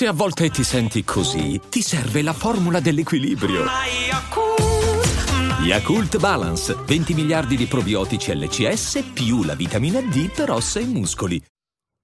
Se 0.00 0.06
a 0.06 0.12
volte 0.14 0.48
ti 0.48 0.64
senti 0.64 1.04
così, 1.04 1.60
ti 1.68 1.82
serve 1.82 2.22
la 2.22 2.32
formula 2.32 2.80
dell'equilibrio. 2.80 3.66
Yakult 5.62 6.16
Balance, 6.16 6.74
20 6.74 7.12
miliardi 7.12 7.54
di 7.54 7.66
probiotici 7.66 8.34
LCS 8.34 9.10
più 9.12 9.42
la 9.42 9.54
vitamina 9.54 10.00
D 10.00 10.32
per 10.32 10.52
ossa 10.52 10.80
e 10.80 10.86
muscoli. 10.86 11.38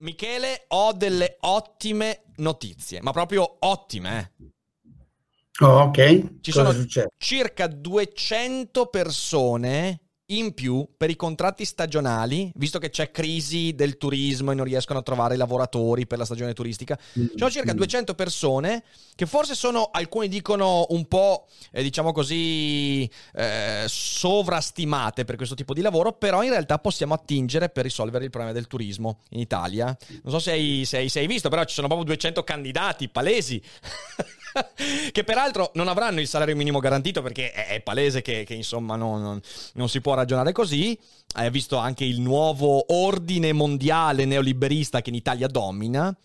Michele, 0.02 0.66
ho 0.68 0.92
delle 0.92 1.38
ottime 1.40 2.24
notizie, 2.36 3.00
ma 3.00 3.12
proprio 3.12 3.56
ottime. 3.60 4.32
Eh. 4.40 5.64
Oh, 5.64 5.84
ok. 5.84 6.40
Ci 6.42 6.52
Cosa 6.52 6.66
sono 6.66 6.72
succede? 6.72 7.08
circa 7.16 7.66
200 7.66 8.86
persone 8.88 10.00
in 10.26 10.54
più 10.54 10.86
per 10.96 11.10
i 11.10 11.16
contratti 11.16 11.64
stagionali, 11.64 12.50
visto 12.56 12.78
che 12.78 12.90
c'è 12.90 13.10
crisi 13.10 13.74
del 13.74 13.96
turismo 13.96 14.50
e 14.50 14.54
non 14.54 14.64
riescono 14.64 14.98
a 14.98 15.02
trovare 15.02 15.36
lavoratori 15.36 16.06
per 16.06 16.18
la 16.18 16.24
stagione 16.24 16.52
turistica, 16.52 16.98
ci 17.12 17.30
sono 17.36 17.50
circa 17.50 17.72
200 17.72 18.12
mm. 18.12 18.16
persone 18.16 18.82
che 19.14 19.26
forse 19.26 19.54
sono, 19.54 19.90
alcuni 19.92 20.28
dicono 20.28 20.86
un 20.90 21.06
po', 21.06 21.46
eh, 21.70 21.82
diciamo 21.82 22.12
così, 22.12 23.08
eh, 23.34 23.84
sovrastimate 23.86 25.24
per 25.24 25.36
questo 25.36 25.54
tipo 25.54 25.74
di 25.74 25.80
lavoro, 25.80 26.12
però 26.12 26.42
in 26.42 26.50
realtà 26.50 26.78
possiamo 26.78 27.14
attingere 27.14 27.68
per 27.68 27.84
risolvere 27.84 28.24
il 28.24 28.30
problema 28.30 28.54
del 28.54 28.66
turismo 28.66 29.20
in 29.30 29.40
Italia. 29.40 29.96
Non 30.22 30.32
so 30.32 30.38
se 30.40 30.50
hai, 30.50 30.82
se 30.84 30.98
hai, 30.98 31.08
se 31.08 31.20
hai 31.20 31.26
visto, 31.26 31.48
però 31.48 31.64
ci 31.64 31.74
sono 31.74 31.86
proprio 31.86 32.06
200 32.08 32.42
candidati 32.42 33.08
palesi. 33.08 33.62
che 35.12 35.24
peraltro 35.24 35.70
non 35.74 35.88
avranno 35.88 36.20
il 36.20 36.26
salario 36.26 36.56
minimo 36.56 36.78
garantito 36.78 37.22
perché 37.22 37.52
è, 37.52 37.80
palese 37.80 38.22
che, 38.22 38.44
che 38.44 38.54
insomma 38.54 38.96
non, 38.96 39.20
non, 39.22 39.40
non, 39.74 39.88
si 39.88 40.00
può 40.00 40.14
ragionare 40.14 40.52
così. 40.52 40.98
Hai 41.34 41.50
visto 41.50 41.76
anche 41.76 42.04
il 42.04 42.20
nuovo 42.20 42.84
ordine 42.94 43.52
mondiale 43.52 44.24
neoliberista 44.24 45.00
che 45.00 45.10
in 45.10 45.16
Italia 45.16 45.46
domina. 45.48 46.16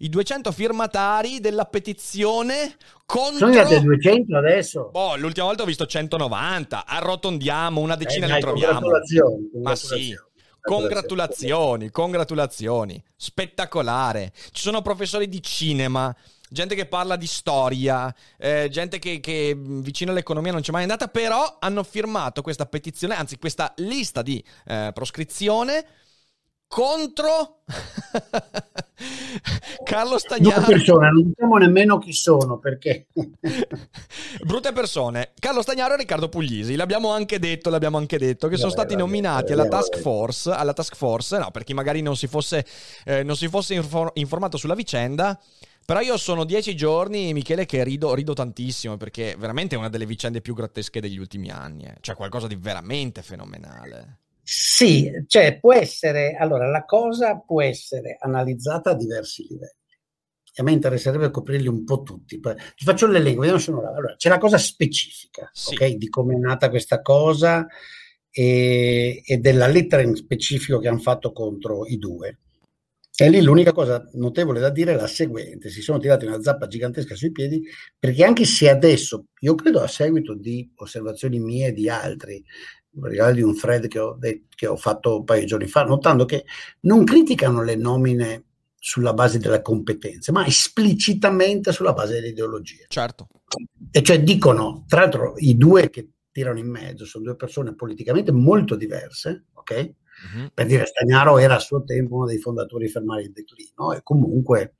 I 0.00 0.08
200 0.08 0.52
firmatari 0.52 1.40
della 1.40 1.64
petizione 1.64 2.76
contro... 3.04 3.38
Sono 3.38 3.50
arrivati 3.50 3.74
a 3.74 3.80
200 3.80 4.36
adesso? 4.36 4.90
Boh, 4.92 5.16
l'ultima 5.16 5.46
volta 5.46 5.64
ho 5.64 5.66
visto 5.66 5.86
190. 5.86 6.86
Arrotondiamo, 6.86 7.80
una 7.80 7.96
decina 7.96 8.26
eh, 8.26 8.28
dai, 8.28 8.38
ne 8.38 8.42
troviamo. 8.42 8.80
Congratulazioni, 8.80 9.50
Ma 9.60 9.74
sì. 9.74 10.16
Congratulazioni, 10.60 11.90
congratulazioni. 11.90 13.02
Spettacolare. 13.16 14.32
Ci 14.52 14.62
sono 14.62 14.82
professori 14.82 15.28
di 15.28 15.42
cinema, 15.42 16.14
gente 16.50 16.74
che 16.74 16.86
parla 16.86 17.16
di 17.16 17.26
storia, 17.26 18.14
eh, 18.36 18.68
gente 18.70 18.98
che, 18.98 19.20
che, 19.20 19.54
vicino 19.56 20.10
all'economia 20.10 20.52
non 20.52 20.60
c'è 20.60 20.72
mai 20.72 20.82
andata, 20.82 21.08
però 21.08 21.56
hanno 21.60 21.82
firmato 21.82 22.42
questa 22.42 22.66
petizione, 22.66 23.14
anzi 23.14 23.38
questa 23.38 23.72
lista 23.76 24.22
di 24.22 24.42
eh, 24.66 24.90
proscrizione 24.92 25.84
contro 26.68 27.62
Carlo 29.84 30.18
Stagnaro. 30.18 30.60
Brutte 30.60 30.72
persone, 30.72 31.10
non 31.10 31.22
diciamo 31.28 31.56
nemmeno 31.56 31.98
chi 31.98 32.12
sono 32.12 32.58
perché. 32.58 33.06
Brutte 34.44 34.72
persone. 34.72 35.32
Carlo 35.38 35.62
Stagnaro 35.62 35.94
e 35.94 35.98
Riccardo 35.98 36.28
Puglisi, 36.28 36.76
l'abbiamo 36.76 37.10
anche 37.10 37.38
detto, 37.38 37.70
l'abbiamo 37.70 37.96
anche 37.96 38.18
detto, 38.18 38.48
che 38.48 38.56
sono 38.56 38.70
stati 38.70 38.96
nominati 38.96 39.52
alla 39.52 39.68
task 39.68 39.98
force, 39.98 40.50
alla 40.50 40.72
task 40.72 40.94
force, 40.94 41.38
no, 41.38 41.50
per 41.50 41.64
chi 41.64 41.74
magari 41.74 42.02
non 42.02 42.16
si 42.16 42.26
fosse, 42.26 42.66
eh, 43.04 43.22
non 43.22 43.36
si 43.36 43.48
fosse 43.48 43.74
infor- 43.74 44.12
informato 44.14 44.56
sulla 44.56 44.74
vicenda. 44.74 45.38
Però 45.88 46.00
io 46.00 46.18
sono 46.18 46.44
dieci 46.44 46.76
giorni, 46.76 47.32
Michele, 47.32 47.64
che 47.64 47.82
rido, 47.82 48.12
rido 48.12 48.34
tantissimo 48.34 48.98
perché 48.98 49.36
veramente 49.38 49.74
è 49.74 49.78
una 49.78 49.88
delle 49.88 50.04
vicende 50.04 50.42
più 50.42 50.52
grottesche 50.52 51.00
degli 51.00 51.16
ultimi 51.16 51.48
anni. 51.48 51.84
Eh. 51.84 51.94
Cioè 52.02 52.14
qualcosa 52.14 52.46
di 52.46 52.56
veramente 52.56 53.22
fenomenale. 53.22 54.18
Sì, 54.42 55.10
cioè 55.26 55.58
può 55.58 55.72
essere, 55.72 56.36
allora 56.38 56.68
la 56.68 56.84
cosa 56.84 57.38
può 57.38 57.62
essere 57.62 58.18
analizzata 58.20 58.90
a 58.90 58.94
diversi 58.94 59.46
livelli. 59.48 59.72
E 60.52 60.60
a 60.60 60.62
me 60.62 60.72
interesserebbe 60.72 61.30
coprirli 61.30 61.68
un 61.68 61.84
po' 61.84 62.02
tutti. 62.02 62.38
Ti 62.38 62.84
faccio 62.84 63.06
l'elenco, 63.06 63.38
vediamo 63.38 63.58
se 63.58 63.70
non 63.70 63.86
allora, 63.86 64.14
c'è 64.14 64.28
la 64.28 64.36
cosa 64.36 64.58
specifica, 64.58 65.48
sì. 65.54 65.72
ok? 65.72 65.86
Di 65.92 66.10
come 66.10 66.34
è 66.34 66.38
nata 66.38 66.68
questa 66.68 67.00
cosa 67.00 67.66
e, 68.30 69.22
e 69.24 69.38
della 69.38 69.66
lettera 69.66 70.02
in 70.02 70.14
specifico 70.16 70.80
che 70.80 70.88
hanno 70.88 70.98
fatto 70.98 71.32
contro 71.32 71.86
i 71.86 71.96
due. 71.96 72.40
E 73.20 73.28
lì 73.30 73.42
l'unica 73.42 73.72
cosa 73.72 74.08
notevole 74.12 74.60
da 74.60 74.70
dire 74.70 74.92
è 74.92 74.96
la 74.96 75.08
seguente: 75.08 75.70
si 75.70 75.82
sono 75.82 75.98
tirati 75.98 76.24
una 76.24 76.40
zappa 76.40 76.68
gigantesca 76.68 77.16
sui 77.16 77.32
piedi, 77.32 77.66
perché 77.98 78.24
anche 78.24 78.44
se 78.44 78.70
adesso, 78.70 79.26
io 79.40 79.56
credo 79.56 79.80
a 79.80 79.88
seguito 79.88 80.34
di 80.34 80.70
osservazioni 80.76 81.40
mie 81.40 81.68
e 81.68 81.72
di 81.72 81.88
altri, 81.88 82.44
regalo 83.00 83.34
di 83.34 83.42
un 83.42 83.56
thread 83.56 83.88
che 83.88 83.98
ho, 83.98 84.16
che 84.54 84.66
ho 84.68 84.76
fatto 84.76 85.18
un 85.18 85.24
paio 85.24 85.40
di 85.40 85.46
giorni 85.46 85.66
fa, 85.66 85.82
notando 85.82 86.26
che 86.26 86.44
non 86.82 87.02
criticano 87.02 87.64
le 87.64 87.74
nomine 87.74 88.44
sulla 88.78 89.12
base 89.12 89.40
delle 89.40 89.62
competenze, 89.62 90.30
ma 90.30 90.46
esplicitamente 90.46 91.72
sulla 91.72 91.94
base 91.94 92.12
delle 92.14 92.28
ideologie. 92.28 92.84
Certo. 92.86 93.26
E 93.90 94.00
cioè 94.00 94.22
dicono, 94.22 94.84
tra 94.86 95.00
l'altro, 95.00 95.34
i 95.38 95.56
due 95.56 95.90
che 95.90 96.08
tirano 96.30 96.60
in 96.60 96.70
mezzo 96.70 97.04
sono 97.04 97.24
due 97.24 97.34
persone 97.34 97.74
politicamente 97.74 98.30
molto 98.30 98.76
diverse, 98.76 99.46
ok? 99.54 99.92
Uh-huh. 100.18 100.50
Per 100.52 100.66
dire, 100.66 100.86
Stagnaro 100.86 101.38
era 101.38 101.56
a 101.56 101.60
suo 101.60 101.84
tempo 101.84 102.16
uno 102.16 102.26
dei 102.26 102.38
fondatori 102.38 102.88
fermari 102.88 103.24
del 103.24 103.32
declino 103.32 103.92
e 103.92 104.00
comunque 104.02 104.74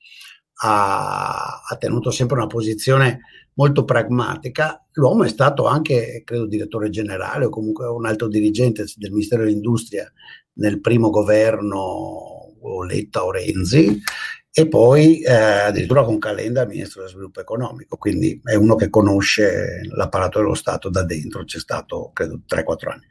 ha, 0.61 1.63
ha, 1.69 1.77
tenuto 1.77 2.11
sempre 2.11 2.37
una 2.37 2.47
posizione 2.47 3.21
molto 3.55 3.85
pragmatica. 3.85 4.85
L'uomo 4.93 5.25
è 5.25 5.29
stato 5.29 5.67
anche, 5.67 6.23
credo, 6.25 6.47
direttore 6.47 6.91
generale 6.91 7.45
o 7.45 7.51
comunque 7.51 7.87
un 7.87 8.07
alto 8.07 8.29
dirigente 8.29 8.85
del 8.97 9.13
Ministero 9.13 9.45
dell'Industria 9.45 10.11
nel 10.55 10.81
primo 10.81 11.11
governo 11.11 12.39
Letta 12.87 13.25
o 13.25 13.31
Renzi 13.31 14.03
e 14.59 14.67
poi 14.67 15.21
eh, 15.21 15.33
addirittura 15.33 16.03
con 16.03 16.19
Calenda 16.19 16.67
ministro 16.67 17.03
dello 17.03 17.13
sviluppo 17.13 17.41
economico, 17.41 17.97
quindi 17.97 18.41
è 18.43 18.57
uno 18.57 18.75
che 18.75 18.91
conosce 18.91 19.83
l'apparato 19.85 20.41
dello 20.41 20.55
Stato 20.55 20.89
da 20.89 21.05
dentro, 21.05 21.45
c'è 21.45 21.61
stato 21.61 22.11
credo 22.13 22.41
3-4 22.45 22.91
anni. 22.91 23.07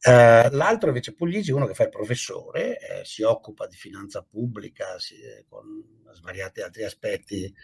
Eh, 0.00 0.50
l'altro 0.50 0.88
invece 0.88 1.14
Puglisi, 1.14 1.52
uno 1.52 1.66
che 1.66 1.74
fa 1.74 1.84
il 1.84 1.90
professore, 1.90 2.76
eh, 2.80 3.04
si 3.04 3.22
occupa 3.22 3.68
di 3.68 3.76
finanza 3.76 4.26
pubblica 4.28 4.98
si, 4.98 5.14
con 5.48 5.64
svariati 6.12 6.60
altri 6.60 6.82
aspetti, 6.82 7.54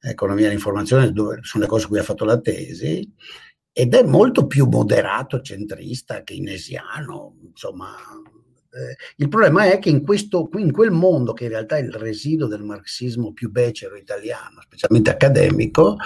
economia 0.00 0.46
dell'informazione, 0.46 1.12
dove 1.12 1.38
sono 1.42 1.62
le 1.62 1.70
cose 1.70 1.82
su 1.82 1.88
cui 1.88 2.00
ha 2.00 2.02
fatto 2.02 2.24
la 2.24 2.40
tesi, 2.40 3.08
ed 3.70 3.94
è 3.94 4.02
molto 4.02 4.48
più 4.48 4.66
moderato, 4.66 5.40
centrista, 5.40 6.24
keynesiano, 6.24 7.36
insomma. 7.44 7.94
Eh, 8.74 8.96
il 9.16 9.28
problema 9.28 9.70
è 9.70 9.78
che 9.78 9.90
in, 9.90 10.02
questo, 10.02 10.48
in 10.54 10.72
quel 10.72 10.90
mondo, 10.90 11.34
che 11.34 11.44
in 11.44 11.50
realtà 11.50 11.76
è 11.76 11.80
il 11.80 11.92
residuo 11.92 12.46
del 12.46 12.62
marxismo 12.62 13.32
più 13.32 13.50
becero 13.50 13.96
italiano, 13.96 14.62
specialmente 14.62 15.10
accademico, 15.10 15.96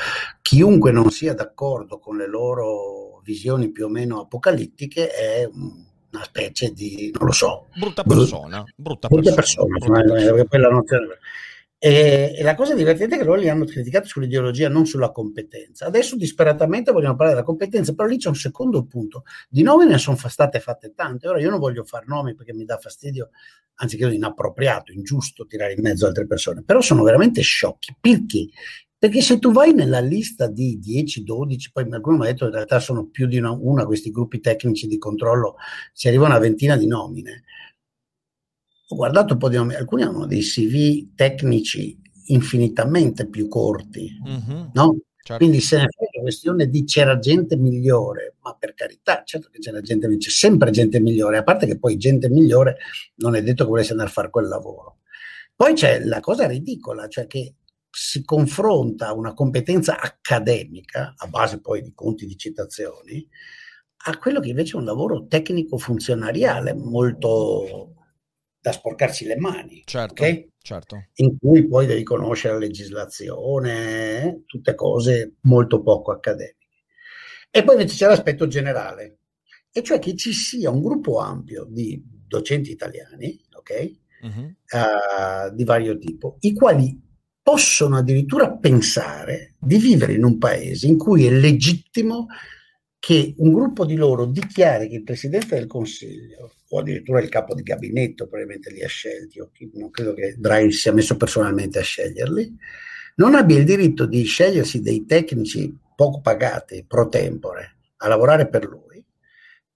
chiunque 0.43 0.91
non 0.91 1.11
sia 1.11 1.33
d'accordo 1.33 1.99
con 1.99 2.17
le 2.17 2.27
loro 2.27 3.21
visioni 3.23 3.71
più 3.71 3.87
o 3.87 3.89
meno 3.89 4.21
apocalittiche 4.21 5.11
è 5.11 5.49
una 5.53 6.25
specie 6.25 6.71
di, 6.71 7.13
non 7.17 7.27
lo 7.27 7.33
so, 7.33 7.67
brutta 7.79 8.03
persona. 8.03 8.65
Brutta, 8.75 9.09
brutta 9.09 9.35
persona. 9.35 9.67
persona, 9.79 10.01
brutta 10.01 10.15
persona. 10.15 10.45
Quella 10.45 10.69
nozione. 10.69 11.19
E, 11.87 12.35
e, 12.37 12.43
la 12.43 12.57
cosa 12.57 12.75
divertente 12.75 13.15
è 13.15 13.19
che 13.19 13.25
loro 13.25 13.39
li 13.39 13.49
hanno 13.49 13.65
criticati 13.65 14.09
sull'ideologia, 14.09 14.69
non 14.69 14.87
sulla 14.87 15.13
competenza. 15.13 15.87
Adesso 15.87 16.17
disperatamente 16.17 16.91
vogliono 16.91 17.15
parlare 17.15 17.35
della 17.35 17.47
competenza, 17.47 17.95
però 17.95 18.09
lì 18.09 18.17
c'è 18.17 18.27
un 18.27 18.35
secondo 18.35 18.85
punto. 18.87 19.23
Di 19.49 19.63
nomi 19.63 19.87
ne 19.87 19.97
sono 19.99 20.17
state 20.17 20.59
fatte 20.59 20.95
tante. 20.95 21.29
Ora 21.29 21.39
io 21.41 21.49
non 21.49 21.61
voglio 21.61 21.85
fare 21.85 22.05
nomi 22.09 22.35
perché 22.35 22.53
mi 22.53 22.65
dà 22.65 22.77
fastidio, 22.77 23.31
anzi 23.75 23.97
credo 23.97 24.13
inappropriato, 24.13 24.91
ingiusto 24.91 25.47
tirare 25.47 25.75
in 25.75 25.83
mezzo 25.83 26.09
altre 26.09 26.27
persone, 26.27 26.65
però 26.65 26.81
sono 26.81 27.05
veramente 27.05 27.41
sciocchi. 27.41 27.95
Perché? 28.01 28.49
Perché 28.99 29.21
se 29.21 29.39
tu 29.39 29.53
vai 29.53 29.73
nella 29.73 30.01
lista 30.01 30.49
di 30.49 30.81
10, 30.81 31.23
12, 31.23 31.71
poi 31.71 31.87
qualcuno 31.87 32.17
mi 32.17 32.25
ha 32.25 32.27
detto 32.27 32.47
che 32.47 32.51
in 32.51 32.57
realtà 32.57 32.81
sono 32.81 33.07
più 33.07 33.29
di 33.29 33.39
una, 33.39 33.53
una 33.53 33.85
questi 33.85 34.11
gruppi 34.11 34.41
tecnici 34.41 34.89
di 34.89 34.99
controllo, 34.99 35.55
si 35.93 36.09
arriva 36.09 36.25
a 36.25 36.31
una 36.31 36.39
ventina 36.41 36.77
di 36.77 36.89
nomine. 36.89 37.45
Ho 38.89 38.97
guardato 38.97 39.33
un 39.33 39.39
po' 39.39 39.49
di 39.49 39.57
nomi, 39.57 39.75
alcuni 39.75 40.03
hanno 40.03 40.27
dei 40.27 40.41
CV 40.41 41.15
tecnici 41.15 42.01
infinitamente 42.27 43.29
più 43.29 43.49
corti, 43.49 44.11
mm-hmm. 44.27 44.67
no? 44.75 44.99
Certo. 45.27 45.43
Quindi 45.43 45.61
se 45.61 45.79
ne 45.79 45.89
fa 45.89 46.21
questione 46.21 46.69
di 46.69 46.85
c'era 46.85 47.19
gente 47.19 47.57
migliore, 47.57 48.37
ma 48.43 48.55
per 48.55 48.75
carità, 48.75 49.23
certo 49.25 49.49
che 49.51 49.59
c'era 49.59 49.81
gente 49.81 50.07
migliore, 50.07 50.25
c'è 50.25 50.31
sempre 50.31 50.71
gente 50.71 51.01
migliore, 51.01 51.39
a 51.39 51.43
parte 51.43 51.67
che 51.67 51.79
poi 51.79 51.97
gente 51.97 52.29
migliore 52.29 52.77
non 53.17 53.35
è 53.35 53.43
detto 53.43 53.65
che 53.65 53.71
volesse 53.71 53.91
andare 53.93 54.09
a 54.09 54.13
fare 54.13 54.31
quel 54.31 54.47
lavoro. 54.47 54.99
Poi 55.55 55.75
c'è 55.75 56.05
la 56.05 56.21
cosa 56.21 56.47
ridicola, 56.47 57.09
cioè 57.09 57.27
che 57.27 57.55
si 57.91 58.25
confronta 58.25 59.13
una 59.15 59.35
competenza 59.35 59.99
accademica, 59.99 61.15
a 61.17 61.27
base 61.27 61.61
poi 61.61 61.83
di 61.83 61.93
conti 61.95 62.27
di 62.27 62.37
citazioni, 62.37 63.27
a 64.09 64.19
quello 64.19 64.39
che 64.39 64.51
invece 64.51 64.75
è 64.75 64.79
un 64.79 64.85
lavoro 64.85 65.27
tecnico-funzionariale 65.27 66.75
molto 66.75 67.96
da 68.67 68.73
sporcarsi 68.73 69.25
le 69.27 69.37
mani. 69.37 69.83
Certo, 69.85 70.13
okay? 70.15 70.51
certo. 70.61 71.07
In 71.15 71.39
cui 71.39 71.69
poi 71.69 71.87
devi 71.87 72.03
conoscere 72.03 72.55
la 72.55 72.61
legislazione, 72.61 74.43
tutte 74.45 74.75
cose 74.75 75.37
molto 75.43 75.83
poco 75.83 76.11
accademiche. 76.11 76.67
E 77.49 77.63
poi 77.63 77.77
invece 77.77 77.95
c'è 77.95 78.09
l'aspetto 78.09 78.49
generale, 78.49 79.19
e 79.71 79.85
cioè 79.85 80.01
che 80.01 80.17
ci 80.17 80.33
sia 80.33 80.71
un 80.71 80.83
gruppo 80.83 81.21
ampio 81.21 81.65
di 81.69 82.03
docenti 82.27 82.73
italiani, 82.73 83.41
ok? 83.55 83.93
Uh-huh. 84.23 84.55
Uh, 84.71 85.55
di 85.55 85.63
vario 85.63 85.97
tipo, 85.97 86.39
i 86.41 86.53
quali 86.53 87.01
possono 87.41 87.99
addirittura 87.99 88.51
pensare 88.51 89.55
di 89.61 89.79
vivere 89.79 90.15
in 90.15 90.25
un 90.25 90.39
paese 90.39 90.89
in 90.89 90.99
cui 90.99 91.25
è 91.25 91.31
legittimo 91.31 92.27
che 92.99 93.35
un 93.37 93.53
gruppo 93.53 93.85
di 93.85 93.95
loro 93.95 94.27
dichiari 94.27 94.89
che 94.89 94.97
il 94.97 95.05
Presidente 95.05 95.55
del 95.55 95.69
Consiglio 95.69 96.55
o 96.69 96.79
addirittura 96.79 97.21
il 97.21 97.29
capo 97.29 97.55
di 97.55 97.63
gabinetto 97.63 98.27
probabilmente 98.27 98.71
li 98.71 98.83
ha 98.83 98.89
scelti, 98.89 99.41
o 99.41 99.51
non 99.75 99.91
credo 99.91 100.15
che 100.15 100.35
Draghi 100.37 100.73
sia 100.73 100.93
messo 100.93 101.17
personalmente 101.17 101.79
a 101.79 101.83
sceglierli, 101.83 102.57
non 103.17 103.35
abbia 103.35 103.59
il 103.59 103.65
diritto 103.65 104.07
di 104.07 104.25
scegliersi 104.25 104.81
dei 104.81 105.07
tecnici 105.07 105.77
poco 105.95 106.21
pagati 106.21 106.85
pro 106.87 107.09
tempore 107.09 107.77
a 107.99 108.09
lavorare 108.09 108.49
per 108.49 108.67
lui, 108.67 109.05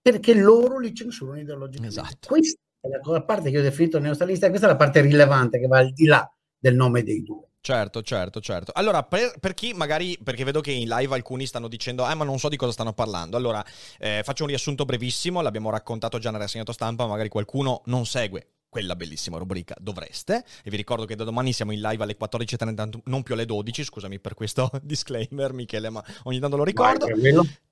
perché 0.00 0.34
loro 0.34 0.78
li 0.78 0.94
censurano 0.94 1.40
ideologicamente. 1.40 2.00
Esatto. 2.00 2.28
Questa 2.28 2.58
è 2.80 2.88
la 3.02 3.22
parte 3.22 3.50
che 3.50 3.58
ho 3.58 3.62
definito 3.62 3.98
neostalista, 3.98 4.48
questa 4.48 4.66
è 4.66 4.70
la 4.70 4.76
parte 4.76 5.00
rilevante 5.00 5.58
che 5.58 5.66
va 5.66 5.78
al 5.78 5.92
di 5.92 6.06
là 6.06 6.30
del 6.58 6.74
nome 6.74 7.02
dei 7.02 7.22
due. 7.22 7.49
Certo, 7.62 8.02
certo, 8.02 8.40
certo. 8.40 8.72
Allora, 8.74 9.02
per, 9.02 9.34
per, 9.38 9.52
chi 9.52 9.74
magari, 9.74 10.18
perché 10.22 10.44
vedo 10.44 10.62
che 10.62 10.72
in 10.72 10.88
live 10.88 11.14
alcuni 11.14 11.44
stanno 11.44 11.68
dicendo, 11.68 12.08
eh, 12.08 12.14
ma 12.14 12.24
non 12.24 12.38
so 12.38 12.48
di 12.48 12.56
cosa 12.56 12.72
stanno 12.72 12.94
parlando. 12.94 13.36
Allora, 13.36 13.62
eh, 13.98 14.22
faccio 14.24 14.44
un 14.44 14.48
riassunto 14.48 14.86
brevissimo, 14.86 15.42
l'abbiamo 15.42 15.68
raccontato 15.68 16.18
già 16.18 16.30
nel 16.30 16.40
rassegnato 16.40 16.72
stampa, 16.72 17.06
magari 17.06 17.28
qualcuno 17.28 17.82
non 17.86 18.06
segue 18.06 18.46
quella 18.70 18.94
bellissima 18.94 19.36
rubrica 19.36 19.74
dovreste 19.80 20.44
e 20.62 20.70
vi 20.70 20.76
ricordo 20.76 21.04
che 21.04 21.16
da 21.16 21.24
domani 21.24 21.52
siamo 21.52 21.72
in 21.72 21.80
live 21.80 22.04
alle 22.04 22.16
14.30 22.16 23.00
non 23.06 23.24
più 23.24 23.34
alle 23.34 23.44
12 23.44 23.82
scusami 23.82 24.20
per 24.20 24.34
questo 24.34 24.70
disclaimer 24.80 25.52
Michele 25.52 25.90
ma 25.90 26.02
ogni 26.22 26.38
tanto 26.38 26.56
lo 26.56 26.62
ricordo 26.62 27.06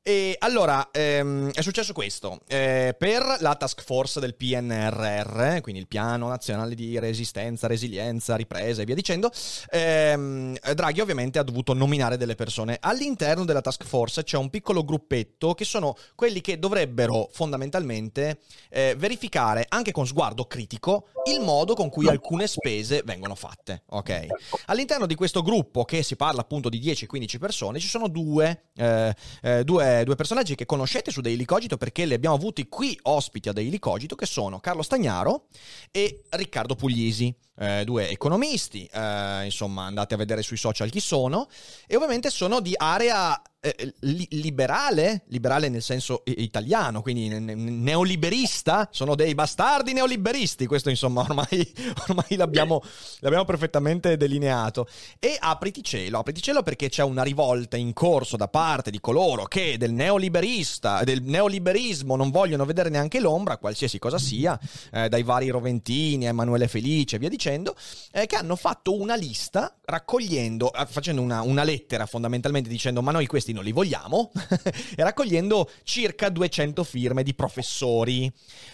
e 0.03 0.37
allora 0.39 0.91
ehm, 0.91 1.51
è 1.53 1.61
successo 1.61 1.93
questo 1.93 2.41
eh, 2.47 2.95
per 2.97 3.37
la 3.41 3.55
task 3.57 3.83
force 3.83 4.21
del 4.21 4.35
PNRR 4.35 5.61
quindi 5.61 5.81
il 5.81 5.87
piano 5.87 6.29
nazionale 6.29 6.75
di 6.75 6.99
resistenza 6.99 7.67
resilienza 7.67 8.37
ripresa 8.37 8.83
e 8.83 8.85
via 8.85 8.95
dicendo 8.95 9.31
ehm, 9.71 10.57
Draghi 10.75 11.01
ovviamente 11.01 11.39
ha 11.39 11.43
dovuto 11.43 11.75
nominare 11.75 12.17
delle 12.17 12.35
persone 12.35 12.79
all'interno 12.81 13.45
della 13.45 13.61
task 13.61 13.85
force 13.85 14.25
c'è 14.25 14.37
un 14.37 14.51
piccolo 14.51 14.85
gruppetto 14.85 15.55
che 15.55 15.65
sono 15.65 15.97
quelli 16.15 16.41
che 16.41 16.59
dovrebbero 16.59 17.29
fondamentalmente 17.33 18.39
eh, 18.71 18.95
verificare 18.97 19.67
anche 19.69 19.93
con 19.93 20.07
sguardo 20.07 20.47
critico 20.47 21.09
il 21.29 21.41
modo 21.41 21.75
con 21.75 21.91
cui 21.91 22.09
alcune 22.09 22.47
spese 22.47 23.03
vengono 23.05 23.35
fatte. 23.35 23.83
Ok? 23.91 24.27
All'interno 24.67 25.07
di 25.07 25.15
questo 25.15 25.43
gruppo, 25.43 25.85
che 25.85 26.03
si 26.03 26.17
parla 26.17 26.41
appunto 26.41 26.69
di 26.69 26.81
10-15 26.81 27.39
persone, 27.39 27.79
ci 27.79 27.89
sono 27.89 28.09
due, 28.09 28.69
eh, 28.77 29.15
eh, 29.43 29.65
due, 29.99 30.05
due, 30.05 30.15
personaggi 30.17 30.55
che 30.55 30.67
conoscete 30.67 31.11
su 31.11 31.21
Daily 31.21 31.45
Cogito 31.45 31.77
perché 31.77 32.05
li 32.05 32.15
abbiamo 32.15 32.35
avuti 32.35 32.69
qui 32.69 32.99
ospiti 33.03 33.49
a 33.49 33.53
Daily 33.53 33.79
Cogito, 33.79 34.15
che 34.15 34.27
sono 34.27 34.61
Carlo 34.61 34.83
Stagnaro 34.83 35.47
e 35.91 36.25
Riccardo 36.31 36.75
Puglisi. 36.75 37.35
Eh, 37.61 37.83
due 37.85 38.09
economisti, 38.09 38.89
eh, 38.93 39.45
insomma 39.45 39.87
andate 39.87 40.15
a 40.15 40.17
vedere 40.17 40.43
sui 40.43 40.57
social 40.57 40.91
chi 40.91 41.01
sono, 41.01 41.49
e 41.89 41.97
ovviamente 41.97 42.31
sono 42.31 42.61
di 42.61 42.73
area 42.77 43.43
eh, 43.61 43.95
li- 44.01 44.29
liberale, 44.31 45.25
liberale 45.29 45.69
nel 45.69 45.83
senso 45.83 46.23
italiano, 46.27 47.03
quindi 47.03 47.29
ne- 47.29 47.55
neoliberista, 47.55 48.89
sono 48.93 49.15
dei 49.15 49.35
bastardi 49.35 49.93
neoliberisti, 49.93 50.67
questo 50.67 50.91
insomma 50.91 51.23
ormai, 51.29 51.75
ormai 52.09 52.37
l'abbiamo, 52.37 52.83
l'abbiamo, 53.21 53.45
perfettamente 53.45 54.17
delineato. 54.17 54.87
E 55.19 55.37
apriti 55.39 55.83
cielo, 55.83 56.19
apriti 56.19 56.41
cielo 56.41 56.63
perché 56.63 56.89
c'è 56.89 57.03
una 57.03 57.23
rivolta 57.23 57.77
in 57.77 57.93
corso 57.93 58.37
da 58.37 58.49
parte 58.49 58.91
di 58.91 59.01
coloro 59.01 59.45
che 59.45 59.77
del 59.77 59.93
neoliberista, 59.93 61.03
del 61.03 61.23
neoliberismo 61.23 62.15
non 62.15 62.31
vogliono 62.31 62.65
vedere 62.65 62.91
neanche 62.91 63.19
l'ombra, 63.21 63.57
qualsiasi 63.57 63.99
cosa 63.99 64.19
sia, 64.19 64.59
eh, 64.93 65.09
dai 65.09 65.23
vari 65.23 65.49
Roventini 65.49 66.27
Emanuele 66.27 66.69
Felice 66.69 67.17
e 67.17 67.19
via 67.19 67.29
dicendo, 67.29 67.47
eh, 67.55 68.27
che 68.27 68.37
hanno 68.37 68.57
fatto 68.57 68.95
una 68.95 69.15
lista 69.15 69.75
raccogliendo, 69.85 70.73
eh, 70.73 70.87
facendo 70.87 71.23
una, 71.23 71.43
una 71.43 71.63
lettera 71.63 72.07
fondamentalmente 72.07 72.69
dicendo 72.69 73.03
ma 73.03 73.11
noi 73.11 73.27
questi 73.27 73.53
non 73.53 73.65
li 73.65 73.73
vogliamo, 73.73 74.31
e 74.97 75.03
raccogliendo 75.03 75.71
circa 75.83 76.29
200 76.29 76.85
firme 76.85 77.23
di 77.23 77.35
professori 77.35 78.31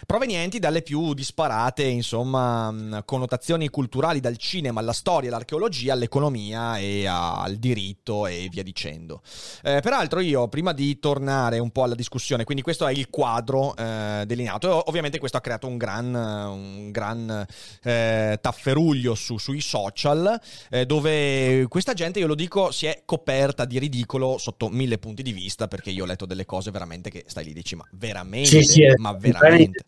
provenienti 0.07 0.59
dalle 0.59 0.83
più 0.83 1.15
disparate, 1.15 1.85
insomma, 1.85 3.03
connotazioni 3.05 3.69
culturali 3.69 4.21
dal 4.21 4.37
cinema 4.37 4.81
alla 4.81 4.93
storia, 4.93 5.31
all'archeologia, 5.31 5.93
all'economia 5.93 6.79
e 6.79 7.07
al 7.07 7.57
diritto 7.57 8.27
e 8.27 8.49
via 8.51 8.63
dicendo. 8.63 9.23
Eh, 9.63 9.81
peraltro 9.81 10.21
io, 10.21 10.49
prima 10.49 10.73
di 10.73 10.99
tornare 10.99 11.59
un 11.59 11.71
po' 11.71 11.85
alla 11.85 11.95
discussione, 11.95 12.45
quindi 12.45 12.63
questo 12.63 12.87
è 12.87 12.93
il 12.93 13.09
quadro 13.11 13.75
eh, 13.77 14.25
delineato, 14.27 14.89
ovviamente 14.89 15.19
questo 15.19 15.37
ha 15.37 15.41
creato 15.41 15.67
un 15.67 15.77
gran, 15.77 16.15
un 16.15 16.91
gran 16.91 17.47
eh, 17.83 18.39
tafferuglio 18.65 19.15
su, 19.15 19.37
sui 19.37 19.61
social, 19.61 20.41
eh, 20.71 20.87
dove 20.87 21.67
questa 21.69 21.93
gente, 21.93 22.19
io 22.19 22.27
lo 22.27 22.35
dico, 22.35 22.71
si 22.71 22.87
è 22.87 23.03
coperta 23.05 23.67
di 23.67 23.79
ridicolo 23.79 24.39
sotto 24.39 24.71
mille 24.71 24.97
punti 24.97 25.23
di 25.23 25.33
vista 25.33 25.69
perché 25.69 25.91
io 25.91 26.05
ho 26.05 26.07
letto 26.07 26.25
delle 26.25 26.47
cose 26.47 26.71
veramente 26.71 27.11
che 27.11 27.25
stai 27.27 27.45
lì 27.45 27.53
dici 27.53 27.77
ma 27.77 27.87
veramente, 27.93 28.49
sì, 28.49 28.63
sì, 28.63 28.83
ma 28.97 29.13
veramente. 29.13 29.85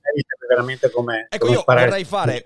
veramente 0.47 0.91
come, 0.91 1.27
ecco 1.31 1.47
come 1.47 1.57
io 1.57 1.65
vorrei 1.67 2.05
fare 2.05 2.45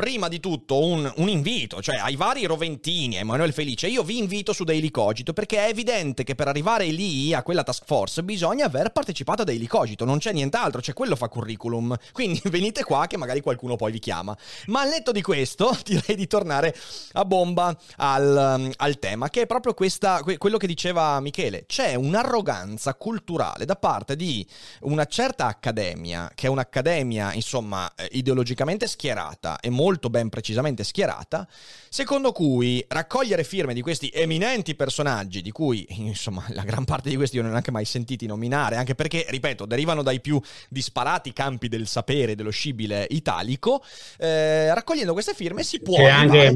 prima 0.00 0.28
di 0.28 0.40
tutto 0.40 0.82
un, 0.82 1.12
un, 1.16 1.28
invito, 1.28 1.82
cioè 1.82 1.96
ai 1.96 2.16
vari 2.16 2.46
Roventini, 2.46 3.18
a 3.18 3.20
Emanuele 3.20 3.52
Felice, 3.52 3.86
io 3.86 4.02
vi 4.02 4.16
invito 4.16 4.54
su 4.54 4.64
Daily 4.64 4.90
Cogito 4.90 5.34
perché 5.34 5.58
è 5.58 5.68
evidente 5.68 6.24
che 6.24 6.34
per 6.34 6.48
arrivare 6.48 6.86
lì 6.86 7.34
a 7.34 7.42
quella 7.42 7.62
task 7.62 7.84
force 7.84 8.22
bisogna 8.22 8.64
aver 8.64 8.92
partecipato 8.92 9.42
a 9.42 9.44
Daily 9.44 9.66
Cogito, 9.66 10.06
non 10.06 10.16
c'è 10.16 10.32
nient'altro, 10.32 10.80
cioè 10.80 10.94
quello 10.94 11.16
fa 11.16 11.28
curriculum, 11.28 11.94
quindi 12.12 12.40
venite 12.44 12.82
qua 12.82 13.06
che 13.06 13.18
magari 13.18 13.42
qualcuno 13.42 13.76
poi 13.76 13.92
vi 13.92 13.98
chiama. 13.98 14.34
Ma 14.68 14.80
al 14.80 14.88
netto 14.88 15.12
di 15.12 15.20
questo 15.20 15.76
direi 15.84 16.16
di 16.16 16.26
tornare 16.26 16.74
a 17.12 17.24
bomba 17.26 17.76
al, 17.96 18.72
al 18.74 18.98
tema, 18.98 19.28
che 19.28 19.42
è 19.42 19.46
proprio 19.46 19.74
questa, 19.74 20.22
quello 20.38 20.56
che 20.56 20.66
diceva 20.66 21.20
Michele, 21.20 21.66
c'è 21.66 21.94
un'arroganza 21.94 22.94
culturale 22.94 23.66
da 23.66 23.76
parte 23.76 24.16
di 24.16 24.46
una 24.80 25.04
certa 25.04 25.44
accademia, 25.44 26.32
che 26.34 26.46
è 26.46 26.48
un'accademia 26.48 27.34
insomma 27.34 27.92
eh, 27.94 28.08
ideologicamente 28.12 28.86
schierata 28.86 29.60
e 29.60 29.68
molto 29.68 29.88
molto 29.90 30.08
ben 30.08 30.28
precisamente 30.28 30.84
schierata, 30.84 31.48
secondo 31.88 32.30
cui 32.30 32.84
raccogliere 32.86 33.42
firme 33.42 33.74
di 33.74 33.82
questi 33.82 34.08
eminenti 34.12 34.76
personaggi, 34.76 35.42
di 35.42 35.50
cui 35.50 35.84
insomma 35.88 36.44
la 36.50 36.62
gran 36.62 36.84
parte 36.84 37.08
di 37.08 37.16
questi 37.16 37.34
io 37.34 37.42
non 37.42 37.50
ho 37.50 37.54
neanche 37.54 37.72
mai 37.72 37.84
sentiti 37.84 38.26
nominare, 38.26 38.76
anche 38.76 38.94
perché, 38.94 39.26
ripeto, 39.28 39.66
derivano 39.66 40.04
dai 40.04 40.20
più 40.20 40.40
disparati 40.68 41.32
campi 41.32 41.66
del 41.66 41.88
sapere, 41.88 42.36
dello 42.36 42.50
scibile 42.50 43.04
italico, 43.10 43.82
eh, 44.16 44.72
raccogliendo 44.72 45.12
queste 45.12 45.34
firme 45.34 45.64
si 45.64 45.80
può... 45.80 46.06
Anche 46.08 46.54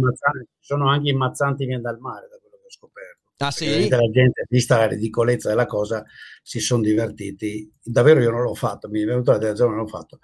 sono 0.61 0.89
anche 0.89 1.11
immazzanti 1.11 1.67
via 1.67 1.81
dal 1.81 1.99
mare, 1.99 2.29
da 2.31 2.39
quello 2.41 2.57
che 2.61 2.67
ho 2.67 2.71
scoperto. 2.71 3.24
Ah, 3.39 3.51
sì? 3.51 3.89
La 3.89 3.99
gente, 4.11 4.47
vista 4.49 4.79
la 4.79 4.87
ridicolezza 4.87 5.49
della 5.49 5.67
cosa, 5.67 6.05
si 6.43 6.61
sono 6.61 6.83
divertiti. 6.83 7.69
Davvero 7.83 8.21
io 8.21 8.31
non 8.31 8.43
l'ho 8.43 8.55
fatto, 8.55 8.89
mi 8.89 9.03
è 9.03 9.05
venuto 9.05 9.33
la 9.33 9.39
della 9.39 9.55
non 9.65 9.77
l'ho 9.77 9.87
fatto. 9.87 10.21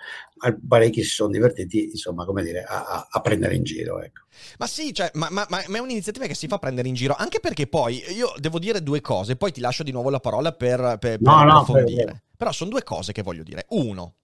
Parecchi 0.66 1.02
si 1.02 1.10
sono 1.10 1.30
divertiti, 1.30 1.90
insomma, 1.90 2.24
come 2.24 2.44
dire, 2.44 2.62
a, 2.62 3.08
a 3.10 3.20
prendere 3.20 3.56
in 3.56 3.64
giro. 3.64 4.00
Ecco. 4.00 4.22
Ma 4.58 4.66
sì, 4.66 4.94
cioè, 4.94 5.10
ma, 5.14 5.28
ma, 5.30 5.44
ma, 5.48 5.62
è 5.62 5.78
un'iniziativa 5.78 6.26
che 6.26 6.34
si 6.34 6.46
fa 6.46 6.58
prendere 6.58 6.86
in 6.86 6.94
giro, 6.94 7.14
anche 7.16 7.40
perché 7.40 7.66
poi 7.66 8.00
io 8.12 8.32
devo 8.38 8.58
dire 8.58 8.82
due 8.82 9.00
cose, 9.00 9.36
poi 9.36 9.50
ti 9.50 9.60
lascio 9.60 9.82
di 9.82 9.90
nuovo 9.90 10.10
la 10.10 10.20
parola 10.20 10.52
per, 10.52 10.78
per, 10.78 10.98
per 10.98 11.20
no, 11.20 11.40
approfondire. 11.40 12.12
No, 12.12 12.20
Però 12.36 12.52
sono 12.52 12.70
due 12.70 12.84
cose 12.84 13.12
che 13.12 13.22
voglio 13.22 13.42
dire. 13.42 13.66
Uno, 13.70 14.14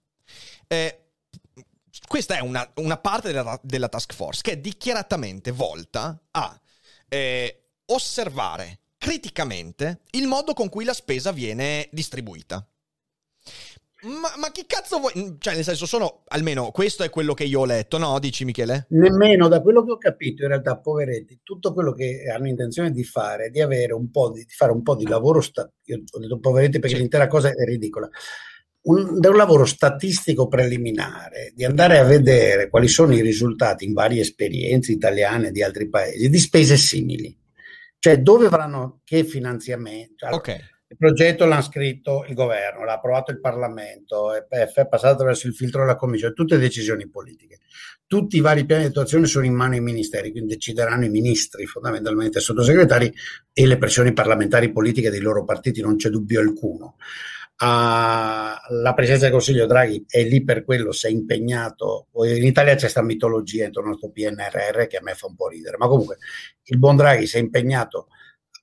eh, 0.67 1.07
questa 2.07 2.37
è 2.37 2.41
una, 2.41 2.69
una 2.75 2.97
parte 2.97 3.31
della, 3.31 3.59
della, 3.63 3.89
task 3.89 4.13
force 4.13 4.41
che 4.41 4.51
è 4.53 4.57
dichiaratamente 4.57 5.51
volta 5.51 6.19
a 6.31 6.59
eh, 7.09 7.66
osservare 7.87 8.79
criticamente 8.97 10.01
il 10.11 10.27
modo 10.27 10.53
con 10.53 10.69
cui 10.69 10.83
la 10.83 10.93
spesa 10.93 11.31
viene 11.31 11.87
distribuita. 11.91 12.65
Ma, 13.99 14.31
ma, 14.37 14.51
che 14.51 14.65
cazzo 14.67 14.99
vuoi? 14.99 15.37
Cioè, 15.39 15.55
nel 15.55 15.63
senso, 15.63 15.87
sono 15.87 16.23
almeno 16.27 16.69
questo 16.69 17.03
è 17.03 17.09
quello 17.09 17.33
che 17.33 17.45
io 17.45 17.61
ho 17.61 17.65
letto, 17.65 17.97
no? 17.97 18.19
Dici, 18.19 18.45
Michele? 18.45 18.85
Nemmeno 18.89 19.47
da 19.47 19.61
quello 19.61 19.83
che 19.83 19.91
ho 19.91 19.97
capito, 19.97 20.43
in 20.43 20.49
realtà, 20.49 20.77
poveretti, 20.77 21.39
tutto 21.41 21.73
quello 21.73 21.93
che 21.93 22.25
hanno 22.31 22.47
intenzione 22.47 22.91
di 22.91 23.03
fare 23.03 23.45
è 23.45 23.49
di 23.49 23.59
avere 23.59 23.93
un 23.93 24.11
po' 24.11 24.31
di, 24.31 24.41
di 24.41 24.53
fare 24.53 24.71
un 24.71 24.83
po' 24.83 24.95
di 24.95 25.07
lavoro. 25.07 25.41
Sta- 25.41 25.69
io 25.85 26.03
ho 26.07 26.19
detto 26.19 26.39
poveretti 26.39 26.79
perché 26.79 26.95
sì. 26.95 27.01
l'intera 27.01 27.27
cosa 27.27 27.49
è 27.49 27.65
ridicola. 27.65 28.07
Un, 28.81 29.19
da 29.19 29.29
un 29.29 29.35
lavoro 29.35 29.65
statistico 29.65 30.47
preliminare, 30.47 31.51
di 31.55 31.65
andare 31.65 31.97
a 31.97 32.03
vedere 32.03 32.69
quali 32.69 32.87
sono 32.87 33.15
i 33.15 33.21
risultati 33.21 33.83
in 33.83 33.93
varie 33.93 34.21
esperienze 34.21 34.91
italiane 34.91 35.51
di 35.51 35.63
altri 35.63 35.89
paesi 35.89 36.29
di 36.29 36.37
spese 36.37 36.77
simili 36.77 37.35
cioè 37.99 38.19
dove 38.19 38.45
avranno 38.45 39.01
che 39.03 39.23
finanziamento. 39.23 40.25
Allora, 40.25 40.39
okay. 40.39 40.59
Il 40.89 40.95
progetto 40.95 41.43
l'ha 41.43 41.61
scritto 41.61 42.23
il 42.29 42.33
governo, 42.33 42.85
l'ha 42.85 42.93
approvato 42.93 43.31
il 43.31 43.41
Parlamento, 43.41 44.33
è, 44.33 44.45
è 44.47 44.87
passato 44.87 45.13
attraverso 45.15 45.47
il 45.47 45.53
filtro 45.53 45.81
della 45.81 45.97
Commissione, 45.97 46.33
tutte 46.33 46.57
decisioni 46.57 47.09
politiche. 47.09 47.59
Tutti 48.07 48.37
i 48.37 48.39
vari 48.39 48.65
piani 48.65 48.83
di 48.83 48.87
attuazione 48.87 49.25
sono 49.25 49.43
in 49.43 49.53
mano 49.53 49.73
ai 49.73 49.81
ministeri, 49.81 50.31
quindi 50.31 50.53
decideranno 50.53 51.03
i 51.03 51.09
ministri, 51.09 51.65
fondamentalmente 51.65 52.37
i 52.37 52.41
sottosegretari 52.41 53.13
e 53.51 53.67
le 53.67 53.77
pressioni 53.77 54.13
parlamentari 54.13 54.71
politiche 54.71 55.09
dei 55.09 55.19
loro 55.19 55.43
partiti, 55.43 55.81
non 55.81 55.97
c'è 55.97 56.07
dubbio 56.09 56.39
alcuno. 56.39 56.95
Uh, 57.59 58.53
la 58.69 58.93
presidenza 58.93 59.25
del 59.25 59.33
Consiglio 59.33 59.65
Draghi 59.65 60.05
è 60.07 60.23
lì 60.23 60.43
per 60.43 60.63
quello, 60.63 60.91
si 60.91 61.07
è 61.07 61.09
impegnato. 61.09 62.07
In 62.13 62.45
Italia 62.45 62.73
c'è 62.73 62.81
questa 62.81 63.01
mitologia 63.01 63.65
intorno 63.65 63.97
al 63.99 64.11
PNRR 64.11 64.85
che 64.85 64.97
a 64.97 65.01
me 65.01 65.13
fa 65.15 65.25
un 65.25 65.35
po' 65.35 65.47
ridere, 65.47 65.77
ma 65.77 65.87
comunque 65.87 66.17
il 66.65 66.77
buon 66.77 66.95
Draghi 66.95 67.25
si 67.25 67.37
è 67.37 67.39
impegnato 67.39 68.09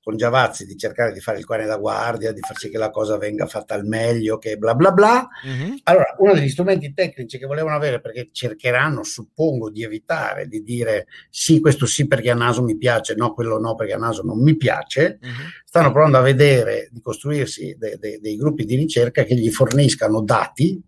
con 0.05 0.19
Giavazzi 0.19 0.67
di 0.67 0.77
cercare 0.77 1.13
di 1.13 1.21
fare 1.21 1.39
il 1.39 1.47
cane 1.47 1.65
da 1.65 1.79
guardia, 1.79 2.31
di 2.31 2.41
far 2.41 2.59
sì 2.59 2.69
che 2.69 2.77
la 2.77 2.91
cosa 2.91 3.17
venga 3.17 3.47
fatta 3.47 3.75
al 3.75 3.87
meglio, 3.87 4.37
che 4.37 4.59
bla 4.59 4.75
bla 4.75 4.93
bla. 4.93 5.27
Mm-hmm. 5.47 5.77
Allora, 5.85 6.15
uno 6.19 6.35
degli 6.35 6.51
strumenti 6.51 6.93
tecnici 6.93 7.39
che 7.39 7.47
volevano 7.47 7.75
avere, 7.75 8.03
perché 8.03 8.29
cercheranno, 8.31 9.03
suppongo, 9.03 9.71
di 9.71 9.83
evitare 9.83 10.47
di 10.47 10.63
dire 10.63 11.07
sì, 11.31 11.59
questo 11.59 11.87
sì 11.87 12.07
perché 12.07 12.31
a 12.31 12.35
naso 12.35 12.63
mi 12.63 12.77
piace, 12.77 13.15
no, 13.15 13.33
quello 13.33 13.59
no 13.59 13.75
perché 13.75 13.95
a 13.95 13.99
naso 13.99 14.23
non 14.23 14.43
mi 14.43 14.55
piace, 14.59 15.19
mm-hmm. 15.25 15.47
stanno 15.65 15.91
provando 15.91 16.19
a 16.19 16.23
vedere 16.23 16.91
di 16.93 17.01
costruirsi 17.01 17.75
de- 17.79 17.97
de- 17.99 18.19
dei 18.21 18.37
gruppi 18.37 18.67
di 18.67 18.77
ricerca 18.77 19.25
che 19.25 19.35
gli 19.35 19.51
forniscano 19.51 20.21
dati 20.21 20.83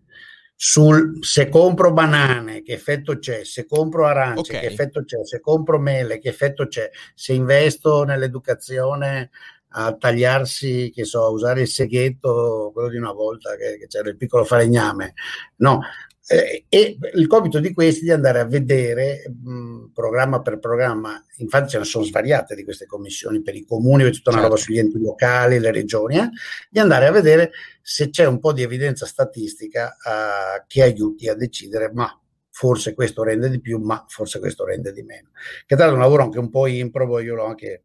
sul 0.58 1.18
se 1.20 1.50
compro 1.50 1.92
banane, 1.92 2.62
che 2.62 2.72
effetto 2.72 3.18
c'è, 3.18 3.44
se 3.44 3.66
compro 3.66 4.06
arance, 4.06 4.40
okay. 4.40 4.60
che 4.60 4.66
effetto 4.66 5.04
c'è, 5.04 5.22
se 5.24 5.38
compro 5.38 5.78
mele, 5.78 6.18
che 6.18 6.30
effetto 6.30 6.66
c'è, 6.66 6.88
se 7.14 7.34
investo 7.34 8.04
nell'educazione 8.04 9.30
a 9.78 9.94
tagliarsi, 9.94 10.90
che 10.94 11.04
so, 11.04 11.24
a 11.24 11.28
usare 11.28 11.60
il 11.60 11.68
seghetto, 11.68 12.70
quello 12.72 12.88
di 12.88 12.96
una 12.96 13.12
volta 13.12 13.54
che, 13.56 13.76
che 13.78 13.86
c'era 13.86 14.08
il 14.08 14.16
piccolo 14.16 14.44
falegname. 14.44 15.12
No, 15.56 15.80
eh, 16.28 16.64
e 16.68 16.98
il 17.14 17.26
compito 17.28 17.60
di 17.60 17.72
questi 17.72 18.00
è 18.00 18.04
di 18.04 18.10
andare 18.10 18.40
a 18.40 18.44
vedere 18.44 19.22
mh, 19.28 19.92
programma 19.94 20.42
per 20.42 20.58
programma, 20.58 21.24
infatti 21.36 21.70
ce 21.70 21.78
ne 21.78 21.84
sono 21.84 22.04
svariate 22.04 22.56
di 22.56 22.64
queste 22.64 22.86
commissioni 22.86 23.42
per 23.42 23.54
i 23.54 23.64
comuni, 23.64 24.02
c'è 24.02 24.10
tutta 24.10 24.30
una 24.30 24.40
certo. 24.40 24.54
roba 24.54 24.60
sugli 24.60 24.78
enti 24.78 24.98
locali, 24.98 25.60
le 25.60 25.70
regioni, 25.70 26.16
eh, 26.16 26.28
di 26.68 26.80
andare 26.80 27.06
a 27.06 27.12
vedere 27.12 27.52
se 27.80 28.10
c'è 28.10 28.26
un 28.26 28.40
po' 28.40 28.52
di 28.52 28.62
evidenza 28.62 29.06
statistica 29.06 29.94
eh, 29.94 30.64
che 30.66 30.82
aiuti 30.82 31.28
a 31.28 31.34
decidere, 31.34 31.92
ma 31.92 32.20
forse 32.50 32.94
questo 32.94 33.22
rende 33.22 33.48
di 33.48 33.60
più, 33.60 33.78
ma 33.78 34.04
forse 34.08 34.40
questo 34.40 34.64
rende 34.64 34.92
di 34.92 35.02
meno. 35.02 35.30
Che 35.64 35.76
tra 35.76 35.84
l'altro 35.84 35.92
è 35.92 35.98
un 35.98 36.02
lavoro 36.02 36.22
anche 36.24 36.38
un 36.40 36.50
po' 36.50 36.66
improbo, 36.66 37.20
io 37.20 37.36
l'ho 37.36 37.44
anche, 37.44 37.84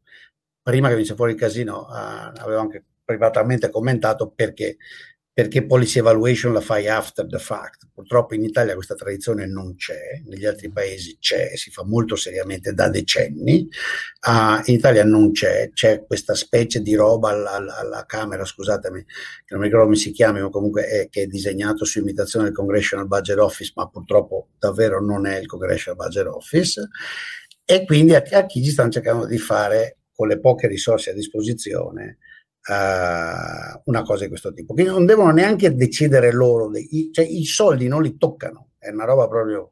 prima 0.63 0.87
che 0.87 0.95
venisse 0.95 1.13
fuori 1.13 1.33
il 1.33 1.37
casino, 1.37 1.85
avevo 1.85 2.59
anche 2.59 2.83
privatamente 3.03 3.69
commentato 3.69 4.31
perché 4.33 4.77
perché 5.33 5.65
policy 5.65 5.99
evaluation 5.99 6.51
la 6.51 6.59
fai 6.59 6.87
after 6.87 7.25
the 7.25 7.39
fact. 7.39 7.87
Purtroppo 7.93 8.35
in 8.35 8.43
Italia 8.43 8.73
questa 8.73 8.95
tradizione 8.95 9.47
non 9.47 9.75
c'è, 9.75 10.21
negli 10.25 10.45
altri 10.45 10.69
paesi 10.71 11.17
c'è, 11.19 11.55
si 11.55 11.71
fa 11.71 11.85
molto 11.85 12.15
seriamente 12.15 12.73
da 12.73 12.89
decenni, 12.89 13.67
uh, 14.27 14.61
in 14.65 14.75
Italia 14.75 15.05
non 15.05 15.31
c'è, 15.31 15.69
c'è 15.71 16.03
questa 16.05 16.35
specie 16.35 16.81
di 16.81 16.95
roba 16.95 17.29
alla, 17.29 17.51
alla, 17.51 17.77
alla, 17.77 18.05
Camera, 18.05 18.43
scusatemi, 18.43 19.03
che 19.03 19.53
non 19.53 19.59
mi 19.59 19.65
ricordo 19.65 19.85
come 19.85 19.97
si 19.97 20.11
chiami, 20.11 20.41
ma 20.41 20.49
comunque 20.49 20.85
è, 20.85 21.09
che 21.09 21.23
è 21.23 21.27
disegnato 21.27 21.85
su 21.85 21.99
imitazione 21.99 22.45
del 22.45 22.53
Congressional 22.53 23.07
Budget 23.07 23.37
Office, 23.37 23.71
ma 23.75 23.87
purtroppo 23.87 24.49
davvero 24.59 25.01
non 25.01 25.25
è 25.27 25.37
il 25.37 25.45
Congressional 25.45 26.03
Budget 26.03 26.25
Office, 26.25 26.89
e 27.63 27.85
quindi 27.85 28.15
a, 28.15 28.23
a 28.31 28.45
chi 28.45 28.61
ci 28.61 28.71
stanno 28.71 28.89
cercando 28.89 29.25
di 29.25 29.37
fare 29.37 29.99
con 30.13 30.27
le 30.27 30.39
poche 30.39 30.67
risorse 30.67 31.11
a 31.11 31.13
disposizione 31.13 32.17
uh, 32.67 33.81
una 33.85 34.01
cosa 34.03 34.23
di 34.23 34.29
questo 34.29 34.53
tipo, 34.53 34.73
che 34.73 34.83
non 34.83 35.05
devono 35.05 35.31
neanche 35.31 35.75
decidere 35.75 36.31
loro, 36.31 36.69
dei, 36.69 37.09
cioè 37.11 37.25
i 37.25 37.45
soldi 37.45 37.87
non 37.87 38.01
li 38.01 38.17
toccano, 38.17 38.69
è 38.77 38.89
una 38.89 39.05
roba 39.05 39.27
proprio... 39.27 39.71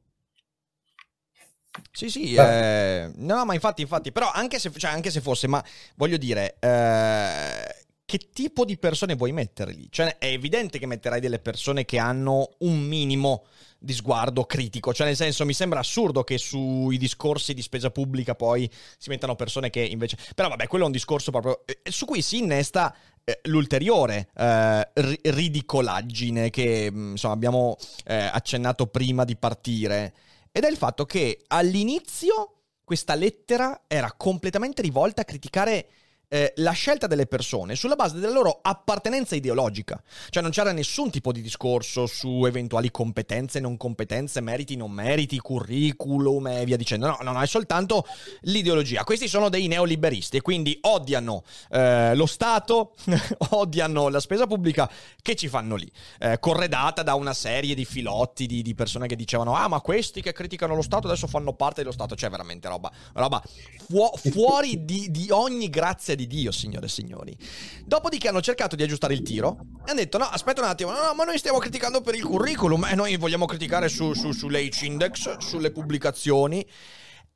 Sì, 1.91 2.09
sì, 2.09 2.33
eh, 2.35 3.11
no, 3.15 3.45
ma 3.45 3.53
infatti, 3.53 3.81
infatti, 3.81 4.11
però 4.11 4.29
anche 4.31 4.59
se, 4.59 4.71
cioè, 4.71 4.91
anche 4.91 5.11
se 5.11 5.21
fosse, 5.21 5.47
ma 5.47 5.63
voglio 5.95 6.17
dire, 6.17 6.55
eh, 6.59 7.78
che 8.09 8.31
tipo 8.33 8.65
di 8.65 8.79
persone 8.79 9.13
vuoi 9.13 9.31
mettere 9.31 9.71
lì? 9.71 9.87
Cioè, 9.91 10.17
è 10.17 10.25
evidente 10.25 10.79
che 10.79 10.87
metterai 10.87 11.19
delle 11.19 11.37
persone 11.37 11.85
che 11.85 11.99
hanno 11.99 12.55
un 12.61 12.79
minimo 12.79 13.45
di 13.77 13.93
sguardo 13.93 14.45
critico. 14.45 14.95
Cioè, 14.95 15.05
nel 15.05 15.15
senso, 15.15 15.45
mi 15.45 15.53
sembra 15.53 15.77
assurdo 15.77 16.23
che 16.23 16.39
sui 16.39 16.97
discorsi 16.97 17.53
di 17.53 17.61
spesa 17.61 17.91
pubblica 17.91 18.33
poi 18.33 18.67
si 18.97 19.09
mettano 19.09 19.35
persone 19.35 19.69
che 19.69 19.81
invece. 19.81 20.17
Però, 20.33 20.49
vabbè, 20.49 20.65
quello 20.65 20.85
è 20.85 20.87
un 20.87 20.91
discorso 20.91 21.29
proprio. 21.29 21.61
Eh, 21.67 21.81
su 21.91 22.05
cui 22.05 22.23
si 22.23 22.39
innesta 22.39 22.95
eh, 23.23 23.41
l'ulteriore 23.43 24.29
eh, 24.35 24.89
ridicolaggine 25.21 26.49
che 26.49 26.89
mm, 26.91 27.11
insomma 27.11 27.35
abbiamo 27.35 27.77
eh, 28.05 28.15
accennato 28.15 28.87
prima 28.87 29.23
di 29.23 29.35
partire. 29.35 30.13
Ed 30.51 30.63
è 30.63 30.67
il 30.67 30.77
fatto 30.77 31.05
che 31.05 31.43
all'inizio 31.45 32.55
questa 32.83 33.13
lettera 33.13 33.83
era 33.85 34.11
completamente 34.13 34.81
rivolta 34.81 35.21
a 35.21 35.25
criticare 35.25 35.89
eh, 36.29 36.53
la 36.57 36.71
scelta 36.71 37.07
delle 37.07 37.25
persone 37.25 37.75
sulla 37.75 37.95
base 37.95 38.19
della 38.19 38.31
loro 38.31 38.59
appartenenza 38.61 39.35
ideologica. 39.35 40.01
Cioè 40.29 40.41
non 40.43 40.51
c'era 40.51 40.71
nessun 40.71 41.09
tipo 41.09 41.31
di 41.31 41.41
discorso 41.41 42.05
su 42.05 42.45
eventuali 42.45 42.91
competenze, 42.91 43.59
non 43.59 43.77
competenze, 43.77 44.39
meriti, 44.39 44.75
non 44.75 44.91
meriti, 44.91 45.39
curriculum 45.39 46.47
e 46.47 46.65
via 46.65 46.77
dicendo. 46.77 47.07
No, 47.07 47.17
no, 47.21 47.31
no, 47.31 47.41
è 47.41 47.47
soltanto 47.47 48.05
l'ideologia. 48.41 49.03
Questi 49.03 49.27
sono 49.27 49.49
dei 49.49 49.67
neoliberisti 49.67 50.37
e 50.37 50.41
quindi 50.41 50.77
odiano 50.81 51.43
eh, 51.71 52.13
lo 52.15 52.27
Stato, 52.27 52.93
odiano 53.49 54.09
la 54.09 54.19
spesa 54.19 54.45
pubblica 54.45 54.89
che 55.21 55.35
ci 55.35 55.47
fanno 55.47 55.75
lì, 55.75 55.91
eh, 56.19 56.37
corredata 56.39 57.01
da 57.01 57.15
una 57.15 57.33
serie 57.33 57.73
di 57.73 57.85
filotti 57.85 58.45
di, 58.45 58.61
di, 58.61 58.75
persone 58.75 59.07
che 59.07 59.15
dicevano 59.15 59.55
ah 59.55 59.67
ma 59.67 59.81
questi 59.81 60.21
che 60.21 60.31
criticano 60.31 60.75
lo 60.75 60.83
Stato 60.83 61.07
adesso 61.07 61.25
fanno 61.25 61.53
parte 61.53 61.81
dello 61.81 61.91
Stato. 61.91 62.15
Cioè 62.15 62.29
veramente 62.29 62.67
roba, 62.67 62.91
roba 63.13 63.41
fu- 63.87 64.31
fuori 64.31 64.85
di, 64.85 65.09
di 65.09 65.29
ogni 65.31 65.69
grazia 65.69 66.15
di 66.19 66.27
Dio, 66.27 66.51
signore 66.51 66.87
e 66.87 66.89
signori. 66.89 67.37
Dopodiché 67.85 68.27
hanno 68.27 68.41
cercato 68.41 68.75
di 68.75 68.83
aggiustare 68.83 69.13
il 69.13 69.21
tiro 69.21 69.57
e 69.85 69.91
hanno 69.91 69.99
detto: 69.99 70.17
No, 70.17 70.25
aspetta 70.25 70.61
un 70.61 70.67
attimo, 70.67 70.91
no, 70.91 71.01
no, 71.01 71.13
ma 71.13 71.23
noi 71.23 71.37
stiamo 71.37 71.57
criticando 71.59 72.01
per 72.01 72.15
il 72.15 72.23
curriculum 72.23 72.85
e 72.85 72.95
noi 72.95 73.15
vogliamo 73.17 73.45
criticare 73.45 73.87
su, 73.87 74.13
su, 74.13 74.31
sull'H 74.31 74.81
index, 74.81 75.37
sulle 75.37 75.71
pubblicazioni. 75.71 76.65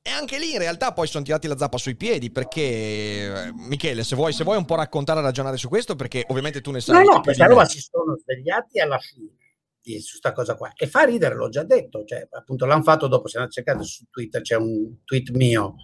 E 0.05 0.09
anche 0.09 0.37
lì 0.37 0.51
in 0.51 0.59
realtà 0.59 0.91
poi 0.91 1.07
sono 1.07 1.23
tirati 1.23 1.47
la 1.47 1.55
zappa 1.55 1.77
sui 1.77 1.95
piedi 1.95 2.29
perché, 2.29 2.61
eh, 2.61 3.53
Michele, 3.53 4.03
se 4.03 4.17
vuoi, 4.17 4.33
se 4.33 4.43
vuoi 4.43 4.57
un 4.57 4.65
po' 4.65 4.75
raccontare 4.75 5.19
e 5.19 5.23
ragionare 5.23 5.55
su 5.55 5.69
questo, 5.69 5.95
perché 5.95 6.25
ovviamente 6.27 6.59
tu 6.59 6.71
ne 6.71 6.81
sai. 6.81 7.05
No, 7.05 7.13
no, 7.13 7.21
questa 7.21 7.45
roba 7.45 7.63
si 7.63 7.79
sono 7.79 8.17
svegliati 8.17 8.81
alla 8.81 8.99
fine 8.99 9.37
di, 9.81 9.99
su 10.01 10.19
questa 10.19 10.33
cosa 10.33 10.55
qua. 10.55 10.73
E 10.75 10.87
fa 10.87 11.03
ridere, 11.03 11.35
l'ho 11.35 11.47
già 11.47 11.63
detto, 11.63 12.03
cioè 12.03 12.27
appunto 12.31 12.65
l'hanno 12.65 12.83
fatto 12.83 13.07
dopo, 13.07 13.29
se 13.29 13.37
andate 13.37 13.59
a 13.59 13.63
cercare 13.63 13.85
su 13.85 14.05
Twitter, 14.09 14.41
c'è 14.41 14.55
un 14.55 15.03
tweet 15.05 15.29
mio 15.31 15.75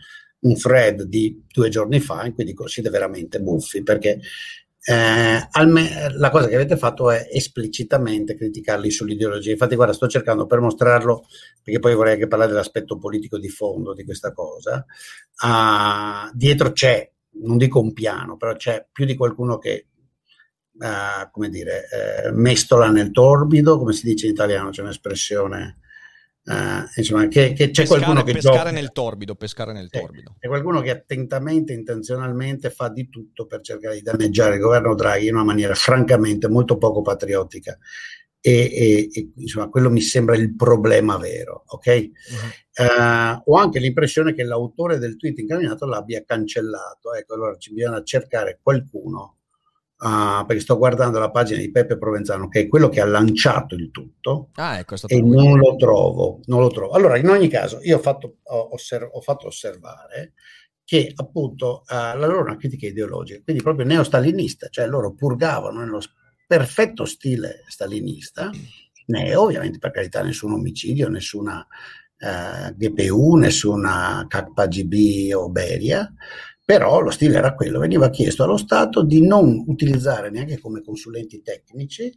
un 0.42 0.56
thread 0.56 1.04
di 1.04 1.44
due 1.52 1.70
giorni 1.70 2.00
fa 2.00 2.26
in 2.26 2.34
cui 2.34 2.46
dico 2.46 2.68
siete 2.68 2.90
veramente 2.90 3.42
buffi 3.42 3.84
perché 3.84 4.20
eh, 4.82 5.48
alme- 5.52 6.10
la 6.14 6.30
cosa 6.30 6.48
che 6.48 6.56
avete 6.56 6.78
fatto 6.78 7.12
è 7.12 7.28
esplicitamente 7.32 8.36
criticarli 8.36 8.90
sull'ideologia. 8.90 9.52
Infatti, 9.52 9.76
guarda, 9.76 9.94
sto 9.94 10.08
cercando 10.08 10.46
per 10.46 10.62
mostrarlo, 10.62 11.26
perché 11.62 11.80
poi 11.80 11.94
vorrei 11.96 12.14
anche 12.14 12.28
parlare 12.28 12.52
dell'aspetto 12.52 12.98
politico 12.98 13.38
di 13.38 13.50
fondo 13.50 13.94
di 13.94 14.04
questa 14.06 14.32
cosa. 14.32 14.86
Uh, 15.44 16.32
dietro 16.34 16.72
c'è, 16.72 17.08
non 17.42 17.58
dico 17.58 17.80
un 17.80 17.94
piano, 17.94 18.38
però 18.38 18.56
c'è 18.56 18.88
più 18.92 19.06
di 19.06 19.16
qualcuno 19.16 19.58
che, 19.58 19.88
uh, 20.80 21.30
come 21.30 21.50
dire, 21.50 21.88
eh, 22.26 22.32
mestola 22.32 22.90
nel 22.90 23.12
torbido, 23.12 23.78
come 23.78 23.94
si 23.94 24.06
dice 24.06 24.28
in 24.28 24.32
italiano, 24.32 24.70
c'è 24.70 24.82
un'espressione 24.82 25.78
Uh, 26.50 26.82
insomma, 26.96 27.28
che, 27.28 27.54
che 27.54 27.70
c'è 27.70 27.84
pescare, 27.84 28.02
qualcuno 28.02 28.24
che 28.24 28.34
pescare 28.34 28.58
gioca, 28.58 28.72
nel 28.72 28.92
torbido, 28.92 29.36
pescare 29.36 29.72
nel 29.72 29.88
torbido. 29.88 30.36
C'è 30.40 30.48
qualcuno 30.48 30.82
che 30.82 30.90
attentamente, 30.90 31.74
intenzionalmente 31.74 32.72
fa 32.72 32.90
di 32.90 33.08
tutto 33.08 33.46
per 33.46 33.62
cercare 33.62 33.94
di 33.94 34.02
danneggiare 34.02 34.56
il 34.56 34.62
governo 34.62 34.96
Draghi 34.96 35.28
in 35.28 35.36
una 35.36 35.44
maniera 35.44 35.76
francamente 35.76 36.48
molto 36.48 36.80
poco 36.80 37.04
patriottica. 37.04 37.78
E, 38.42 38.52
e, 38.52 39.10
e 39.12 39.32
insomma, 39.36 39.70
quello 39.70 39.92
mi 39.92 40.02
sembra 40.02 40.36
il 40.36 40.56
problema 40.56 41.18
vero, 41.18 41.66
ok? 41.68 41.86
Uh-huh. 41.86 42.84
Uh, 42.84 43.42
ho 43.46 43.58
anche 43.58 43.78
l'impressione 43.78 44.34
che 44.34 44.44
l'autore 44.44 44.98
del 44.98 45.18
tweet 45.18 45.38
incaminato 45.38 45.86
l'abbia 45.86 46.24
cancellato. 46.24 47.14
Ecco, 47.14 47.36
allora 47.36 47.58
ci 47.58 47.74
bisogna 47.74 48.02
cercare 48.02 48.58
qualcuno 48.60 49.39
Uh, 50.02 50.46
perché 50.46 50.62
sto 50.62 50.78
guardando 50.78 51.20
la 51.20 51.30
pagina 51.30 51.60
di 51.60 51.72
Peppe 51.72 51.98
Provenzano, 51.98 52.48
che 52.48 52.62
è 52.62 52.68
quello 52.70 52.88
che 52.88 53.02
ha 53.02 53.06
lanciato 53.06 53.76
il 53.76 53.92
tutto, 53.92 54.50
ah, 54.56 54.78
ecco, 54.80 54.96
e 55.08 55.22
non 55.22 55.58
lo, 55.58 55.76
trovo, 55.76 56.40
non 56.46 56.62
lo 56.62 56.70
trovo. 56.70 56.94
Allora, 56.94 57.18
in 57.18 57.28
ogni 57.28 57.50
caso, 57.50 57.80
io 57.82 57.98
ho 57.98 58.00
fatto, 58.00 58.38
ho 58.42 58.70
osserv- 58.72 59.10
ho 59.12 59.20
fatto 59.20 59.48
osservare 59.48 60.36
che 60.86 61.12
appunto 61.14 61.84
uh, 61.88 62.18
la 62.18 62.26
loro 62.26 62.40
è 62.40 62.44
una 62.44 62.58
critica 62.58 62.88
ideologica, 62.88 63.42
quindi 63.44 63.62
proprio 63.62 63.86
neostalinista, 63.86 64.70
cioè 64.70 64.88
loro 64.88 65.14
purgavano 65.14 65.82
nello 65.82 66.00
perfetto 66.48 67.06
stile 67.06 67.64
stalinista, 67.68 68.50
neo, 69.08 69.42
ovviamente 69.42 69.78
per 69.80 69.92
carità 69.92 70.24
nessun 70.24 70.54
omicidio, 70.54 71.10
nessuna 71.10 71.60
uh, 72.20 72.74
GPU, 72.76 73.36
nessuna 73.36 74.26
KGB 74.28 75.36
o 75.36 75.50
Beria, 75.50 76.12
però 76.70 77.00
lo 77.00 77.10
stile 77.10 77.40
era 77.40 77.56
quello, 77.56 77.80
veniva 77.80 78.12
chiesto 78.12 78.44
allo 78.44 78.56
Stato 78.56 79.02
di 79.02 79.26
non 79.26 79.64
utilizzare 79.66 80.30
neanche 80.30 80.60
come 80.60 80.84
consulenti 80.84 81.42
tecnici 81.42 82.16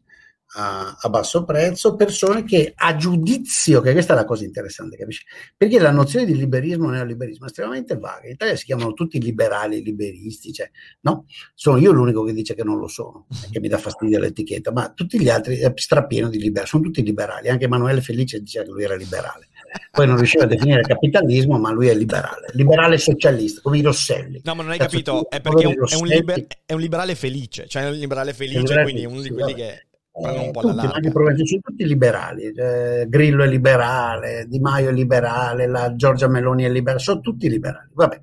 a, 0.56 0.94
a, 1.00 1.08
basso 1.08 1.44
prezzo, 1.44 1.96
persone 1.96 2.44
che 2.44 2.74
a 2.76 2.94
giudizio, 2.94 3.80
che 3.80 3.92
questa 3.92 4.12
è 4.12 4.16
la 4.16 4.26
cosa 4.26 4.44
interessante, 4.44 4.98
capisci? 4.98 5.24
Perché 5.56 5.78
la 5.78 5.90
nozione 5.90 6.26
di 6.26 6.36
liberismo 6.36 6.90
e 6.90 6.96
neoliberismo 6.96 7.46
è 7.46 7.48
estremamente 7.48 7.96
vaga. 7.96 8.26
In 8.26 8.32
Italia 8.32 8.54
si 8.54 8.66
chiamano 8.66 8.92
tutti 8.92 9.18
liberali, 9.22 9.82
liberisti, 9.82 10.52
cioè, 10.52 10.70
no? 11.00 11.24
Sono 11.54 11.78
io 11.78 11.90
l'unico 11.90 12.22
che 12.22 12.34
dice 12.34 12.54
che 12.54 12.62
non 12.62 12.76
lo 12.76 12.88
sono, 12.88 13.28
che 13.50 13.58
mi 13.58 13.68
dà 13.68 13.78
fastidio 13.78 14.18
l'etichetta, 14.18 14.70
ma 14.70 14.92
tutti 14.92 15.18
gli 15.18 15.30
altri 15.30 15.60
è 15.60 15.72
strapieno 15.74 16.28
di 16.28 16.38
liberali, 16.38 16.68
sono 16.68 16.82
tutti 16.82 17.02
liberali, 17.02 17.48
anche 17.48 17.64
Emanuele 17.64 18.02
Felice 18.02 18.38
diceva 18.38 18.66
che 18.66 18.70
lui 18.70 18.84
era 18.84 18.96
liberale. 18.96 19.48
Poi 19.90 20.06
non 20.06 20.16
riusciva 20.16 20.44
a 20.44 20.46
definire 20.46 20.82
capitalismo, 20.82 21.58
ma 21.58 21.70
lui 21.70 21.88
è 21.88 21.94
liberale, 21.94 22.48
liberale 22.52 22.98
socialista, 22.98 23.60
come 23.62 23.78
i 23.78 23.82
Rosselli. 23.82 24.40
No, 24.44 24.54
ma 24.54 24.62
non 24.62 24.72
hai 24.72 24.78
Cazzo, 24.78 24.90
capito, 24.90 25.30
è 25.30 25.40
perché 25.40 25.62
è 25.62 25.66
un, 25.66 25.74
è, 25.88 25.94
un 25.94 26.06
liber, 26.06 26.46
è 26.66 26.72
un, 26.72 26.80
liberale 26.80 27.14
felice, 27.14 27.66
cioè 27.68 27.84
è 27.84 27.88
un 27.88 27.94
liberale 27.94 28.32
felice, 28.32 28.58
liberale 28.58 28.82
quindi 28.82 29.04
uno 29.06 29.20
di 29.20 29.30
quelli 29.30 29.54
che 29.54 29.86
eh, 30.14 30.50
tutti, 30.50 31.46
sono 31.46 31.60
tutti 31.62 31.86
liberali, 31.86 32.52
eh, 32.52 33.06
Grillo 33.08 33.44
è 33.44 33.46
liberale, 33.46 34.46
Di 34.46 34.60
Maio 34.60 34.90
è 34.90 34.92
liberale, 34.92 35.66
la 35.66 35.94
Giorgia 35.94 36.28
Meloni 36.28 36.64
è 36.64 36.70
liberale, 36.70 37.00
sono 37.00 37.20
tutti 37.20 37.48
liberali. 37.48 37.88
Vabbè. 37.92 38.20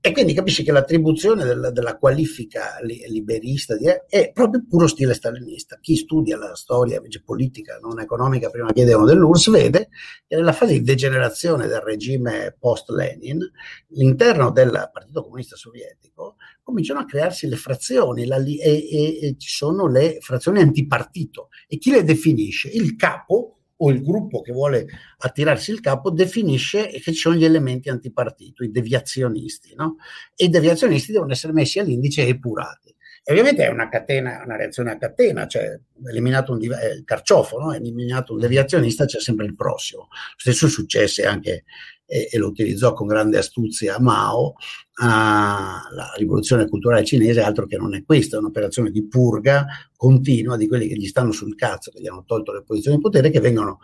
E 0.00 0.12
quindi 0.12 0.32
capisci 0.32 0.62
che 0.62 0.70
l'attribuzione 0.70 1.44
della, 1.44 1.70
della 1.70 1.98
qualifica 1.98 2.78
li, 2.82 3.02
liberista 3.08 3.76
di, 3.76 3.86
è 4.08 4.30
proprio 4.32 4.64
puro 4.68 4.86
stile 4.86 5.12
stalinista. 5.12 5.78
Chi 5.80 5.96
studia 5.96 6.36
la 6.36 6.54
storia 6.54 7.02
politica, 7.24 7.78
non 7.78 7.98
economica, 7.98 8.48
prima 8.48 8.72
chiedevano 8.72 9.06
dell'URSS, 9.06 9.50
vede 9.50 9.88
che 10.26 10.36
nella 10.36 10.52
fase 10.52 10.74
di 10.74 10.82
degenerazione 10.82 11.66
del 11.66 11.80
regime 11.80 12.54
post-Lenin, 12.56 13.40
l'interno 13.88 14.52
del 14.52 14.88
Partito 14.92 15.22
Comunista 15.22 15.56
Sovietico 15.56 16.36
cominciano 16.62 17.00
a 17.00 17.04
crearsi 17.04 17.48
le 17.48 17.56
frazioni 17.56 18.24
la, 18.24 18.36
e, 18.36 18.56
e, 18.60 19.18
e 19.20 19.34
ci 19.36 19.48
sono 19.48 19.88
le 19.88 20.18
frazioni 20.20 20.60
antipartito. 20.60 21.48
E 21.66 21.76
chi 21.78 21.90
le 21.90 22.04
definisce? 22.04 22.68
Il 22.68 22.94
capo 22.94 23.57
o 23.78 23.90
il 23.90 24.02
gruppo 24.02 24.40
che 24.40 24.52
vuole 24.52 24.86
attirarsi 25.18 25.70
il 25.70 25.80
capo 25.80 26.10
definisce 26.10 26.88
che 26.88 27.00
ci 27.00 27.14
sono 27.14 27.36
gli 27.36 27.44
elementi 27.44 27.88
antipartito, 27.88 28.64
i 28.64 28.70
deviazionisti, 28.70 29.74
no? 29.74 29.96
E 30.34 30.46
i 30.46 30.48
deviazionisti 30.48 31.12
devono 31.12 31.32
essere 31.32 31.52
messi 31.52 31.78
all'indice 31.78 32.24
e 32.24 32.28
epurati. 32.28 32.94
E 33.22 33.32
ovviamente 33.32 33.64
è 33.64 33.68
una 33.68 33.90
catena, 33.90 34.40
una 34.42 34.56
reazione 34.56 34.92
a 34.92 34.96
catena, 34.96 35.46
cioè 35.46 35.78
eliminato 36.08 36.52
un 36.52 36.62
eh, 36.62 36.94
il 36.96 37.04
carciofo, 37.04 37.58
no? 37.58 37.74
eliminato 37.74 38.32
un 38.32 38.38
deviazionista, 38.38 39.04
c'è 39.04 39.20
sempre 39.20 39.44
il 39.44 39.54
prossimo. 39.54 40.08
Lo 40.10 40.38
stesso 40.38 40.66
successe 40.66 41.26
anche 41.26 41.64
e, 42.08 42.28
e 42.30 42.38
lo 42.38 42.48
utilizzò 42.48 42.94
con 42.94 43.06
grande 43.06 43.36
astuzia 43.36 44.00
Mao, 44.00 44.54
a 45.00 45.82
la 45.92 46.12
rivoluzione 46.16 46.66
culturale 46.66 47.04
cinese 47.04 47.40
altro 47.40 47.66
che 47.66 47.76
non 47.76 47.94
è 47.94 48.02
questa, 48.04 48.36
è 48.36 48.40
un'operazione 48.40 48.90
di 48.90 49.06
purga 49.06 49.66
continua 49.94 50.56
di 50.56 50.66
quelli 50.66 50.88
che 50.88 50.96
gli 50.96 51.06
stanno 51.06 51.32
sul 51.32 51.54
cazzo, 51.54 51.90
che 51.90 52.00
gli 52.00 52.08
hanno 52.08 52.24
tolto 52.24 52.52
le 52.52 52.62
posizioni 52.64 52.96
di 52.96 53.02
potere, 53.02 53.30
che 53.30 53.40
vengono 53.40 53.78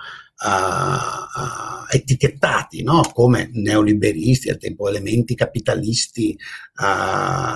uh, 0.45 0.49
uh, 0.49 1.97
etichettati 1.97 2.83
no? 2.83 3.03
come 3.13 3.51
neoliberisti, 3.53 4.49
al 4.49 4.59
tempo 4.59 4.89
elementi 4.89 5.35
capitalisti, 5.35 6.37
uh, 6.37 6.85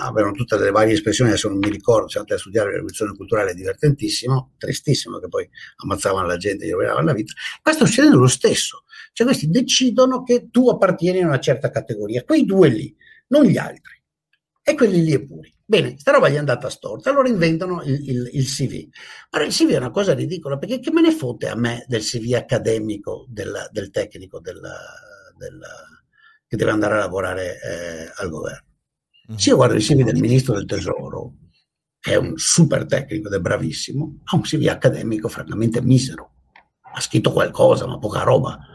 avevano 0.06 0.32
tutte 0.32 0.56
delle 0.56 0.70
varie 0.70 0.94
espressioni, 0.94 1.30
adesso 1.30 1.48
non 1.48 1.58
mi 1.58 1.70
ricordo, 1.70 2.08
se 2.08 2.18
andate 2.18 2.36
a 2.36 2.38
studiare 2.38 2.68
la 2.68 2.74
rivoluzione 2.74 3.14
culturale 3.14 3.52
è 3.52 3.54
divertentissimo, 3.54 4.54
tristissimo 4.58 5.18
che 5.18 5.28
poi 5.28 5.48
ammazzavano 5.76 6.26
la 6.26 6.36
gente, 6.36 6.66
gli 6.66 6.72
rovinavano 6.72 7.06
la 7.06 7.12
vita. 7.12 7.32
Questo 7.62 7.86
succede 7.86 8.10
lo 8.10 8.28
stesso, 8.28 8.84
cioè 9.18 9.26
questi 9.26 9.48
decidono 9.48 10.22
che 10.22 10.48
tu 10.48 10.68
appartieni 10.68 11.22
a 11.22 11.26
una 11.26 11.40
certa 11.40 11.70
categoria, 11.70 12.22
quei 12.22 12.44
due 12.44 12.68
lì, 12.68 12.94
non 13.30 13.46
gli 13.46 13.56
altri. 13.56 14.00
E 14.62 14.74
quelli 14.76 15.02
lì 15.02 15.10
è 15.10 15.24
puri. 15.24 15.52
Bene, 15.64 15.98
sta 15.98 16.12
roba 16.12 16.28
gli 16.28 16.34
è 16.34 16.38
andata 16.38 16.70
storta, 16.70 17.10
allora 17.10 17.28
inventano 17.28 17.82
il, 17.82 17.94
il, 18.08 18.30
il, 18.32 18.46
CV. 18.46 18.86
Ma 19.32 19.42
il 19.42 19.52
CV 19.52 19.70
è 19.70 19.76
una 19.78 19.90
cosa 19.90 20.14
ridicola, 20.14 20.56
perché 20.56 20.78
che 20.78 20.92
me 20.92 21.00
ne 21.00 21.10
fotte 21.10 21.48
a 21.48 21.56
me 21.56 21.84
del 21.88 22.02
CV 22.02 22.34
accademico 22.34 23.26
del, 23.28 23.68
del 23.72 23.90
tecnico 23.90 24.38
del, 24.38 24.60
del, 25.36 25.60
che 26.46 26.56
deve 26.56 26.70
andare 26.70 26.94
a 26.94 26.98
lavorare 26.98 27.58
eh, 27.60 28.12
al 28.18 28.28
governo? 28.28 28.66
Mm-hmm. 29.30 29.38
Se 29.40 29.50
io 29.50 29.56
guardo 29.56 29.74
il 29.74 29.82
CV 29.82 30.04
del 30.04 30.20
ministro 30.20 30.54
del 30.54 30.64
tesoro, 30.64 31.34
che 31.98 32.12
è 32.12 32.16
un 32.16 32.34
super 32.36 32.86
tecnico 32.86 33.26
ed 33.26 33.34
è 33.34 33.40
bravissimo, 33.40 34.20
ha 34.22 34.36
un 34.36 34.42
CV 34.42 34.68
accademico 34.68 35.26
francamente 35.26 35.82
misero. 35.82 36.34
Ha 36.94 37.00
scritto 37.00 37.32
qualcosa, 37.32 37.84
ma 37.84 37.98
poca 37.98 38.22
roba. 38.22 38.67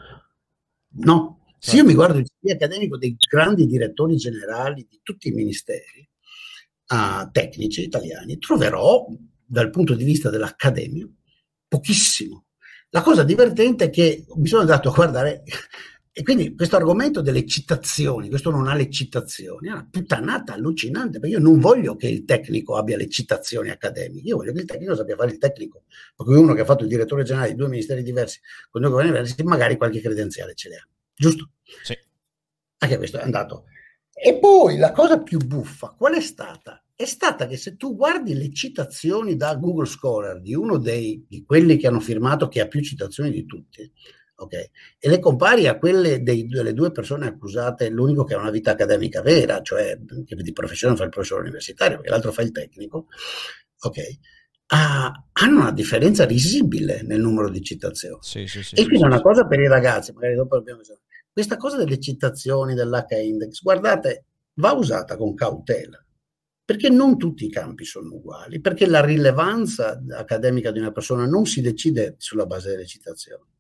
No? 0.96 1.40
Se 1.58 1.78
io 1.78 1.86
mi 1.86 1.94
guardo 1.94 2.18
il 2.18 2.26
CV 2.26 2.52
accademico 2.52 2.98
dei 2.98 3.16
grandi 3.18 3.66
direttori 3.66 4.18
generali 4.18 4.86
di 4.90 5.00
tutti 5.02 5.30
i 5.30 5.32
ministeri 5.32 6.08
uh, 6.90 7.30
tecnici 7.32 7.84
italiani, 7.84 8.38
troverò 8.38 9.08
dal 9.46 9.70
punto 9.70 9.96
di 9.96 10.04
vista 10.04 10.30
dell'accademia 10.30 11.08
pochissimo. 11.68 12.46
La 12.90 13.02
cosa 13.02 13.24
divertente 13.24 13.86
è 13.86 13.90
che 13.90 14.26
mi 14.36 14.48
sono 14.48 14.62
andato 14.62 14.90
a 14.90 14.94
guardare 14.94 15.44
e 16.12 16.22
quindi 16.22 16.54
questo 16.54 16.76
argomento 16.76 17.22
delle 17.22 17.44
citazioni, 17.48 18.30
questo 18.30 18.52
non 18.52 18.68
ha 18.68 18.76
le 18.76 18.92
citazioni, 18.92 19.70
è 19.70 19.72
una 19.72 19.88
puttanata 19.90 20.54
allucinante, 20.54 21.20
perché 21.20 21.38
io 21.38 21.42
non 21.42 21.60
voglio 21.60 21.96
che 21.96 22.08
il 22.08 22.24
tecnico 22.24 22.76
abbia 22.76 22.98
le 22.98 23.10
citazioni 23.10 23.72
accademiche, 23.72 24.28
io 24.28 24.36
voglio 24.36 24.54
che 24.54 24.60
il 24.60 24.66
tecnico 24.66 24.96
sappia 24.96 25.16
fare 25.16 25.32
il 25.32 25.40
tecnico, 25.40 25.86
perché 26.16 26.34
uno 26.34 26.54
che 26.54 26.62
ha 26.62 26.66
fatto 26.66 26.84
il 26.84 26.90
direttore 26.90 27.24
generale 27.24 27.50
di 27.50 27.56
due 27.56 27.68
ministeri 27.68 28.04
diversi, 28.04 28.40
con 28.70 28.82
due 28.82 28.92
governi 28.92 29.12
diversi, 29.12 29.42
magari 29.44 29.76
qualche 29.76 30.02
credenziale 30.02 30.54
ce 30.54 30.70
l'ha, 30.70 30.88
giusto? 31.16 31.52
Sì. 31.84 31.98
Anche 32.78 32.98
questo 32.98 33.20
è 33.20 33.24
andato. 33.24 33.66
E 34.14 34.38
poi 34.38 34.78
la 34.78 34.92
cosa 34.92 35.22
più 35.22 35.40
buffa, 35.40 35.96
qual 35.98 36.16
è 36.16 36.22
stata? 36.22 36.84
È 36.96 37.06
stata 37.06 37.48
che 37.48 37.58
se 37.58 37.76
tu 37.76 37.96
guardi 37.96 38.36
le 38.36 38.52
citazioni 38.54 39.36
da 39.36 39.56
Google 39.56 39.86
Scholar 39.86 40.40
di 40.40 40.54
uno 40.54 40.78
dei, 40.78 41.26
di 41.28 41.44
quelli 41.44 41.78
che 41.78 41.88
hanno 41.88 42.00
firmato, 42.00 42.48
che 42.48 42.62
ha 42.62 42.68
più 42.68 42.82
citazioni 42.82 43.32
di 43.32 43.46
tutti, 43.46 43.92
Okay. 44.36 44.70
E 45.00 45.10
le 45.10 45.20
compari 45.20 45.68
a 45.68 45.78
quelle 45.78 46.22
dei, 46.22 46.48
delle 46.48 46.74
due 46.74 46.92
persone 46.92 47.28
accusate, 47.28 47.90
l'unico 47.90 48.24
che 48.24 48.34
ha 48.34 48.40
una 48.40 48.50
vita 48.50 48.72
accademica 48.72 49.22
vera, 49.22 49.62
cioè 49.62 49.98
che 50.26 50.36
di 50.36 50.52
professione 50.52 50.96
fa 50.96 51.04
il 51.04 51.10
professore 51.10 51.42
universitario, 51.42 51.98
perché 51.98 52.10
l'altro 52.12 52.32
fa 52.32 52.42
il 52.42 52.52
tecnico, 52.52 53.08
okay. 53.80 54.20
Ah, 54.74 55.26
hanno 55.34 55.60
una 55.62 55.72
differenza 55.72 56.26
risibile 56.26 57.02
nel 57.04 57.22
numero 57.22 57.50
di 57.50 57.62
citazioni. 57.62 58.18
Sì, 58.22 58.48
sì, 58.48 58.64
sì, 58.64 58.76
e 58.76 58.86
quindi 58.86 59.06
una 59.06 59.22
cosa 59.22 59.46
per 59.46 59.60
i 59.60 59.68
ragazzi, 59.68 60.12
magari 60.12 60.36
dopo 60.36 60.56
abbiamo 60.56 60.82
questa 61.32 61.58
cosa 61.58 61.78
delle 61.78 62.00
citazioni 62.00 62.74
dell'H-index, 62.74 63.62
guardate, 63.62 64.26
va 64.56 64.74
usata 64.74 65.16
con 65.16 65.34
cautela, 65.36 66.04
perché 66.66 66.90
non 66.90 67.18
tutti 67.18 67.46
i 67.46 67.50
campi 67.50 67.86
sono 67.86 68.16
uguali, 68.16 68.62
perché 68.62 68.88
la 68.88 69.04
rilevanza 69.04 70.02
accademica 70.12 70.72
di 70.72 70.80
una 70.80 70.92
persona 70.92 71.26
non 71.26 71.46
si 71.46 71.62
decide 71.62 72.16
sulla 72.18 72.46
base 72.46 72.70
delle 72.70 72.86
citazioni 72.86 73.52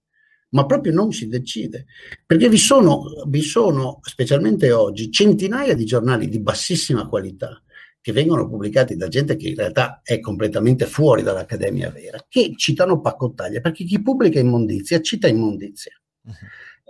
ma 0.53 0.67
proprio 0.67 0.93
non 0.93 1.11
si 1.11 1.27
decide, 1.27 1.87
perché 2.27 2.47
vi 2.47 2.59
sono, 2.59 3.01
vi 3.25 3.41
sono, 3.41 3.99
specialmente 4.03 4.71
oggi, 4.71 5.11
centinaia 5.11 5.73
di 5.73 5.83
giornali 5.83 6.29
di 6.29 6.39
bassissima 6.39 7.07
qualità 7.07 7.59
che 8.03 8.11
vengono 8.11 8.49
pubblicati 8.49 8.97
da 8.97 9.07
gente 9.07 9.37
che 9.37 9.47
in 9.47 9.55
realtà 9.55 10.01
è 10.03 10.19
completamente 10.19 10.85
fuori 10.85 11.23
dall'accademia 11.23 11.89
vera, 11.89 12.25
che 12.27 12.51
citano 12.57 12.99
pacottaglia, 12.99 13.61
perché 13.61 13.85
chi 13.85 14.01
pubblica 14.01 14.41
immondizia 14.41 14.99
cita 14.99 15.29
immondizia. 15.29 15.93
Uh-huh. 16.25 16.33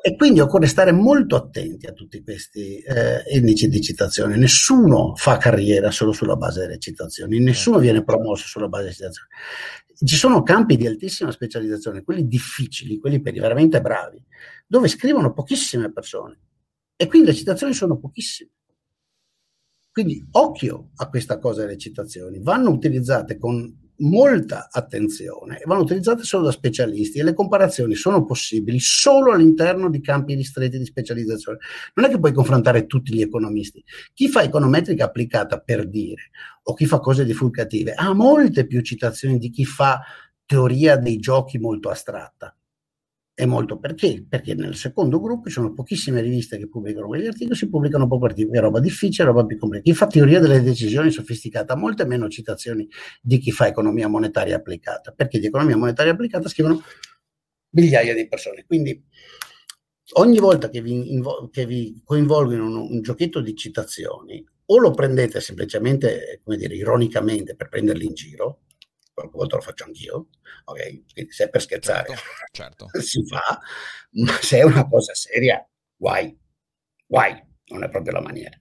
E 0.01 0.15
quindi 0.15 0.39
occorre 0.39 0.65
stare 0.65 0.91
molto 0.91 1.35
attenti 1.35 1.85
a 1.85 1.91
tutti 1.91 2.23
questi 2.23 2.79
eh, 2.79 3.21
indici 3.29 3.69
di 3.69 3.79
citazione. 3.79 4.37
Nessuno 4.37 5.13
fa 5.15 5.37
carriera 5.37 5.91
solo 5.91 6.13
sulla 6.13 6.35
base 6.35 6.61
delle 6.61 6.79
citazioni, 6.79 7.39
nessuno 7.39 7.77
viene 7.77 8.03
promosso 8.03 8.47
sulla 8.47 8.67
base 8.67 8.85
delle 8.85 8.95
citazioni. 8.95 9.29
Ci 10.03 10.15
sono 10.15 10.41
campi 10.41 10.77
di 10.77 10.87
altissima 10.87 11.29
specializzazione, 11.29 12.01
quelli 12.01 12.27
difficili, 12.27 12.97
quelli 12.97 13.21
per 13.21 13.35
i 13.35 13.39
veramente 13.39 13.81
bravi, 13.81 14.19
dove 14.65 14.87
scrivono 14.87 15.31
pochissime 15.31 15.93
persone 15.93 16.39
e 16.95 17.05
quindi 17.05 17.27
le 17.27 17.35
citazioni 17.35 17.75
sono 17.75 17.99
pochissime. 17.99 18.49
Quindi 19.93 20.25
occhio 20.31 20.89
a 20.95 21.07
questa 21.07 21.37
cosa 21.37 21.61
delle 21.61 21.77
citazioni, 21.77 22.39
vanno 22.41 22.71
utilizzate 22.71 23.37
con 23.37 23.81
molta 23.97 24.69
attenzione 24.71 25.59
e 25.59 25.63
vanno 25.67 25.83
utilizzate 25.83 26.23
solo 26.23 26.45
da 26.45 26.51
specialisti 26.51 27.19
e 27.19 27.23
le 27.23 27.35
comparazioni 27.35 27.93
sono 27.93 28.25
possibili 28.25 28.79
solo 28.79 29.33
all'interno 29.33 29.91
di 29.91 30.01
campi 30.01 30.33
ristretti 30.33 30.79
di 30.79 30.85
specializzazione. 30.85 31.59
Non 31.93 32.07
è 32.07 32.09
che 32.09 32.17
puoi 32.17 32.33
confrontare 32.33 32.87
tutti 32.87 33.13
gli 33.13 33.21
economisti. 33.21 33.83
Chi 34.15 34.29
fa 34.29 34.41
econometrica 34.41 35.05
applicata 35.05 35.59
per 35.59 35.87
dire 35.87 36.31
o 36.63 36.73
chi 36.73 36.87
fa 36.87 36.99
cose 36.99 37.23
divulgative 37.23 37.93
ha 37.93 38.13
molte 38.15 38.65
più 38.65 38.81
citazioni 38.81 39.37
di 39.37 39.51
chi 39.51 39.63
fa 39.63 40.01
teoria 40.43 40.97
dei 40.97 41.17
giochi 41.17 41.59
molto 41.59 41.89
astratta. 41.89 42.55
E 43.35 43.47
molto 43.47 43.79
perché? 43.79 44.23
Perché 44.29 44.53
nel 44.53 44.75
secondo 44.75 45.19
gruppo 45.19 45.47
ci 45.47 45.53
sono 45.53 45.73
pochissime 45.73 46.21
riviste 46.21 46.59
che 46.59 46.67
pubblicano 46.67 47.07
quegli 47.07 47.25
articoli, 47.25 47.55
si 47.55 47.67
pubblicano 47.67 48.07
pochi 48.07 48.25
articoli, 48.25 48.59
roba 48.59 48.79
difficile, 48.79 49.27
roba 49.27 49.43
più 49.43 49.57
complessa. 49.57 49.83
Chi 49.83 49.93
fa 49.93 50.05
teoria 50.05 50.39
delle 50.39 50.61
decisioni 50.61 51.09
sofisticata 51.09 51.75
molte 51.75 52.05
meno 52.05 52.27
citazioni 52.29 52.87
di 53.19 53.39
chi 53.39 53.51
fa 53.51 53.67
economia 53.67 54.07
monetaria 54.07 54.57
applicata, 54.57 55.11
perché 55.13 55.39
di 55.39 55.47
economia 55.47 55.75
monetaria 55.75 56.11
applicata 56.11 56.47
scrivono 56.47 56.83
migliaia 57.71 58.13
di 58.13 58.27
persone. 58.27 58.65
Quindi 58.67 59.03
ogni 60.13 60.37
volta 60.37 60.69
che 60.69 60.81
vi, 60.81 61.13
invo- 61.13 61.49
che 61.51 61.65
vi 61.65 62.01
coinvolgo 62.03 62.53
in 62.53 62.61
un, 62.61 62.75
un 62.75 63.01
giochetto 63.01 63.41
di 63.41 63.55
citazioni, 63.55 64.45
o 64.65 64.77
lo 64.77 64.91
prendete 64.91 65.41
semplicemente, 65.41 66.39
come 66.43 66.55
dire, 66.55 66.75
ironicamente 66.75 67.55
per 67.55 67.69
prenderli 67.69 68.05
in 68.05 68.13
giro, 68.13 68.61
qualche 69.13 69.37
volta 69.37 69.55
lo 69.55 69.61
faccio 69.61 69.85
anch'io, 69.85 70.27
ok? 70.65 71.03
Quindi 71.13 71.31
se 71.31 71.45
è 71.45 71.49
per 71.49 71.61
scherzare 71.61 72.15
certo, 72.51 72.87
certo. 72.87 72.89
si 73.01 73.25
fa, 73.25 73.59
ma 74.11 74.33
se 74.41 74.57
è 74.57 74.63
una 74.63 74.87
cosa 74.87 75.13
seria, 75.13 75.65
guai, 75.95 76.37
guai, 77.05 77.41
non 77.67 77.83
è 77.83 77.89
proprio 77.89 78.13
la 78.13 78.21
maniera. 78.21 78.57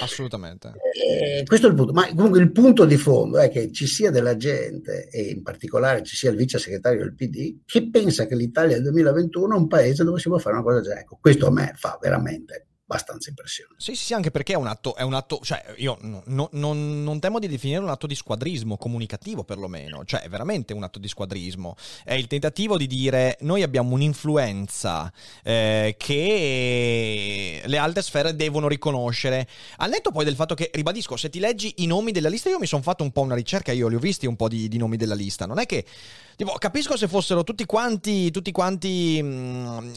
Assolutamente. 0.00 0.72
Eh, 0.92 1.42
questo 1.44 1.66
è 1.66 1.70
il 1.70 1.76
punto. 1.76 1.92
Ma 1.92 2.06
comunque 2.08 2.40
il 2.40 2.52
punto 2.52 2.84
di 2.84 2.96
fondo 2.96 3.38
è 3.38 3.50
che 3.50 3.72
ci 3.72 3.86
sia 3.86 4.10
della 4.10 4.36
gente, 4.36 5.08
e 5.08 5.30
in 5.30 5.42
particolare 5.42 6.02
ci 6.02 6.16
sia 6.16 6.30
il 6.30 6.36
vice 6.36 6.58
segretario 6.58 7.00
del 7.00 7.14
PD, 7.14 7.62
che 7.64 7.90
pensa 7.90 8.26
che 8.26 8.36
l'Italia 8.36 8.76
del 8.76 8.84
2021 8.84 9.54
è 9.54 9.58
un 9.58 9.66
paese 9.66 10.04
dove 10.04 10.20
si 10.20 10.28
può 10.28 10.38
fare 10.38 10.56
una 10.56 10.64
cosa 10.64 10.80
genere. 10.80 11.00
Ecco, 11.00 11.18
questo 11.20 11.46
a 11.46 11.50
me 11.50 11.72
fa 11.74 11.98
veramente 12.00 12.65
abbastanza 12.88 13.28
impressione. 13.28 13.74
Sì, 13.76 13.96
sì, 13.96 14.14
anche 14.14 14.30
perché 14.30 14.52
è 14.52 14.56
un 14.56 14.68
atto, 14.68 14.94
è 14.94 15.02
un 15.02 15.14
atto 15.14 15.40
cioè 15.42 15.74
io 15.76 15.98
no, 16.02 16.22
no, 16.26 16.48
non, 16.52 17.02
non, 17.02 17.18
temo 17.18 17.40
di 17.40 17.48
definire 17.48 17.80
un 17.80 17.88
atto 17.88 18.06
di 18.06 18.14
squadrismo 18.14 18.76
comunicativo 18.76 19.42
perlomeno, 19.42 20.04
cioè 20.04 20.20
è 20.20 20.28
veramente 20.28 20.72
un 20.72 20.84
atto 20.84 21.00
di 21.00 21.08
squadrismo, 21.08 21.76
è 22.04 22.14
il 22.14 22.28
tentativo 22.28 22.76
di 22.78 22.86
dire 22.86 23.36
noi 23.40 23.62
abbiamo 23.62 23.92
un'influenza 23.94 25.12
eh, 25.42 25.96
che 25.98 27.62
le 27.64 27.78
alte 27.78 28.02
sfere 28.02 28.36
devono 28.36 28.68
riconoscere, 28.68 29.48
al 29.78 29.90
netto 29.90 30.12
poi 30.12 30.24
del 30.24 30.36
fatto 30.36 30.54
che, 30.54 30.70
ribadisco, 30.72 31.16
se 31.16 31.28
ti 31.28 31.40
leggi 31.40 31.74
i 31.78 31.86
nomi 31.86 32.12
della 32.12 32.28
lista, 32.28 32.48
io 32.48 32.60
mi 32.60 32.66
sono 32.66 32.82
fatto 32.82 33.02
un 33.02 33.10
po' 33.10 33.22
una 33.22 33.34
ricerca, 33.34 33.72
io 33.72 33.88
li 33.88 33.96
ho 33.96 34.00
visti 34.00 34.26
un 34.26 34.36
po' 34.36 34.48
di, 34.48 34.68
di 34.68 34.78
nomi 34.78 34.96
della 34.96 35.14
lista, 35.14 35.44
non 35.44 35.58
è 35.58 35.66
che 35.66 35.84
Tipo, 36.36 36.52
capisco 36.58 36.96
se 36.96 37.08
fossero 37.08 37.44
tutti 37.44 37.64
quanti, 37.64 38.30
tutti 38.30 38.52
quanti 38.52 39.22
mh, 39.22 39.26
mm, 39.26 39.92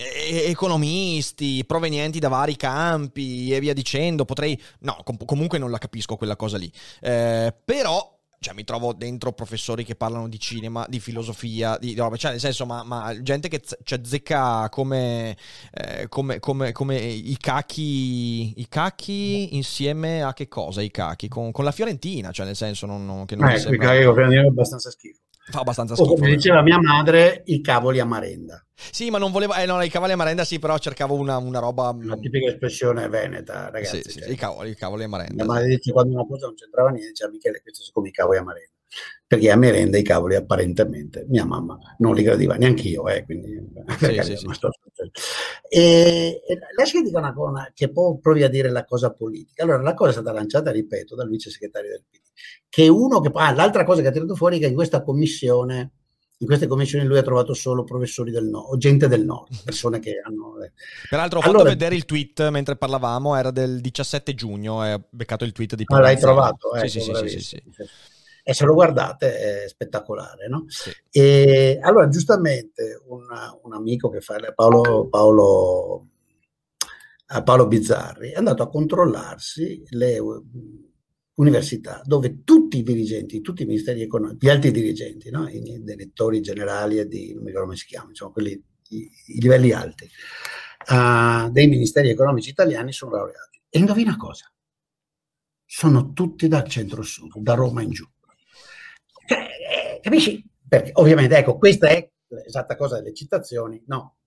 economisti 0.45 1.65
provenienti 1.65 2.19
da 2.19 2.30
vari 2.30 2.56
campi 2.56 3.52
e 3.52 3.60
via 3.60 3.73
dicendo. 3.73 4.23
Potrei. 4.25 4.60
No, 4.80 4.97
com- 5.04 5.25
comunque 5.25 5.58
non 5.58 5.69
la 5.69 5.78
capisco 5.78 6.15
quella 6.15 6.38
cosa 6.38 6.58
lì. 6.58 6.71
Eh, 7.02 7.54
però 7.65 8.17
cioè 8.39 8.54
mi 8.54 8.63
trovo 8.63 8.93
dentro 8.93 9.34
professori 9.34 9.84
che 9.84 9.95
parlano 9.95 10.30
di 10.30 10.39
cinema, 10.39 10.86
di 10.88 11.02
filosofia, 11.02 11.78
di, 11.78 11.93
roba, 11.93 12.15
cioè 12.15 12.32
nel 12.32 12.39
senso, 12.39 12.65
ma, 12.65 12.84
ma 12.84 13.13
gente 13.21 13.49
che 13.49 13.62
z- 13.62 13.80
cioè, 13.84 13.99
zecca 14.02 14.69
come, 14.69 15.36
eh, 15.73 16.08
come, 16.08 16.39
come, 16.39 16.71
come, 16.71 16.97
i 16.97 17.36
cachi, 17.38 18.62
i 18.62 18.67
cachi 18.69 19.58
insieme 19.58 20.23
a 20.23 20.32
che 20.34 20.47
cosa 20.47 20.82
i 20.82 20.89
cachi? 20.89 21.28
Con, 21.28 21.52
con 21.52 21.65
la 21.65 21.71
Fiorentina, 21.71 22.32
cioè 22.32 22.45
nel 22.45 22.56
senso 22.56 22.86
non, 22.86 23.06
non, 23.06 23.25
che 23.25 23.36
non 23.36 23.49
eh, 23.49 23.60
sembra... 23.60 23.93
i 23.93 24.04
cachi 24.04 24.06
con 24.06 24.38
abbastanza 24.38 24.89
schifo. 24.89 25.19
Fa 25.49 25.59
abbastanza 25.62 25.95
schifo. 25.95 26.12
O 26.12 26.15
come 26.15 26.29
diceva 26.29 26.62
mia 26.62 26.79
madre, 26.79 27.41
i 27.45 27.62
cavoli 27.62 27.99
a 27.99 28.05
marenda. 28.05 28.63
Sì, 28.75 29.09
ma 29.09 29.17
non 29.17 29.31
volevo... 29.31 29.53
Eh 29.55 29.65
no, 29.65 29.81
i 29.81 29.89
cavoli 29.89 30.12
a 30.12 30.15
marenda 30.15 30.43
sì, 30.43 30.59
però 30.59 30.77
cercavo 30.77 31.15
una, 31.15 31.38
una 31.38 31.59
roba... 31.59 31.89
Una 31.89 32.17
tipica 32.17 32.49
espressione 32.49 33.07
veneta, 33.09 33.69
ragazzi. 33.69 34.01
Sì, 34.03 34.12
sì, 34.12 34.19
cioè. 34.19 34.29
i, 34.29 34.35
cavoli, 34.35 34.69
i 34.69 34.75
cavoli 34.75 35.03
a 35.03 35.07
marenda. 35.07 35.43
Mia 35.43 35.45
madre 35.45 35.67
dice 35.67 35.91
quando 35.91 36.13
una 36.13 36.25
cosa 36.25 36.45
non 36.45 36.55
c'entrava 36.55 36.89
niente, 36.89 37.09
diceva 37.09 37.31
Michele, 37.31 37.62
questi 37.62 37.81
sono 37.81 37.91
come 37.93 38.07
i 38.09 38.12
cavoli 38.12 38.38
a 38.38 38.43
marenda. 38.43 38.71
Perché 39.28 39.52
a 39.52 39.56
merenda 39.56 39.97
i 39.97 40.04
cavoli 40.04 40.36
apparentemente 40.36 41.25
mia 41.30 41.45
mamma 41.45 41.78
non 41.99 42.15
li 42.15 42.23
gradiva, 42.23 42.56
neanche 42.56 42.88
io, 42.88 43.08
eh, 43.08 43.23
quindi... 43.25 43.63
Sì, 43.99 44.19
sì, 44.23 44.36
sì. 44.36 44.47
E, 45.69 46.41
e 46.47 46.60
lascia 46.75 47.02
dica 47.02 47.19
una 47.19 47.34
cosa, 47.34 47.71
che 47.73 47.91
poi 47.91 48.17
provi 48.19 48.43
a 48.43 48.49
dire 48.49 48.71
la 48.71 48.86
cosa 48.86 49.12
politica. 49.12 49.63
Allora, 49.63 49.82
la 49.84 49.93
cosa 49.93 50.10
è 50.10 50.13
stata 50.13 50.32
lanciata, 50.32 50.71
ripeto, 50.71 51.13
dal 51.13 51.30
vice 51.30 51.52
segretario 51.52 51.91
del 51.91 52.04
PD, 52.10 52.21
che 52.69 52.88
uno 52.88 53.19
che... 53.19 53.30
Ah, 53.34 53.54
l'altra 53.54 53.84
cosa 53.84 54.02
che 54.02 54.08
ha 54.08 54.12
tirato 54.12 54.36
fuori 54.36 54.58
è 54.58 54.62
che 54.62 54.67
in 54.67 54.73
questa 54.73 55.04
commissione 55.04 55.91
in 56.41 56.47
queste 56.47 56.67
commissioni 56.67 57.06
lui 57.06 57.17
ha 57.17 57.21
trovato 57.21 57.54
solo 57.54 57.84
professori 57.84 58.32
del 58.32 58.45
nord, 58.45 58.73
o 58.73 58.78
gente 58.78 59.08
del 59.08 59.25
nord, 59.25 59.49
persone 59.63 59.99
che 59.99 60.21
hanno... 60.23 60.62
Eh. 60.63 60.71
Peraltro 61.10 61.39
ho 61.39 61.41
allora, 61.41 61.58
fatto 61.60 61.69
vedere 61.69 61.95
il 61.95 62.06
tweet 62.06 62.47
mentre 62.49 62.78
parlavamo, 62.78 63.36
era 63.36 63.52
del 63.52 63.82
17 63.82 64.34
giugno, 64.36 64.86
e 64.86 64.93
ho 64.93 65.04
beccato 65.10 65.43
il 65.43 65.52
tweet 65.52 65.75
di 65.75 65.84
Ah, 65.88 65.99
l'hai 65.99 66.17
trovato? 66.17 66.73
Eh, 66.75 66.88
sì, 66.88 67.02
sì, 67.02 67.13
sì, 67.13 67.28
sì, 67.28 67.39
sì, 67.39 67.63
E 68.49 68.55
se 68.55 68.65
lo 68.65 68.73
guardate 68.73 69.63
è 69.63 69.67
spettacolare, 69.67 70.47
no? 70.47 70.65
Sì. 70.65 70.89
E 71.12 71.77
allora, 71.83 72.07
giustamente, 72.07 72.99
un, 73.05 73.25
un 73.62 73.73
amico 73.73 74.09
che 74.09 74.21
fa 74.21 74.38
Paolo, 74.55 75.07
Paolo, 75.07 76.07
Paolo 77.43 77.67
Bizzarri 77.67 78.31
è 78.31 78.38
andato 78.38 78.63
a 78.63 78.69
controllarsi 78.69 79.83
le 79.89 80.19
università 81.35 82.01
dove 82.03 82.43
tutti 82.43 82.79
i 82.79 82.81
dirigenti, 82.81 83.41
tutti 83.41 83.62
i 83.62 83.65
ministeri 83.67 84.01
economici, 84.01 84.39
gli 84.41 84.49
altri 84.49 84.71
dirigenti, 84.71 85.29
no? 85.29 85.47
i 85.47 85.83
direttori 85.83 86.41
generali 86.41 86.97
e 86.97 87.07
di, 87.07 87.31
non 87.35 87.43
mi 87.43 87.49
ricordo 87.49 87.67
come 87.67 87.77
si 87.77 87.85
chiamano, 87.85 88.09
insomma, 88.09 88.31
quelli, 88.31 88.63
i, 88.89 89.12
i 89.27 89.41
livelli 89.41 89.71
alti 89.71 90.09
uh, 90.89 91.51
dei 91.51 91.67
ministeri 91.67 92.09
economici 92.09 92.49
italiani 92.49 92.91
sono 92.93 93.12
laureati. 93.12 93.62
E 93.69 93.77
indovina 93.77 94.17
cosa? 94.17 94.51
Sono 95.65 96.13
tutti 96.13 96.47
dal 96.47 96.67
centro-sud, 96.67 97.38
da 97.38 97.53
Roma 97.53 97.83
in 97.83 97.91
giù. 97.91 98.07
Eh, 99.29 99.99
capisci? 100.01 100.43
Perché 100.67 100.91
ovviamente, 100.95 101.37
ecco, 101.37 101.57
questa 101.57 101.87
è 101.87 102.09
l'esatta 102.27 102.75
cosa 102.75 102.97
delle 102.97 103.13
citazioni. 103.13 103.81
No, 103.87 104.17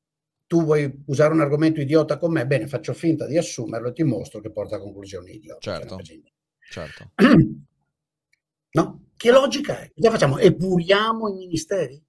tu 0.47 0.65
vuoi 0.65 1.03
usare 1.07 1.33
un 1.33 1.41
argomento 1.41 1.81
idiota 1.81 2.19
con 2.19 2.33
me? 2.33 2.47
Bene, 2.47 2.67
faccio 2.67 2.93
finta 2.93 3.27
di 3.27 3.39
assumerlo 3.39 3.89
e 3.89 3.93
ti 3.93 4.03
mostro 4.03 4.41
che 4.41 4.51
porta 4.51 4.77
a 4.77 4.81
conclusioni 4.81 5.35
idiote. 5.35 5.61
Certo. 5.61 5.99
Certo. 6.71 7.11
No? 8.75 9.09
Che 9.19 9.31
logica 9.31 9.81
è? 9.81 9.93
Cosa 9.95 10.11
facciamo? 10.11 10.39
Epuriamo 10.39 11.29
i 11.29 11.35
ministeri? 11.35 12.03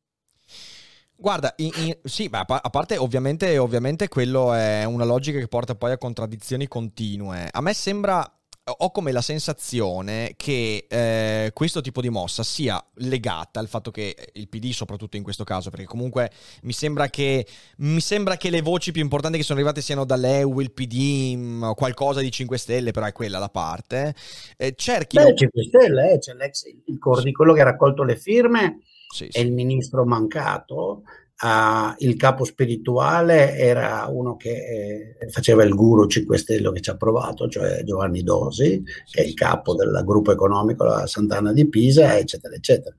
Guarda, 1.15 1.53
in, 1.57 1.71
in, 1.75 1.97
sì, 2.03 2.29
beh, 2.29 2.45
a 2.47 2.69
parte 2.69 2.97
ovviamente, 2.97 3.57
ovviamente 3.57 4.07
quello 4.07 4.53
è 4.53 4.83
una 4.85 5.03
logica 5.03 5.39
che 5.39 5.47
porta 5.47 5.75
poi 5.75 5.91
a 5.91 5.97
contraddizioni 5.97 6.67
continue. 6.67 7.49
A 7.51 7.61
me 7.61 7.73
sembra 7.73 8.25
ho 8.65 8.91
come 8.91 9.11
la 9.11 9.21
sensazione 9.21 10.35
che 10.37 10.85
eh, 10.87 11.51
questo 11.53 11.81
tipo 11.81 11.99
di 11.99 12.07
mossa 12.07 12.43
sia 12.43 12.81
legata 12.95 13.59
al 13.59 13.67
fatto 13.67 13.91
che 13.91 14.15
il 14.33 14.47
PD, 14.47 14.71
soprattutto 14.71 15.17
in 15.17 15.23
questo 15.23 15.43
caso, 15.43 15.69
perché 15.69 15.85
comunque 15.85 16.31
mi 16.61 16.71
sembra 16.71 17.09
che, 17.09 17.45
mi 17.77 17.99
sembra 17.99 18.37
che 18.37 18.49
le 18.49 18.61
voci 18.61 18.93
più 18.93 19.01
importanti 19.01 19.37
che 19.37 19.43
sono 19.43 19.59
arrivate 19.59 19.81
siano 19.81 20.05
dall'EU, 20.05 20.61
il 20.61 20.71
PD, 20.71 21.35
mm, 21.35 21.71
qualcosa 21.71 22.21
di 22.21 22.31
5 22.31 22.57
Stelle, 22.57 22.91
però 22.91 23.05
è 23.05 23.11
quella 23.11 23.37
la 23.37 23.49
parte. 23.49 24.15
Eh, 24.55 24.73
cerchi. 24.77 25.17
Beh, 25.17 25.35
5 25.35 25.63
Stelle, 25.63 26.13
eh, 26.13 26.19
c'è 26.19 26.33
l'ex, 26.33 26.63
il 26.63 26.99
di 27.21 27.31
quello 27.33 27.53
che 27.53 27.61
ha 27.61 27.65
raccolto 27.65 28.03
le 28.03 28.15
firme 28.15 28.79
sì, 29.09 29.27
sì. 29.29 29.39
è 29.39 29.41
il 29.41 29.51
ministro 29.51 30.05
mancato 30.05 31.03
Uh, 31.41 31.93
il 31.97 32.15
capo 32.15 32.45
spirituale 32.45 33.57
era 33.57 34.05
uno 34.09 34.37
che 34.37 35.15
eh, 35.19 35.29
faceva 35.29 35.63
il 35.63 35.73
guru 35.73 36.07
5 36.07 36.37
Stelle 36.37 36.71
che 36.71 36.79
ci 36.79 36.89
ha 36.89 36.95
provato, 36.95 37.49
cioè 37.49 37.83
Giovanni 37.83 38.23
Dosi, 38.23 38.81
che 39.11 39.23
è 39.23 39.25
il 39.25 39.33
capo 39.33 39.75
del 39.75 40.03
gruppo 40.05 40.31
economico 40.31 40.85
la 40.85 41.05
Sant'Anna 41.05 41.51
di 41.51 41.67
Pisa, 41.67 42.17
eccetera, 42.17 42.55
eccetera. 42.55 42.95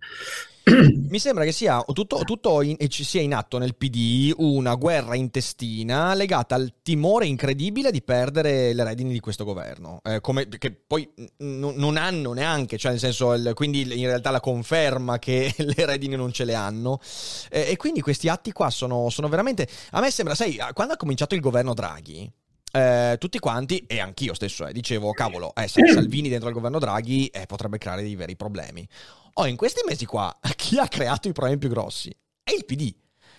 Mi 1.11 1.19
sembra 1.19 1.45
che 1.45 1.53
sia 1.53 1.85
tutto, 1.93 2.21
tutto 2.25 2.63
in, 2.63 2.77
ci 2.89 3.05
sia 3.05 3.21
in 3.21 3.35
atto 3.35 3.59
nel 3.59 3.75
PD 3.75 4.33
una 4.37 4.75
guerra 4.77 5.15
intestina 5.15 6.15
legata 6.15 6.55
al 6.55 6.77
timore 6.83 7.27
incredibile 7.27 7.91
di 7.91 8.01
perdere 8.01 8.73
le 8.73 8.83
redini 8.83 9.13
di 9.13 9.21
questo 9.21 9.45
governo, 9.45 10.01
eh, 10.03 10.23
come, 10.23 10.49
che 10.49 10.73
poi 10.73 11.07
n- 11.17 11.75
non 11.77 11.99
hanno 11.99 12.33
neanche, 12.33 12.79
cioè 12.79 12.93
nel 12.93 13.01
senso, 13.01 13.35
il, 13.35 13.53
quindi 13.55 13.83
in 13.83 14.07
realtà 14.07 14.31
la 14.31 14.41
conferma 14.41 15.19
che 15.19 15.53
le 15.59 15.85
redini 15.85 16.17
non 16.17 16.33
ce 16.33 16.45
le 16.45 16.55
hanno. 16.55 16.99
Eh, 17.51 17.73
e 17.73 17.77
quindi 17.77 18.01
questi 18.01 18.29
atti 18.29 18.51
qua 18.53 18.71
sono, 18.71 19.11
sono 19.11 19.29
veramente... 19.29 19.69
A 19.91 20.01
me 20.01 20.11
sembra, 20.11 20.35
sai, 20.35 20.59
quando 20.73 20.95
ha 20.95 20.97
cominciato 20.97 21.35
il 21.35 21.43
governo 21.43 21.75
Draghi, 21.75 22.31
eh, 22.73 23.17
tutti 23.21 23.39
quanti, 23.39 23.85
e 23.87 24.01
anch'io 24.01 24.33
stesso, 24.33 24.67
eh, 24.67 24.73
dicevo, 24.73 25.13
cavolo, 25.13 25.55
eh, 25.55 25.69
Salvini 25.69 26.31
dentro 26.31 26.49
il 26.49 26.55
governo 26.55 26.79
Draghi 26.79 27.27
eh, 27.27 27.45
potrebbe 27.47 27.77
creare 27.77 28.03
dei 28.03 28.17
veri 28.17 28.35
problemi. 28.35 28.89
Oh, 29.37 29.47
in 29.47 29.57
questi 29.57 29.83
mesi 29.85 30.07
qua, 30.07 30.37
chi 30.55 30.79
ha 30.79 30.87
creato 30.87 31.29
i 31.29 31.33
problemi 31.33 31.59
più 31.59 31.69
grossi? 31.69 32.09
È 32.43 32.53
il 32.53 32.65
PD. 32.65 32.95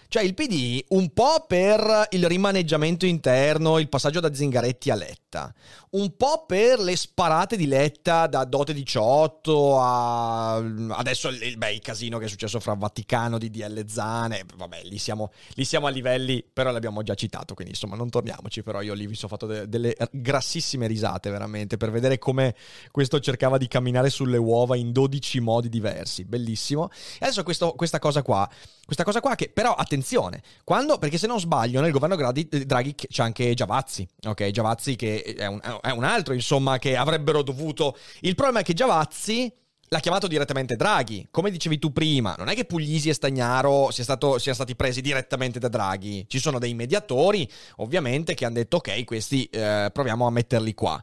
Cioè 0.07 0.23
il 0.23 0.33
PD 0.33 0.83
un 0.89 1.11
po' 1.13 1.45
per 1.47 2.07
il 2.11 2.27
rimaneggiamento 2.27 3.05
interno, 3.05 3.79
il 3.79 3.89
passaggio 3.89 4.19
da 4.19 4.33
Zingaretti 4.33 4.89
a 4.89 4.95
Letta, 4.95 5.53
un 5.91 6.15
po' 6.15 6.45
per 6.45 6.79
le 6.79 6.95
sparate 6.95 7.57
di 7.57 7.67
Letta 7.67 8.27
da 8.27 8.45
Dote 8.45 8.73
18 8.73 9.79
a 9.79 10.55
adesso 10.55 11.29
il, 11.29 11.57
beh, 11.57 11.73
il 11.73 11.81
casino 11.81 12.17
che 12.17 12.25
è 12.25 12.27
successo 12.29 12.59
fra 12.59 12.73
Vaticano, 12.73 13.37
DDL 13.37 13.85
Zane, 13.87 14.45
vabbè 14.55 14.83
lì 14.83 14.97
siamo, 14.97 15.31
lì 15.55 15.65
siamo 15.65 15.87
a 15.87 15.89
livelli, 15.89 16.43
però 16.51 16.71
l'abbiamo 16.71 17.03
già 17.03 17.15
citato, 17.15 17.53
quindi 17.53 17.73
insomma 17.73 17.95
non 17.95 18.09
torniamoci, 18.09 18.63
però 18.63 18.81
io 18.81 18.93
lì 18.93 19.07
vi 19.07 19.15
sono 19.15 19.29
fatto 19.29 19.45
de- 19.45 19.67
delle 19.67 19.95
grassissime 20.11 20.87
risate 20.87 21.29
veramente 21.29 21.77
per 21.77 21.91
vedere 21.91 22.19
come 22.19 22.55
questo 22.91 23.19
cercava 23.19 23.57
di 23.57 23.67
camminare 23.67 24.09
sulle 24.09 24.37
uova 24.37 24.75
in 24.75 24.91
12 24.91 25.39
modi 25.39 25.69
diversi, 25.69 26.25
bellissimo. 26.25 26.89
E 26.89 27.25
adesso 27.25 27.43
questo, 27.43 27.73
questa 27.73 27.99
cosa 27.99 28.21
qua, 28.21 28.49
questa 28.85 29.03
cosa 29.03 29.19
qua 29.19 29.35
che 29.35 29.49
però 29.53 29.73
attenzione 29.73 29.94
attenzione, 29.95 30.41
quando, 30.63 30.97
perché 30.97 31.17
se 31.17 31.27
non 31.27 31.39
sbaglio 31.39 31.81
nel 31.81 31.91
governo 31.91 32.15
Draghi 32.15 32.95
c'è 32.95 33.23
anche 33.23 33.53
Giavazzi, 33.53 34.08
ok? 34.27 34.51
Giavazzi 34.51 34.95
che 34.95 35.21
è 35.21 35.47
un, 35.47 35.60
è 35.81 35.89
un 35.91 36.03
altro, 36.03 36.34
insomma, 36.34 36.77
che 36.77 36.95
avrebbero 36.95 37.41
dovuto... 37.41 37.97
Il 38.21 38.36
problema 38.36 38.60
è 38.60 38.63
che 38.63 38.73
Giavazzi 38.73 39.51
l'ha 39.89 40.00
chiamato 40.00 40.28
direttamente 40.28 40.76
Draghi. 40.76 41.28
Come 41.30 41.52
dicevi 41.52 41.80
tu 41.80 41.91
prima, 41.91 42.36
non 42.38 42.50
è 42.50 42.56
che 42.56 42.65
Puglisi 42.65 43.10
e 43.10 43.13
Stagnaro 43.13 43.91
sia 43.91 44.04
siano 44.04 44.39
stati 44.39 44.76
presi 44.76 45.02
direttamente 45.02 45.60
da 45.60 45.67
Draghi. 45.67 46.26
Ci 46.28 46.39
sono 46.39 46.60
dei 46.60 46.74
mediatori, 46.74 47.50
ovviamente, 47.78 48.34
che 48.34 48.45
hanno 48.45 48.56
detto 48.56 48.78
ok, 48.78 49.04
questi 49.04 49.45
eh, 49.45 49.89
proviamo 49.91 50.26
a 50.26 50.32
metterli 50.32 50.74
qua. 50.74 51.02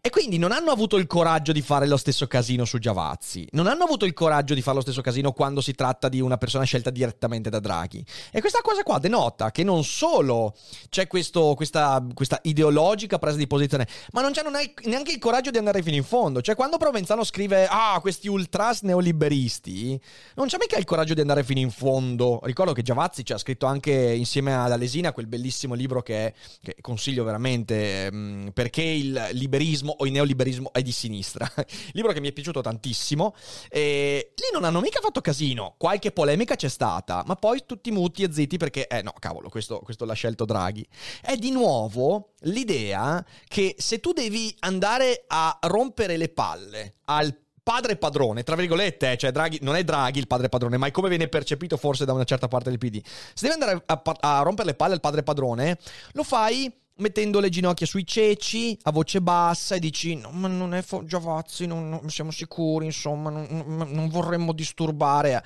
E 0.00 0.10
quindi 0.10 0.38
non 0.38 0.52
hanno 0.52 0.70
avuto 0.70 0.96
il 0.96 1.06
coraggio 1.06 1.52
di 1.52 1.62
fare 1.62 1.86
lo 1.86 1.96
stesso 1.96 2.26
casino 2.26 2.64
su 2.64 2.78
Giavazzi, 2.78 3.46
non 3.52 3.66
hanno 3.66 3.84
avuto 3.84 4.04
il 4.04 4.14
coraggio 4.14 4.54
di 4.54 4.62
fare 4.62 4.76
lo 4.76 4.82
stesso 4.82 5.00
casino 5.02 5.32
quando 5.32 5.60
si 5.60 5.74
tratta 5.74 6.08
di 6.08 6.20
una 6.20 6.36
persona 6.36 6.64
scelta 6.64 6.90
direttamente 6.90 7.50
da 7.50 7.60
Draghi. 7.60 8.04
E 8.30 8.40
questa 8.40 8.60
cosa 8.62 8.82
qua 8.82 8.98
denota 8.98 9.50
che 9.50 9.64
non 9.64 9.84
solo 9.84 10.54
c'è 10.88 11.06
questo, 11.06 11.54
questa, 11.54 12.04
questa, 12.14 12.38
ideologica 12.42 13.18
presa 13.18 13.36
di 13.36 13.46
posizione, 13.46 13.86
ma 14.12 14.22
non 14.22 14.32
c'è 14.32 14.42
neanche 14.84 15.12
il 15.12 15.18
coraggio 15.18 15.50
di 15.50 15.58
andare 15.58 15.82
fino 15.82 15.96
in 15.96 16.04
fondo. 16.04 16.40
Cioè 16.40 16.54
quando 16.54 16.78
Provenzano 16.78 17.24
scrive, 17.24 17.66
ah, 17.66 18.00
questi 18.20 18.28
ultras 18.28 18.82
neoliberisti, 18.82 19.98
non 20.34 20.46
c'è 20.46 20.58
mica 20.58 20.76
il 20.76 20.84
coraggio 20.84 21.14
di 21.14 21.20
andare 21.20 21.42
fino 21.42 21.60
in 21.60 21.70
fondo. 21.70 22.40
Ricordo 22.42 22.72
che 22.72 22.82
Giavazzi 22.82 23.24
ci 23.24 23.32
ha 23.32 23.38
scritto 23.38 23.64
anche 23.64 23.92
insieme 23.92 24.54
ad 24.54 24.70
Alesina 24.70 25.12
quel 25.12 25.26
bellissimo 25.26 25.74
libro 25.74 26.02
che, 26.02 26.34
che 26.62 26.76
consiglio 26.82 27.24
veramente, 27.24 28.06
ehm, 28.06 28.50
perché 28.52 28.82
il 28.82 29.28
liberismo 29.32 29.94
o 29.98 30.04
il 30.04 30.12
neoliberismo 30.12 30.70
è 30.72 30.82
di 30.82 30.92
sinistra. 30.92 31.50
Libro 31.92 32.12
che 32.12 32.20
mi 32.20 32.28
è 32.28 32.32
piaciuto 32.32 32.60
tantissimo. 32.60 33.34
E 33.70 34.32
lì 34.36 34.46
non 34.52 34.64
hanno 34.64 34.80
mica 34.80 35.00
fatto 35.00 35.20
casino. 35.20 35.74
Qualche 35.78 36.12
polemica 36.12 36.56
c'è 36.56 36.68
stata, 36.68 37.22
ma 37.26 37.36
poi 37.36 37.62
tutti 37.64 37.90
muti 37.90 38.22
e 38.22 38.32
zitti 38.32 38.58
perché, 38.58 38.86
eh 38.86 39.02
no, 39.02 39.14
cavolo, 39.18 39.48
questo, 39.48 39.78
questo 39.80 40.04
l'ha 40.04 40.14
scelto 40.14 40.44
Draghi. 40.44 40.86
È 41.22 41.36
di 41.36 41.50
nuovo 41.50 42.32
l'idea 42.40 43.24
che 43.48 43.76
se 43.78 44.00
tu 44.00 44.12
devi 44.12 44.54
andare 44.60 45.24
a 45.28 45.58
rompere 45.62 46.16
le 46.16 46.28
palle 46.28 46.96
al 47.04 47.34
padre 47.62 47.96
padrone, 47.96 48.42
tra 48.42 48.56
virgolette, 48.56 49.12
eh, 49.12 49.16
cioè 49.16 49.32
Draghi, 49.32 49.58
non 49.62 49.76
è 49.76 49.84
Draghi 49.84 50.18
il 50.18 50.26
padre 50.26 50.48
padrone, 50.48 50.76
ma 50.76 50.86
è 50.86 50.90
come 50.90 51.08
viene 51.08 51.28
percepito 51.28 51.76
forse 51.76 52.04
da 52.04 52.12
una 52.12 52.24
certa 52.24 52.48
parte 52.48 52.70
del 52.70 52.78
PD. 52.78 53.00
Se 53.04 53.48
devi 53.48 53.52
andare 53.52 53.82
a, 53.86 54.02
a 54.20 54.42
rompere 54.42 54.68
le 54.68 54.74
palle 54.74 54.94
al 54.94 55.00
padre 55.00 55.22
padrone, 55.22 55.78
lo 56.12 56.22
fai 56.22 56.72
mettendo 57.00 57.40
le 57.40 57.48
ginocchia 57.48 57.86
sui 57.86 58.06
ceci 58.06 58.78
a 58.82 58.90
voce 58.90 59.20
bassa 59.20 59.74
e 59.74 59.78
dici 59.78 60.14
no 60.14 60.30
ma 60.30 60.48
non 60.48 60.74
è 60.74 60.82
Fo- 60.82 61.04
Giavazzi 61.04 61.66
non, 61.66 61.88
non, 61.88 62.08
siamo 62.08 62.30
sicuri 62.30 62.86
insomma 62.86 63.30
non, 63.30 63.64
non, 63.66 64.08
vorremmo 64.08 64.52
disturbare 64.52 65.44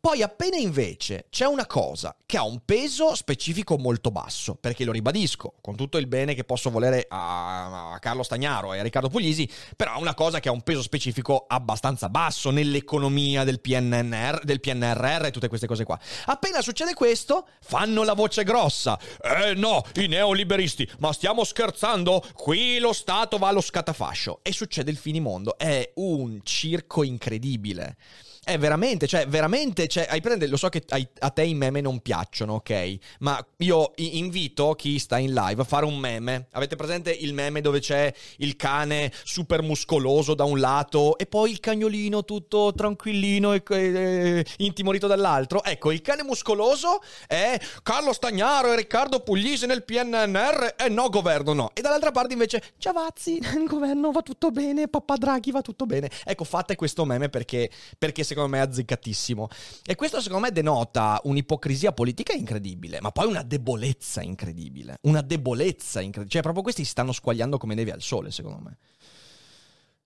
poi 0.00 0.22
appena 0.22 0.56
invece 0.56 1.26
c'è 1.30 1.46
una 1.46 1.66
cosa 1.66 2.16
che 2.26 2.36
ha 2.36 2.44
un 2.44 2.60
peso 2.64 3.14
specifico 3.14 3.76
molto 3.76 4.10
basso 4.10 4.54
perché 4.54 4.84
lo 4.84 4.92
ribadisco 4.92 5.54
con 5.60 5.76
tutto 5.76 5.98
il 5.98 6.06
bene 6.06 6.34
che 6.34 6.44
posso 6.44 6.70
volere 6.70 7.06
a, 7.08 7.92
a 7.92 7.98
Carlo 7.98 8.22
Stagnaro 8.22 8.72
e 8.72 8.78
a 8.78 8.82
Riccardo 8.82 9.08
Puglisi 9.08 9.48
però 9.76 9.96
è 9.96 10.00
una 10.00 10.14
cosa 10.14 10.40
che 10.40 10.48
ha 10.48 10.52
un 10.52 10.62
peso 10.62 10.82
specifico 10.82 11.44
abbastanza 11.46 12.08
basso 12.08 12.50
nell'economia 12.50 13.44
del 13.44 13.60
PNR 13.60 14.40
del 14.44 14.60
PNRR 14.60 15.26
e 15.26 15.30
tutte 15.30 15.48
queste 15.48 15.66
cose 15.66 15.84
qua. 15.84 15.98
Appena 16.26 16.62
succede 16.62 16.94
questo 16.94 17.46
fanno 17.60 18.02
la 18.02 18.14
voce 18.14 18.44
grossa. 18.44 18.98
Eh 19.22 19.54
no 19.54 19.82
i 19.94 20.06
neoliberisti 20.06 20.88
ma 20.98 21.12
stiamo 21.12 21.44
scherzando? 21.44 22.22
Qui 22.34 22.78
lo 22.78 22.92
Stato 22.92 23.38
va 23.38 23.48
allo 23.48 23.60
scatafascio 23.60 24.40
e 24.42 24.52
succede 24.52 24.90
il 24.90 24.96
finimondo. 24.96 25.56
È 25.56 25.92
un 25.94 26.40
circo 26.42 27.02
incredibile. 27.02 27.96
È 28.44 28.58
veramente, 28.58 29.06
cioè, 29.06 29.26
veramente, 29.26 29.88
cioè, 29.88 30.06
hai 30.08 30.20
prende, 30.20 30.46
lo 30.46 30.58
so 30.58 30.68
che 30.68 30.84
a 31.18 31.30
te 31.30 31.42
i 31.42 31.54
meme 31.54 31.80
non 31.80 32.00
piacciono, 32.00 32.54
ok? 32.54 32.96
Ma 33.20 33.44
io 33.58 33.92
invito 33.96 34.74
chi 34.74 34.98
sta 34.98 35.16
in 35.16 35.32
live 35.32 35.62
a 35.62 35.64
fare 35.64 35.86
un 35.86 35.96
meme. 35.96 36.48
Avete 36.52 36.76
presente 36.76 37.10
il 37.10 37.32
meme 37.32 37.62
dove 37.62 37.80
c'è 37.80 38.12
il 38.38 38.56
cane 38.56 39.10
super 39.24 39.62
muscoloso 39.62 40.34
da 40.34 40.44
un 40.44 40.60
lato 40.60 41.16
e 41.16 41.24
poi 41.24 41.50
il 41.50 41.60
cagnolino 41.60 42.24
tutto 42.24 42.74
tranquillino 42.74 43.54
e, 43.54 43.62
e 43.66 44.44
intimorito 44.58 45.06
dall'altro? 45.06 45.64
Ecco, 45.64 45.90
il 45.90 46.02
cane 46.02 46.22
muscoloso 46.22 47.00
è 47.26 47.58
Carlo 47.82 48.12
Stagnaro 48.12 48.72
e 48.72 48.76
Riccardo 48.76 49.20
Puglisi 49.20 49.64
nel 49.64 49.84
PNNR 49.84 50.74
e 50.76 50.88
no 50.90 51.08
governo 51.08 51.52
no. 51.54 51.70
E 51.72 51.80
dall'altra 51.80 52.10
parte 52.10 52.34
invece 52.34 52.62
Giavazzi, 52.76 53.38
il 53.56 53.64
governo 53.66 54.10
va 54.10 54.20
tutto 54.20 54.50
bene, 54.50 54.88
papà 54.88 55.16
Draghi 55.16 55.50
va 55.50 55.62
tutto 55.62 55.86
bene. 55.86 56.10
Ecco, 56.24 56.44
fate 56.44 56.76
questo 56.76 57.06
meme 57.06 57.30
perché, 57.30 57.70
perché 57.98 58.22
se 58.22 58.33
secondo 58.34 58.56
me 58.56 58.60
azzeccatissimo. 58.60 59.48
E 59.86 59.94
questo 59.94 60.20
secondo 60.20 60.46
me 60.46 60.52
denota 60.52 61.20
un'ipocrisia 61.24 61.92
politica 61.92 62.32
incredibile, 62.32 63.00
ma 63.00 63.10
poi 63.12 63.26
una 63.28 63.42
debolezza 63.42 64.20
incredibile. 64.20 64.98
Una 65.02 65.22
debolezza 65.22 66.00
incredibile. 66.00 66.30
Cioè 66.30 66.42
proprio 66.42 66.62
questi 66.62 66.84
si 66.84 66.90
stanno 66.90 67.12
squagliando 67.12 67.56
come 67.56 67.74
neve 67.74 67.92
al 67.92 68.02
sole, 68.02 68.30
secondo 68.30 68.60
me. 68.60 68.78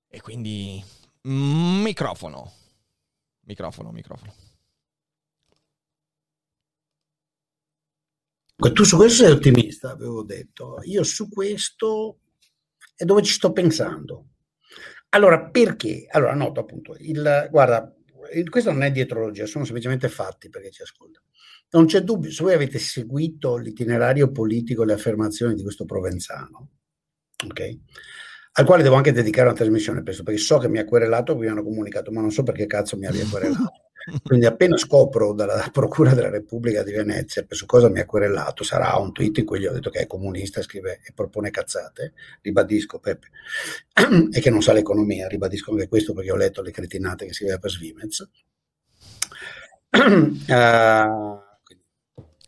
E 0.08 0.20
quindi... 0.20 0.82
Microfono. 1.22 2.52
Microfono, 3.40 3.90
microfono. 3.90 4.32
Tu 8.72 8.84
su 8.84 8.96
questo 8.96 9.24
sei 9.24 9.32
ottimista, 9.32 9.90
avevo 9.90 10.22
detto. 10.22 10.80
Io 10.84 11.02
su 11.02 11.28
questo 11.28 12.20
è 12.94 13.04
dove 13.04 13.22
ci 13.22 13.32
sto 13.32 13.52
pensando. 13.52 14.28
Allora, 15.10 15.48
perché? 15.48 16.06
Allora, 16.10 16.34
noto 16.34 16.60
appunto, 16.60 16.94
il, 16.98 17.48
guarda, 17.50 17.94
questo 18.48 18.72
non 18.72 18.82
è 18.82 18.90
dietrologia, 18.90 19.46
sono 19.46 19.64
semplicemente 19.64 20.08
fatti 20.08 20.48
perché 20.48 20.70
ci 20.70 20.82
ascolta. 20.82 21.22
Non 21.70 21.86
c'è 21.86 22.00
dubbio, 22.00 22.30
se 22.30 22.42
voi 22.42 22.54
avete 22.54 22.78
seguito 22.78 23.56
l'itinerario 23.56 24.30
politico 24.30 24.84
le 24.84 24.94
affermazioni 24.94 25.54
di 25.54 25.62
questo 25.62 25.84
Provenzano, 25.84 26.70
ok? 27.46 27.78
Al 28.52 28.64
quale 28.64 28.82
devo 28.82 28.96
anche 28.96 29.12
dedicare 29.12 29.48
una 29.48 29.56
trasmissione, 29.56 30.02
penso, 30.02 30.22
perché 30.22 30.40
so 30.40 30.58
che 30.58 30.68
mi 30.68 30.78
ha 30.78 30.84
querelato, 30.84 31.36
mi 31.36 31.46
hanno 31.46 31.62
comunicato, 31.62 32.10
ma 32.10 32.20
non 32.20 32.30
so 32.30 32.42
perché 32.42 32.66
cazzo 32.66 32.96
mi 32.96 33.06
abbia 33.06 33.26
querelato. 33.28 33.72
Quindi 34.22 34.46
appena 34.46 34.76
scopro 34.76 35.32
dalla 35.32 35.68
Procura 35.72 36.14
della 36.14 36.30
Repubblica 36.30 36.82
di 36.82 36.92
Venezia 36.92 37.44
per 37.44 37.56
su 37.56 37.66
cosa 37.66 37.88
mi 37.88 38.00
ha 38.00 38.06
querelato, 38.06 38.64
sarà 38.64 38.96
un 38.96 39.12
tweet 39.12 39.38
in 39.38 39.44
cui 39.44 39.60
gli 39.60 39.66
ho 39.66 39.72
detto 39.72 39.90
che 39.90 40.00
è 40.00 40.06
comunista, 40.06 40.62
scrive 40.62 41.00
e 41.04 41.12
propone 41.14 41.50
cazzate, 41.50 42.12
ribadisco 42.42 42.98
Peppe, 42.98 43.28
e 44.32 44.40
che 44.40 44.50
non 44.50 44.62
sa 44.62 44.72
l'economia, 44.72 45.28
ribadisco 45.28 45.72
anche 45.72 45.88
questo 45.88 46.14
perché 46.14 46.32
ho 46.32 46.36
letto 46.36 46.62
le 46.62 46.70
cretinate 46.70 47.26
che 47.26 47.32
scriveva 47.32 47.58
per 47.58 47.70
Svimez. 47.70 48.28
uh, 49.90 51.46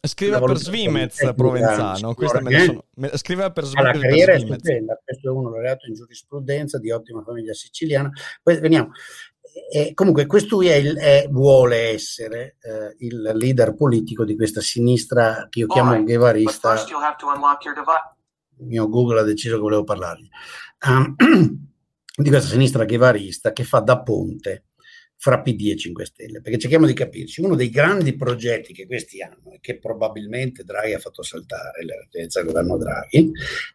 Scrive 0.03 0.41
per 0.41 0.57
Svimez 0.57 1.33
Provenzano, 1.37 2.15
ne 2.41 2.61
sono... 2.61 2.85
Scrive 3.17 3.53
per 3.53 3.65
Svimez. 3.65 3.95
La 3.95 4.01
carriera 4.01 4.33
è 4.33 4.39
stupenda, 4.39 4.99
questo 5.05 5.29
è 5.29 5.31
uno 5.31 5.51
laureato 5.51 5.87
in 5.87 5.95
giurisprudenza 5.95 6.79
di 6.79 6.91
ottima 6.91 7.23
famiglia 7.23 7.53
siciliana. 7.53 8.11
Poi 8.43 8.59
veniamo, 8.61 8.93
e 9.73 9.95
comunque 9.95 10.27
questo 10.27 10.61
è 10.63 10.75
il, 10.75 10.97
è, 10.97 11.29
vuole 11.31 11.91
essere 11.91 12.57
eh, 12.61 12.95
il 12.99 13.21
leader 13.35 13.75
politico 13.75 14.25
di 14.25 14.37
questa 14.37 14.61
sinistra 14.61 15.47
che 15.49 15.61
io 15.61 15.67
chiamo 15.67 15.93
right, 15.93 16.05
guevarista. 16.05 16.71
Il 18.59 18.67
mio 18.67 18.89
Google 18.89 19.21
ha 19.21 19.25
deciso 19.25 19.55
che 19.57 19.61
volevo 19.61 19.85
parlargli. 19.85 20.29
Um, 20.87 21.15
di 22.17 22.29
questa 22.29 22.49
sinistra 22.49 22.85
guevarista 22.85 23.53
che 23.53 23.65
fa 23.65 23.81
da 23.81 24.03
ponte 24.03 24.65
fra 25.17 25.43
PD 25.43 25.69
e 25.73 25.77
5 25.77 26.05
Stelle, 26.07 26.41
perché 26.41 26.59
cerchiamo 26.59 26.87
di 26.87 26.95
capirci, 26.95 27.43
uno 27.43 27.55
dei 27.55 27.69
grandi 27.69 28.17
progetti 28.17 28.73
che 28.73 28.87
questi 28.87 29.21
hanno 29.21 29.53
e 29.53 29.59
che 29.61 29.79
probabilmente 29.79 30.65
Draghi 30.65 30.95
ha 30.95 30.99
fatto 30.99 31.23
saltare, 31.23 31.85
la 31.85 31.95
del 32.11 32.45
governo 32.47 32.79
Draghi, 32.79 33.31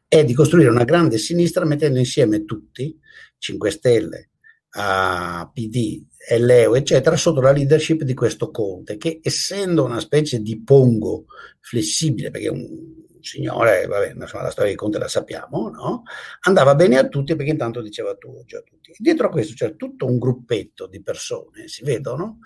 è 0.07 0.23
di 0.23 0.33
costruire 0.33 0.71
una 0.71 0.85
grande 0.85 1.19
sinistra 1.19 1.63
mettendo 1.63 1.99
insieme 1.99 2.45
tutti, 2.45 2.99
5 3.38 3.69
Stelle, 3.69 4.29
a 4.77 5.49
PD, 5.53 6.03
Leo, 6.38 6.75
eccetera, 6.75 7.15
sotto 7.15 7.39
la 7.39 7.51
leadership 7.51 8.01
di 8.03 8.13
questo 8.13 8.51
Conte, 8.51 8.97
che 8.97 9.19
essendo 9.21 9.83
una 9.83 9.99
specie 9.99 10.39
di 10.39 10.61
pongo 10.61 11.25
flessibile, 11.59 12.31
perché 12.31 12.49
un 12.49 13.03
signore, 13.21 13.85
vabbè, 13.88 14.13
insomma, 14.15 14.43
la 14.43 14.51
storia 14.51 14.71
di 14.71 14.77
Conte 14.77 14.99
la 14.99 15.07
sappiamo, 15.07 15.69
no? 15.69 16.03
andava 16.41 16.75
bene 16.75 16.97
a 16.97 17.07
tutti 17.07 17.35
perché 17.35 17.51
intanto 17.51 17.81
diceva 17.81 18.15
tu 18.15 18.43
già 18.45 18.59
a 18.59 18.61
tutti. 18.61 18.93
Dietro 18.97 19.27
a 19.27 19.29
questo 19.29 19.53
c'è 19.53 19.75
tutto 19.75 20.05
un 20.05 20.17
gruppetto 20.17 20.88
di 20.88 21.01
persone, 21.01 21.67
si 21.67 21.83
vedono? 21.83 22.39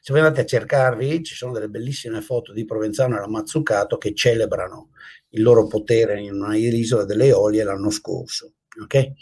Se 0.00 0.12
voi 0.12 0.22
andate 0.22 0.42
a 0.42 0.44
cercarvi, 0.44 1.22
ci 1.22 1.34
sono 1.34 1.52
delle 1.52 1.68
bellissime 1.68 2.20
foto 2.20 2.52
di 2.52 2.64
Provenzano 2.64 3.16
e 3.16 3.20
la 3.20 3.28
Mazzucato 3.28 3.96
che 3.96 4.14
celebrano 4.14 4.90
il 5.30 5.42
loro 5.42 5.66
potere 5.66 6.20
in 6.20 6.34
una 6.34 6.56
isola 6.56 7.04
delle 7.04 7.26
Eolie 7.26 7.64
l'anno 7.64 7.90
scorso. 7.90 8.52
ok? 8.82 9.12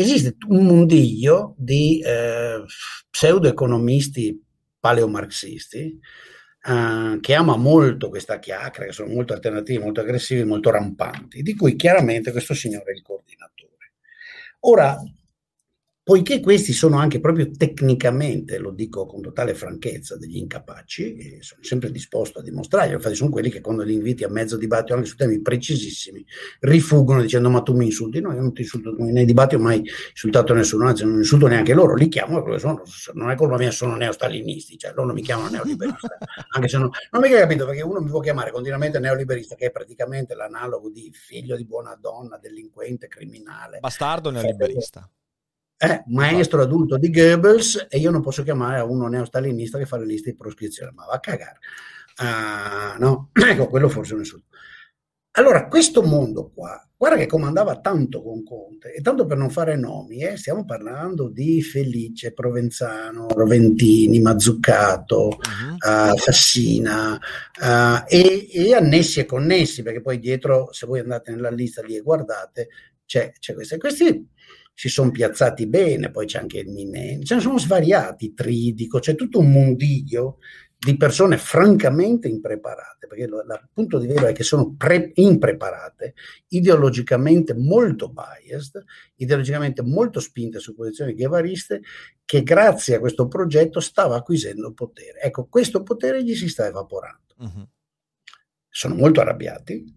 Esiste 0.00 0.36
un 0.48 0.64
mondiglio 0.64 1.54
di 1.58 2.00
eh, 2.00 2.64
pseudo-economisti 3.10 4.40
paleomarxisti 4.78 6.00
eh, 6.62 7.18
che 7.20 7.34
ama 7.34 7.56
molto 7.56 8.08
questa 8.08 8.38
chiacchiera, 8.38 8.86
che 8.86 8.92
sono 8.92 9.12
molto 9.12 9.32
alternativi, 9.32 9.82
molto 9.82 10.00
aggressivi, 10.00 10.44
molto 10.44 10.70
rampanti, 10.70 11.42
di 11.42 11.54
cui 11.56 11.74
chiaramente 11.76 12.30
questo 12.30 12.54
signore 12.54 12.92
è 12.92 12.94
il 12.94 13.02
coordinatore. 13.02 13.94
Ora, 14.60 14.96
poiché 16.08 16.40
questi 16.40 16.72
sono 16.72 16.96
anche 16.96 17.20
proprio 17.20 17.50
tecnicamente, 17.50 18.56
lo 18.56 18.70
dico 18.70 19.04
con 19.04 19.20
totale 19.20 19.52
franchezza, 19.52 20.16
degli 20.16 20.38
incapaci, 20.38 21.16
e 21.16 21.42
sono 21.42 21.62
sempre 21.62 21.90
disposto 21.90 22.38
a 22.38 22.42
dimostrarlo, 22.42 22.94
infatti 22.94 23.14
sono 23.14 23.28
quelli 23.28 23.50
che 23.50 23.60
quando 23.60 23.82
li 23.82 23.92
inviti 23.92 24.24
a 24.24 24.30
mezzo 24.30 24.56
dibattito 24.56 24.94
anche 24.94 25.04
su 25.04 25.16
temi 25.16 25.42
precisissimi, 25.42 26.24
rifuggono 26.60 27.20
dicendo 27.20 27.50
ma 27.50 27.60
tu 27.60 27.74
mi 27.74 27.84
insulti, 27.84 28.22
no 28.22 28.32
io 28.32 28.40
non 28.40 28.54
ti 28.54 28.62
insulto, 28.62 28.94
nei 28.96 29.26
dibattiti 29.26 29.56
ho 29.56 29.58
mai 29.58 29.84
insultato 30.08 30.54
nessuno, 30.54 30.86
anzi 30.86 31.04
non 31.04 31.16
insulto 31.16 31.46
neanche 31.46 31.74
loro, 31.74 31.94
li 31.94 32.08
chiamo 32.08 32.42
perché 32.42 32.60
sono, 32.60 32.80
non 33.12 33.28
è 33.28 33.34
colpa 33.34 33.58
mia, 33.58 33.70
sono 33.70 33.94
neostalinisti, 33.94 34.78
cioè 34.78 34.94
loro 34.94 35.12
mi 35.12 35.20
chiamano 35.20 35.50
neoliberista, 35.50 36.16
anche 36.56 36.68
se 36.68 36.78
non, 36.78 36.88
non 37.10 37.20
mi 37.20 37.30
hai 37.30 37.38
capito 37.38 37.66
perché 37.66 37.82
uno 37.82 38.00
mi 38.00 38.08
può 38.08 38.20
chiamare 38.20 38.50
continuamente 38.50 38.98
neoliberista, 38.98 39.56
che 39.56 39.66
è 39.66 39.70
praticamente 39.70 40.34
l'analogo 40.34 40.88
di 40.88 41.12
figlio 41.12 41.54
di 41.54 41.66
buona 41.66 41.94
donna, 42.00 42.38
delinquente, 42.38 43.08
criminale. 43.08 43.80
Bastardo 43.80 44.30
neoliberista 44.30 45.06
è 45.78 46.02
maestro 46.08 46.60
adulto 46.60 46.98
di 46.98 47.08
Goebbels 47.08 47.86
e 47.88 47.98
io 47.98 48.10
non 48.10 48.20
posso 48.20 48.42
chiamare 48.42 48.80
a 48.80 48.84
uno 48.84 49.06
neostalinista 49.06 49.78
che 49.78 49.86
fa 49.86 49.96
le 49.96 50.06
liste 50.06 50.30
di 50.30 50.36
proscrizione, 50.36 50.90
ma 50.92 51.04
va 51.06 51.14
a 51.14 51.20
cagare. 51.20 51.58
Uh, 52.20 53.00
no, 53.00 53.30
ecco, 53.32 53.68
quello 53.68 53.88
forse 53.88 54.10
non 54.12 54.22
è 54.22 54.24
nessuno. 54.24 54.42
Allora, 55.32 55.68
questo 55.68 56.02
mondo 56.02 56.50
qua, 56.52 56.84
guarda 56.96 57.16
che 57.16 57.28
comandava 57.28 57.78
tanto 57.78 58.22
con 58.24 58.42
Conte, 58.42 58.92
e 58.92 59.00
tanto 59.02 59.24
per 59.24 59.36
non 59.36 59.50
fare 59.50 59.76
nomi, 59.76 60.18
eh, 60.18 60.36
stiamo 60.36 60.64
parlando 60.64 61.28
di 61.28 61.62
Felice, 61.62 62.32
Provenzano, 62.32 63.28
Roventini, 63.28 64.18
Mazzuccato, 64.18 65.26
uh-huh. 65.28 66.10
uh, 66.10 66.16
Fassina, 66.16 67.12
uh, 67.12 68.04
e, 68.08 68.48
e, 68.52 68.74
annessi 68.74 69.20
e 69.20 69.26
connessi, 69.26 69.84
perché 69.84 70.00
poi 70.00 70.18
dietro, 70.18 70.72
se 70.72 70.86
voi 70.86 70.98
andate 70.98 71.30
nella 71.30 71.50
lista 71.50 71.82
lì 71.82 71.94
e 71.94 72.00
guardate, 72.00 72.68
c'è, 73.06 73.30
c'è 73.38 73.54
questo. 73.54 73.76
E 73.76 73.78
questi 73.78 74.28
si 74.78 74.88
sono 74.88 75.10
piazzati 75.10 75.66
bene, 75.66 76.12
poi 76.12 76.26
c'è 76.26 76.38
anche 76.38 76.58
il 76.58 76.68
Minelli, 76.68 77.24
ce 77.24 77.34
ne 77.34 77.40
sono 77.40 77.58
svariati, 77.58 78.32
Tridico, 78.32 79.00
c'è 79.00 79.16
tutto 79.16 79.40
un 79.40 79.50
mondiglio 79.50 80.38
di 80.78 80.96
persone 80.96 81.36
francamente 81.36 82.28
impreparate, 82.28 83.08
perché 83.08 83.24
il 83.24 83.68
punto 83.72 83.98
di 83.98 84.06
vista 84.06 84.28
è 84.28 84.32
che 84.32 84.44
sono 84.44 84.76
pre- 84.76 85.10
impreparate, 85.14 86.14
ideologicamente 86.50 87.54
molto 87.54 88.12
biased, 88.12 88.84
ideologicamente 89.16 89.82
molto 89.82 90.20
spinte 90.20 90.60
su 90.60 90.76
posizioni 90.76 91.14
guevariste, 91.14 91.82
che 92.24 92.44
grazie 92.44 92.94
a 92.94 93.00
questo 93.00 93.26
progetto 93.26 93.80
stava 93.80 94.14
acquisendo 94.14 94.72
potere. 94.74 95.18
Ecco, 95.22 95.48
questo 95.48 95.82
potere 95.82 96.22
gli 96.22 96.36
si 96.36 96.48
sta 96.48 96.68
evaporando. 96.68 97.34
Uh-huh. 97.38 97.68
Sono 98.68 98.94
molto 98.94 99.20
arrabbiati, 99.20 99.92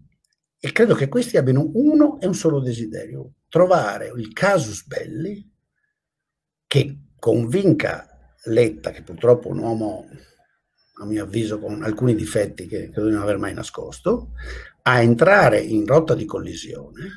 e 0.58 0.72
credo 0.72 0.96
che 0.96 1.06
questi 1.06 1.36
abbiano 1.36 1.70
uno 1.74 2.18
e 2.20 2.26
un 2.26 2.34
solo 2.34 2.58
desiderio, 2.58 3.34
trovare 3.52 4.10
il 4.16 4.32
casus 4.32 4.86
belli 4.86 5.46
che 6.66 6.98
convinca 7.18 8.34
Letta, 8.44 8.92
che 8.92 9.02
purtroppo 9.02 9.48
è 9.48 9.50
un 9.50 9.58
uomo, 9.58 10.08
a 11.02 11.04
mio 11.04 11.24
avviso, 11.24 11.58
con 11.58 11.82
alcuni 11.82 12.14
difetti 12.14 12.66
che 12.66 12.88
credo 12.88 13.08
di 13.08 13.12
non 13.12 13.20
aver 13.20 13.36
mai 13.36 13.52
nascosto, 13.52 14.30
a 14.84 15.02
entrare 15.02 15.60
in 15.60 15.84
rotta 15.84 16.14
di 16.14 16.24
collisione 16.24 17.10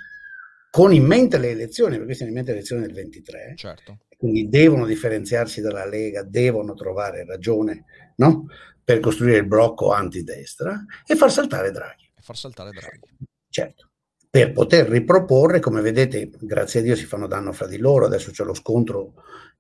con 0.69 0.93
in 0.93 1.05
mente 1.05 1.37
le 1.37 1.51
elezioni, 1.51 1.97
perché 1.97 2.15
sono 2.15 2.27
in 2.27 2.35
mente 2.35 2.51
le 2.51 2.57
elezioni 2.57 2.81
del 2.81 2.93
23, 2.93 3.53
certo. 3.55 3.99
quindi 4.17 4.49
devono 4.49 4.85
differenziarsi 4.85 5.61
dalla 5.61 5.85
Lega, 5.85 6.23
devono 6.23 6.73
trovare 6.73 7.23
ragione 7.23 7.85
no? 8.17 8.47
per 8.83 8.99
costruire 8.99 9.37
il 9.37 9.47
blocco 9.47 9.93
antidestra 9.93 10.83
e 11.05 11.15
far 11.15 11.31
saltare 11.31 11.71
Draghi. 11.71 12.11
E 12.13 12.21
far 12.21 12.35
saltare 12.35 12.71
Draghi. 12.71 13.07
Certo, 13.47 13.91
per 14.35 14.51
poter 14.51 14.89
riproporre, 14.89 15.61
come 15.61 15.79
vedete, 15.79 16.29
grazie 16.41 16.81
a 16.81 16.83
Dio 16.83 16.97
si 16.97 17.05
fanno 17.05 17.25
danno 17.25 17.53
fra 17.53 17.67
di 17.67 17.77
loro, 17.77 18.05
adesso 18.05 18.31
c'è 18.31 18.43
lo 18.43 18.53
scontro 18.53 19.13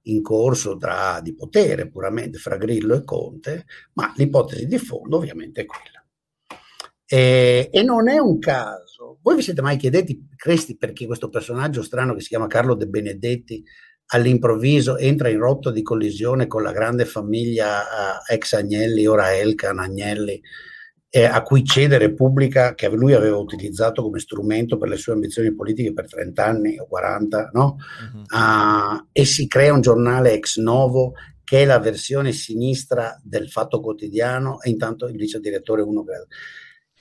in 0.07 0.21
corso 0.21 0.75
tra, 0.75 1.21
di 1.23 1.33
potere 1.33 1.87
puramente 1.87 2.39
fra 2.39 2.57
Grillo 2.57 2.93
e 2.93 3.05
Conte, 3.05 3.67
ma 3.93 4.11
l'ipotesi 4.17 4.65
di 4.65 4.77
fondo 4.77 5.15
ovviamente 5.15 5.61
è 5.61 5.65
quella. 5.65 6.05
E, 7.05 7.69
e, 7.71 7.83
non 7.83 8.09
è 8.09 8.17
un 8.17 8.37
caso. 8.37 9.19
Voi 9.21 9.37
vi 9.37 9.43
siete 9.43 9.61
mai 9.61 9.77
chiedetti, 9.77 10.27
Cresti, 10.35 10.75
perché 10.75 11.05
questo 11.05 11.29
personaggio 11.29 11.81
strano 11.81 12.13
che 12.13 12.19
si 12.19 12.27
chiama 12.27 12.47
Carlo 12.47 12.75
De 12.75 12.87
Benedetti 12.87 13.63
all'improvviso 14.07 14.97
entra 14.97 15.29
in 15.29 15.39
rotto 15.39 15.71
di 15.71 15.83
collisione 15.83 16.47
con 16.47 16.63
la 16.63 16.73
grande 16.73 17.05
famiglia 17.05 17.79
uh, 17.79 18.33
ex 18.33 18.51
Agnelli, 18.51 19.07
ora 19.07 19.33
Elkan 19.33 19.79
Agnelli, 19.79 20.41
eh, 21.15 21.23
a 21.23 21.43
cui 21.43 21.63
cede 21.63 21.97
Repubblica, 21.97 22.75
che 22.75 22.89
lui 22.89 23.13
aveva 23.13 23.37
utilizzato 23.37 24.01
come 24.01 24.19
strumento 24.19 24.77
per 24.77 24.89
le 24.89 24.97
sue 24.97 25.13
ambizioni 25.13 25.55
politiche 25.55 25.93
per 25.93 26.09
30 26.09 26.45
anni 26.45 26.77
o 26.77 26.87
40, 26.87 27.51
no? 27.53 27.77
Uh-huh. 28.13 28.37
Uh, 28.37 29.07
e 29.13 29.23
si 29.23 29.47
crea 29.47 29.71
un 29.71 29.79
giornale 29.79 30.33
ex 30.33 30.57
novo 30.57 31.13
che 31.45 31.61
è 31.61 31.65
la 31.65 31.79
versione 31.79 32.33
sinistra 32.33 33.17
del 33.23 33.49
Fatto 33.49 33.79
Quotidiano 33.79 34.59
e 34.59 34.69
intanto 34.69 35.07
il 35.07 35.15
vice 35.15 35.39
direttore 35.39 35.83
uno 35.83 36.03
grado. 36.03 36.27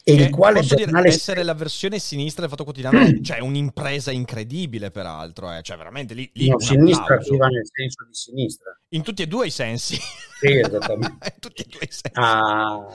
E 0.04 0.12
il 0.14 0.30
quale 0.30 0.60
posso 0.60 0.76
giornale... 0.76 1.02
dire, 1.06 1.14
essere 1.16 1.42
la 1.42 1.54
versione 1.54 1.98
sinistra 1.98 2.42
del 2.42 2.50
Fatto 2.50 2.62
Quotidiano, 2.62 3.00
cioè 3.20 3.40
un'impresa 3.40 4.12
incredibile 4.12 4.92
peraltro, 4.92 5.52
eh. 5.52 5.60
cioè 5.62 5.76
veramente 5.76 6.14
lì... 6.14 6.30
lì 6.34 6.50
no, 6.50 6.60
sinistra 6.60 7.20
si 7.20 7.36
va 7.36 7.48
nel 7.48 7.66
senso 7.68 8.04
di 8.06 8.14
sinistra. 8.14 8.78
In 8.90 9.02
tutti 9.02 9.22
e 9.22 9.26
due 9.26 9.48
i 9.48 9.50
sensi. 9.50 9.96
Sì, 10.38 10.56
esattamente. 10.56 11.16
In 11.34 11.40
tutti 11.40 11.62
e 11.62 11.66
due 11.68 11.80
i 11.82 11.88
sensi. 11.90 12.10
Ah, 12.12 12.86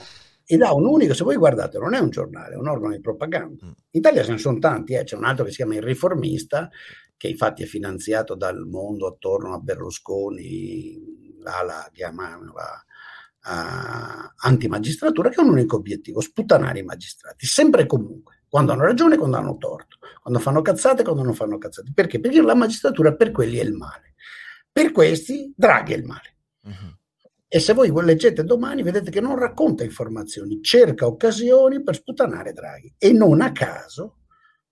ed 0.52 0.62
ha 0.62 0.74
un 0.74 0.84
unico, 0.84 1.14
se 1.14 1.22
voi 1.22 1.36
guardate, 1.36 1.78
non 1.78 1.94
è 1.94 2.00
un 2.00 2.10
giornale, 2.10 2.54
è 2.54 2.56
un 2.56 2.66
organo 2.66 2.92
di 2.92 3.00
propaganda. 3.00 3.64
Mm. 3.64 3.68
In 3.68 3.74
Italia 3.90 4.24
ce 4.24 4.32
ne 4.32 4.38
sono 4.38 4.58
tanti, 4.58 4.94
eh. 4.94 5.04
c'è 5.04 5.14
un 5.14 5.24
altro 5.24 5.44
che 5.44 5.50
si 5.50 5.58
chiama 5.58 5.76
Il 5.76 5.82
Riformista, 5.82 6.68
che 7.16 7.28
infatti 7.28 7.62
è 7.62 7.66
finanziato 7.66 8.34
dal 8.34 8.66
mondo 8.66 9.06
attorno 9.06 9.54
a 9.54 9.58
Berlusconi, 9.58 11.36
l'ala 11.40 11.88
chiamava 11.92 12.84
uh, 13.44 14.32
antimagistratura, 14.38 15.28
che 15.28 15.40
ha 15.40 15.44
un 15.44 15.50
unico 15.50 15.76
obiettivo, 15.76 16.20
sputtanare 16.20 16.80
i 16.80 16.82
magistrati, 16.82 17.46
sempre 17.46 17.82
e 17.82 17.86
comunque, 17.86 18.42
quando 18.48 18.72
hanno 18.72 18.82
ragione 18.82 19.14
e 19.14 19.18
quando 19.18 19.36
hanno 19.36 19.56
torto, 19.56 19.98
quando 20.20 20.40
fanno 20.40 20.62
cazzate 20.62 21.02
e 21.02 21.04
quando 21.04 21.22
non 21.22 21.34
fanno 21.34 21.58
cazzate. 21.58 21.92
Perché? 21.94 22.18
Perché 22.18 22.42
la 22.42 22.56
magistratura 22.56 23.14
per 23.14 23.30
quelli 23.30 23.58
è 23.58 23.62
il 23.62 23.74
male. 23.74 24.14
Per 24.72 24.90
questi 24.90 25.52
Draghi 25.56 25.92
è 25.92 25.96
il 25.96 26.04
male. 26.04 26.36
Uh-huh. 26.64 26.98
E 27.52 27.58
se 27.58 27.72
voi 27.72 27.90
leggete 27.92 28.44
domani, 28.44 28.84
vedete 28.84 29.10
che 29.10 29.20
non 29.20 29.36
racconta 29.36 29.82
informazioni, 29.82 30.62
cerca 30.62 31.06
occasioni 31.06 31.82
per 31.82 31.96
sputanare 31.96 32.52
Draghi. 32.52 32.94
E 32.96 33.10
non 33.10 33.40
a 33.40 33.50
caso, 33.50 34.18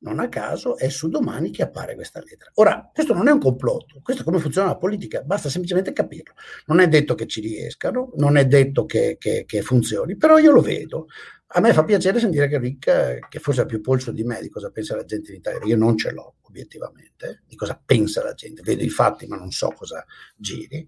non 0.03 0.21
a 0.21 0.29
caso 0.29 0.77
è 0.77 0.89
su 0.89 1.09
domani 1.09 1.51
che 1.51 1.65
appare 1.65 1.97
questa 1.97 2.21
lettera. 2.21 2.53
Ora, 2.55 2.89
questo 2.95 3.15
non 3.15 3.27
è 3.27 3.33
un 3.33 3.41
complotto, 3.41 3.99
questo 4.01 4.23
è 4.23 4.25
come 4.25 4.39
funziona 4.39 4.69
la 4.69 4.77
politica, 4.77 5.23
basta 5.23 5.49
semplicemente 5.49 5.93
capirlo. 5.93 6.35
Non 6.67 6.79
è 6.79 6.87
detto 6.87 7.17
che 7.17 7.27
ci 7.27 7.41
riescano, 7.41 8.13
non 8.15 8.37
è 8.37 8.47
detto 8.47 8.87
che, 8.87 9.17
che, 9.19 9.43
che 9.45 9.61
funzioni, 9.61 10.17
però 10.17 10.39
io 10.39 10.53
lo 10.53 10.61
vedo. 10.61 11.09
A 11.49 11.61
me 11.61 11.73
fa 11.73 11.83
piacere 11.83 12.21
sentire 12.21 12.47
che 12.47 12.59
Rick, 12.59 13.29
che 13.29 13.41
forse 13.41 13.63
ha 13.63 13.67
più 13.67 13.81
polso 13.81 14.13
di 14.13 14.23
me 14.23 14.41
di 14.41 14.51
cosa 14.51 14.71
pensa 14.71 14.95
la 14.95 15.05
gente 15.05 15.33
in 15.33 15.39
Italia, 15.39 15.67
io 15.67 15.77
non 15.77 15.97
ce 15.97 16.13
l'ho 16.13 16.37
obiettivamente, 16.43 17.43
di 17.49 17.57
cosa 17.57 17.81
pensa 17.85 18.23
la 18.23 18.35
gente, 18.35 18.63
vedo 18.63 18.85
i 18.85 18.89
fatti 18.89 19.27
ma 19.27 19.37
non 19.37 19.51
so 19.51 19.73
cosa 19.73 20.05
giri 20.37 20.87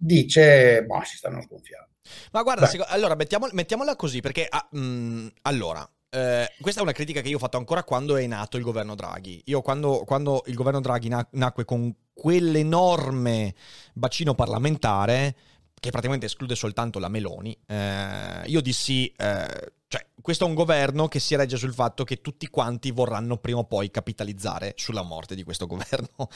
dice, 0.00 0.82
boh, 0.84 1.02
si 1.04 1.16
stanno 1.16 1.42
sgonfiando. 1.42 1.88
Ma 2.32 2.42
guarda, 2.42 2.66
seco- 2.66 2.86
allora 2.88 3.14
mettiamo, 3.14 3.48
mettiamola 3.52 3.94
così, 3.96 4.20
perché 4.20 4.46
ah, 4.48 4.66
mh, 4.70 4.80
mm, 4.80 5.26
allora, 5.42 5.88
eh, 6.08 6.50
questa 6.60 6.80
è 6.80 6.82
una 6.82 6.92
critica 6.92 7.20
che 7.20 7.28
io 7.28 7.36
ho 7.36 7.40
fatto 7.40 7.58
ancora 7.58 7.84
quando 7.84 8.16
è 8.16 8.26
nato 8.26 8.56
il 8.56 8.62
governo 8.62 8.94
Draghi. 8.94 9.42
Io 9.46 9.60
quando, 9.62 10.02
quando 10.04 10.42
il 10.46 10.54
governo 10.54 10.80
Draghi 10.80 11.08
na- 11.08 11.26
nacque 11.32 11.64
con 11.64 11.94
quell'enorme 12.12 13.54
bacino 13.94 14.34
parlamentare, 14.34 15.36
che 15.80 15.90
praticamente 15.90 16.26
esclude 16.26 16.54
soltanto 16.54 16.98
la 16.98 17.08
Meloni, 17.08 17.56
eh, 17.66 18.42
io 18.44 18.60
dissi, 18.60 19.12
eh, 19.16 19.72
cioè, 19.88 20.06
questo 20.20 20.44
è 20.44 20.46
un 20.46 20.54
governo 20.54 21.08
che 21.08 21.18
si 21.18 21.34
regge 21.34 21.56
sul 21.56 21.72
fatto 21.72 22.04
che 22.04 22.20
tutti 22.20 22.46
quanti 22.48 22.90
vorranno 22.90 23.38
prima 23.38 23.60
o 23.60 23.64
poi 23.64 23.90
capitalizzare 23.90 24.74
sulla 24.76 25.02
morte 25.02 25.34
di 25.34 25.42
questo 25.42 25.66
governo. 25.66 26.28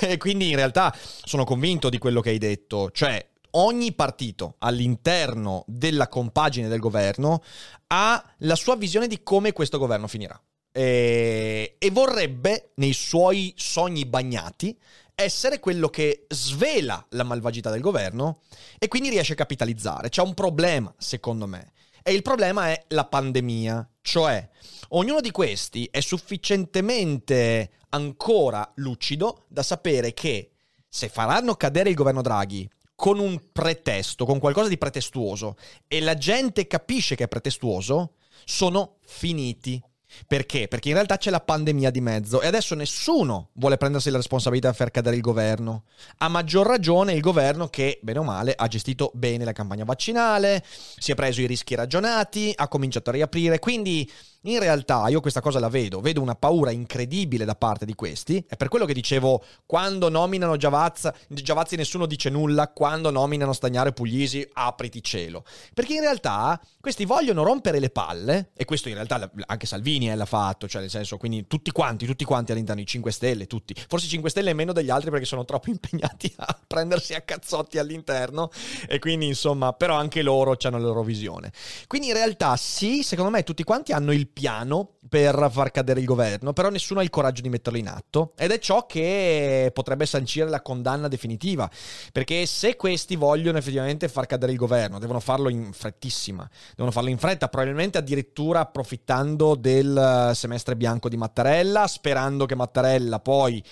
e 0.00 0.16
quindi 0.16 0.48
in 0.48 0.56
realtà 0.56 0.96
sono 0.96 1.44
convinto 1.44 1.90
di 1.90 1.98
quello 1.98 2.22
che 2.22 2.30
hai 2.30 2.38
detto, 2.38 2.90
cioè 2.90 3.24
ogni 3.52 3.92
partito 3.92 4.56
all'interno 4.58 5.64
della 5.66 6.08
compagine 6.08 6.68
del 6.68 6.78
governo 6.78 7.42
ha 7.88 8.34
la 8.38 8.54
sua 8.54 8.76
visione 8.76 9.06
di 9.06 9.22
come 9.22 9.52
questo 9.52 9.78
governo 9.78 10.06
finirà. 10.06 10.40
E, 10.72 11.76
e 11.78 11.90
vorrebbe, 11.90 12.70
nei 12.76 12.92
suoi 12.92 13.52
sogni 13.56 14.06
bagnati, 14.06 14.76
essere 15.22 15.60
quello 15.60 15.88
che 15.88 16.26
svela 16.28 17.04
la 17.10 17.24
malvagità 17.24 17.70
del 17.70 17.80
governo 17.80 18.40
e 18.78 18.88
quindi 18.88 19.08
riesce 19.08 19.32
a 19.32 19.36
capitalizzare. 19.36 20.08
C'è 20.08 20.22
un 20.22 20.34
problema, 20.34 20.92
secondo 20.98 21.46
me. 21.46 21.72
E 22.02 22.12
il 22.12 22.22
problema 22.22 22.68
è 22.68 22.84
la 22.88 23.04
pandemia, 23.04 23.88
cioè 24.00 24.48
ognuno 24.90 25.20
di 25.20 25.30
questi 25.30 25.86
è 25.90 26.00
sufficientemente 26.00 27.70
ancora 27.90 28.70
lucido 28.76 29.44
da 29.48 29.62
sapere 29.62 30.14
che 30.14 30.52
se 30.88 31.08
faranno 31.08 31.54
cadere 31.54 31.90
il 31.90 31.94
governo 31.94 32.22
Draghi 32.22 32.68
con 32.94 33.18
un 33.18 33.50
pretesto, 33.52 34.26
con 34.26 34.38
qualcosa 34.38 34.68
di 34.68 34.76
pretestuoso, 34.76 35.56
e 35.88 36.00
la 36.00 36.16
gente 36.16 36.66
capisce 36.66 37.14
che 37.14 37.24
è 37.24 37.28
pretestuoso, 37.28 38.16
sono 38.44 38.96
finiti. 39.06 39.82
Perché? 40.26 40.68
Perché 40.68 40.88
in 40.88 40.94
realtà 40.94 41.16
c'è 41.16 41.30
la 41.30 41.40
pandemia 41.40 41.90
di 41.90 42.00
mezzo 42.00 42.40
e 42.40 42.46
adesso 42.46 42.74
nessuno 42.74 43.50
vuole 43.54 43.76
prendersi 43.76 44.10
la 44.10 44.16
responsabilità 44.16 44.70
di 44.70 44.76
far 44.76 44.90
cadere 44.90 45.16
il 45.16 45.22
governo. 45.22 45.84
A 46.18 46.28
maggior 46.28 46.66
ragione 46.66 47.12
il 47.12 47.20
governo 47.20 47.68
che, 47.68 47.98
bene 48.02 48.18
o 48.18 48.22
male, 48.22 48.54
ha 48.56 48.66
gestito 48.66 49.10
bene 49.14 49.44
la 49.44 49.52
campagna 49.52 49.84
vaccinale, 49.84 50.64
si 50.66 51.12
è 51.12 51.14
preso 51.14 51.40
i 51.40 51.46
rischi 51.46 51.74
ragionati, 51.74 52.52
ha 52.54 52.68
cominciato 52.68 53.10
a 53.10 53.14
riaprire, 53.14 53.58
quindi 53.58 54.10
in 54.44 54.58
realtà 54.58 55.06
io 55.08 55.20
questa 55.20 55.40
cosa 55.42 55.58
la 55.58 55.68
vedo, 55.68 56.00
vedo 56.00 56.22
una 56.22 56.34
paura 56.34 56.70
incredibile 56.70 57.44
da 57.44 57.54
parte 57.54 57.84
di 57.84 57.94
questi, 57.94 58.42
è 58.48 58.56
per 58.56 58.68
quello 58.68 58.86
che 58.86 58.94
dicevo, 58.94 59.44
quando 59.66 60.08
nominano 60.08 60.56
Giavazza, 60.56 61.14
Giavazzi 61.28 61.76
nessuno 61.76 62.06
dice 62.06 62.30
nulla, 62.30 62.68
quando 62.68 63.10
nominano 63.10 63.52
Stagnare 63.52 63.92
Puglisi 63.92 64.48
apriti 64.54 65.02
cielo, 65.02 65.44
perché 65.74 65.94
in 65.94 66.00
realtà 66.00 66.58
questi 66.80 67.04
vogliono 67.04 67.42
rompere 67.42 67.80
le 67.80 67.90
palle, 67.90 68.52
e 68.54 68.64
questo 68.64 68.88
in 68.88 68.94
realtà 68.94 69.30
anche 69.46 69.66
Salvini 69.66 70.10
eh, 70.10 70.14
l'ha 70.14 70.24
fatto, 70.24 70.66
cioè 70.66 70.80
nel 70.80 70.90
senso, 70.90 71.18
quindi 71.18 71.46
tutti 71.46 71.70
quanti, 71.70 72.06
tutti 72.06 72.24
quanti 72.24 72.52
all'interno, 72.52 72.80
i 72.80 72.86
5 72.86 73.12
Stelle, 73.12 73.46
tutti, 73.46 73.74
forse 73.88 74.06
i 74.06 74.10
5 74.10 74.30
Stelle 74.30 74.54
meno 74.54 74.72
degli 74.72 74.90
altri 74.90 75.10
perché 75.10 75.26
sono 75.26 75.44
troppo 75.44 75.68
impegnati 75.70 76.32
a 76.36 76.58
prendersi 76.66 77.12
a 77.12 77.20
cazzotti 77.20 77.76
all'interno, 77.76 78.50
e 78.88 78.98
quindi 78.98 79.26
insomma, 79.26 79.74
però 79.74 79.96
anche 79.96 80.22
loro 80.22 80.56
hanno 80.62 80.78
la 80.78 80.86
loro 80.86 81.02
visione. 81.02 81.52
Quindi 81.86 82.08
in 82.08 82.14
realtà 82.14 82.56
sì, 82.56 83.02
secondo 83.02 83.30
me 83.30 83.42
tutti 83.42 83.64
quanti 83.64 83.92
hanno 83.92 84.12
il 84.12 84.28
piano 84.32 84.98
per 85.08 85.48
far 85.50 85.70
cadere 85.70 86.00
il 86.00 86.06
governo, 86.06 86.52
però 86.52 86.68
nessuno 86.70 87.00
ha 87.00 87.02
il 87.02 87.10
coraggio 87.10 87.42
di 87.42 87.48
metterlo 87.48 87.78
in 87.78 87.88
atto. 87.88 88.32
Ed 88.36 88.50
è 88.50 88.58
ciò 88.58 88.86
che 88.86 89.70
potrebbe 89.72 90.06
sancire 90.06 90.48
la 90.48 90.62
condanna 90.62 91.08
definitiva, 91.08 91.68
perché 92.12 92.46
se 92.46 92.76
questi 92.76 93.16
vogliono 93.16 93.58
effettivamente 93.58 94.08
far 94.08 94.26
cadere 94.26 94.52
il 94.52 94.58
governo, 94.58 94.98
devono 94.98 95.20
farlo 95.20 95.48
in 95.48 95.72
frettissima, 95.72 96.48
devono 96.70 96.92
farlo 96.92 97.10
in 97.10 97.18
fretta, 97.18 97.48
probabilmente 97.48 97.98
addirittura 97.98 98.60
approfittando 98.60 99.54
del 99.54 100.30
semestre 100.34 100.76
bianco 100.76 101.08
di 101.08 101.16
Mattarella, 101.16 101.86
sperando 101.86 102.46
che 102.46 102.54
Mattarella 102.54 103.18
poi 103.18 103.62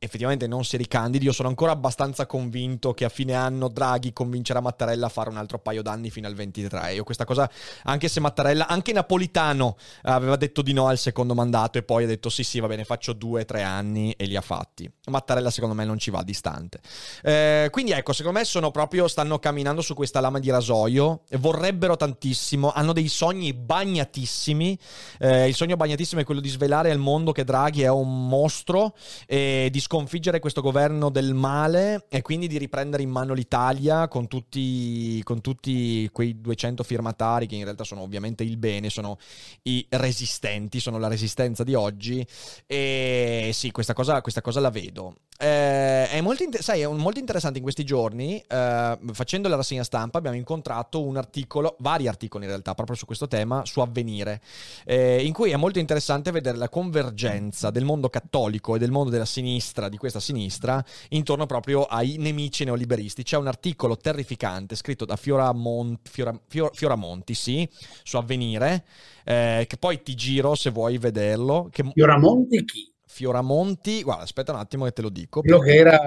effettivamente 0.00 0.46
non 0.46 0.64
si 0.64 0.76
ricandidi. 0.76 1.24
Io 1.24 1.32
sono 1.32 1.48
ancora 1.48 1.72
abbastanza 1.72 2.26
convinto 2.26 2.94
che 2.94 3.04
a 3.04 3.08
fine 3.08 3.34
anno 3.34 3.68
Draghi 3.68 4.12
convincerà 4.12 4.60
Mattarella 4.60 5.06
a 5.06 5.08
fare 5.08 5.28
un 5.28 5.36
altro 5.36 5.58
paio 5.58 5.82
d'anni 5.82 6.10
fino 6.10 6.28
al 6.28 6.34
23. 6.34 6.94
Io 6.94 7.02
questa 7.02 7.24
cosa, 7.24 7.50
anche 7.84 8.08
se 8.08 8.20
Mattarella, 8.20 8.68
anche 8.68 8.92
Napolitano 8.92 9.76
aveva 10.02 10.36
detto 10.36 10.62
di 10.62 10.72
no 10.72 10.86
al 10.86 10.98
secondo 10.98 11.34
mandato 11.34 11.78
e 11.78 11.82
poi 11.82 12.04
ha 12.04 12.06
detto 12.06 12.28
sì 12.28 12.44
sì 12.44 12.60
va 12.60 12.68
bene 12.68 12.84
faccio 12.84 13.12
due 13.12 13.44
tre 13.44 13.62
anni 13.62 14.12
e 14.12 14.26
li 14.26 14.36
ha 14.36 14.40
fatti. 14.40 14.90
Mattarella 15.06 15.50
secondo 15.50 15.74
me 15.74 15.84
non 15.84 15.98
ci 15.98 16.10
va 16.10 16.22
distante. 16.22 16.80
Eh, 17.22 17.68
quindi 17.70 17.90
ecco, 17.90 18.12
secondo 18.12 18.38
me 18.38 18.44
sono 18.44 18.70
proprio, 18.70 19.08
stanno 19.08 19.38
camminando 19.40 19.82
su 19.82 19.94
questa 19.94 20.20
lama 20.20 20.38
di 20.38 20.50
rasoio, 20.50 21.22
vorrebbero 21.38 21.96
tantissimo, 21.96 22.70
hanno 22.72 22.92
dei 22.92 23.08
sogni 23.08 23.52
bagnatissimi. 23.52 24.78
Eh, 25.18 25.48
il 25.48 25.54
sogno 25.56 25.76
bagnatissimo 25.76 26.20
è 26.20 26.24
quello 26.24 26.40
di 26.40 26.48
svelare 26.48 26.92
al 26.92 26.98
mondo 26.98 27.32
che 27.32 27.42
Draghi 27.42 27.82
è 27.82 27.90
un 27.90 28.28
mostro 28.28 28.94
e 29.26 29.68
di 29.72 29.86
sconfiggere 29.88 30.38
questo 30.38 30.60
governo 30.60 31.08
del 31.08 31.32
male 31.32 32.04
e 32.10 32.20
quindi 32.20 32.46
di 32.46 32.58
riprendere 32.58 33.02
in 33.02 33.08
mano 33.08 33.32
l'Italia 33.32 34.06
con 34.06 34.26
tutti, 34.28 35.18
con 35.24 35.40
tutti 35.40 36.06
quei 36.12 36.38
200 36.38 36.82
firmatari 36.82 37.46
che 37.46 37.54
in 37.54 37.64
realtà 37.64 37.84
sono 37.84 38.02
ovviamente 38.02 38.44
il 38.44 38.58
bene, 38.58 38.90
sono 38.90 39.16
i 39.62 39.86
resistenti, 39.88 40.78
sono 40.78 40.98
la 40.98 41.08
resistenza 41.08 41.64
di 41.64 41.72
oggi. 41.72 42.24
E 42.66 43.50
sì, 43.54 43.70
questa 43.70 43.94
cosa, 43.94 44.20
questa 44.20 44.42
cosa 44.42 44.60
la 44.60 44.68
vedo. 44.68 45.14
Eh, 45.40 46.08
è, 46.10 46.20
molto 46.20 46.42
inter- 46.42 46.62
sai, 46.62 46.80
è 46.80 46.88
molto 46.88 47.20
interessante 47.20 47.58
in 47.58 47.62
questi 47.62 47.84
giorni, 47.84 48.42
eh, 48.44 48.98
facendo 49.12 49.46
la 49.48 49.54
rassegna 49.54 49.84
stampa, 49.84 50.18
abbiamo 50.18 50.36
incontrato 50.36 51.00
un 51.00 51.16
articolo, 51.16 51.76
vari 51.78 52.08
articoli 52.08 52.42
in 52.42 52.50
realtà, 52.50 52.74
proprio 52.74 52.96
su 52.96 53.06
questo 53.06 53.28
tema, 53.28 53.64
su 53.64 53.78
Avvenire, 53.78 54.40
eh, 54.84 55.24
in 55.24 55.32
cui 55.32 55.52
è 55.52 55.56
molto 55.56 55.78
interessante 55.78 56.32
vedere 56.32 56.56
la 56.56 56.68
convergenza 56.68 57.70
del 57.70 57.84
mondo 57.84 58.08
cattolico 58.08 58.74
e 58.74 58.80
del 58.80 58.90
mondo 58.90 59.10
della 59.10 59.24
sinistra, 59.24 59.88
di 59.88 59.96
questa 59.96 60.18
sinistra, 60.18 60.84
intorno 61.10 61.46
proprio 61.46 61.84
ai 61.84 62.16
nemici 62.18 62.64
neoliberisti. 62.64 63.22
C'è 63.22 63.36
un 63.36 63.46
articolo 63.46 63.96
terrificante 63.96 64.74
scritto 64.74 65.04
da 65.04 65.14
Fioramont- 65.14 66.08
Fiora- 66.08 66.36
Fior- 66.48 66.74
Fioramonti, 66.74 67.34
sì, 67.34 67.68
su 68.02 68.16
Avvenire, 68.16 68.84
eh, 69.24 69.66
che 69.68 69.76
poi 69.76 70.02
ti 70.02 70.16
giro 70.16 70.56
se 70.56 70.70
vuoi 70.70 70.98
vederlo. 70.98 71.68
Che... 71.70 71.84
Fioramonti 71.94 72.64
chi? 72.64 72.92
Fioramonti, 73.08 74.02
guarda, 74.02 74.22
aspetta 74.22 74.52
un 74.52 74.58
attimo 74.58 74.84
che 74.84 74.92
te 74.92 75.02
lo 75.02 75.08
dico. 75.08 75.40
Quello 75.40 75.58
che 75.58 75.74
era 75.74 75.98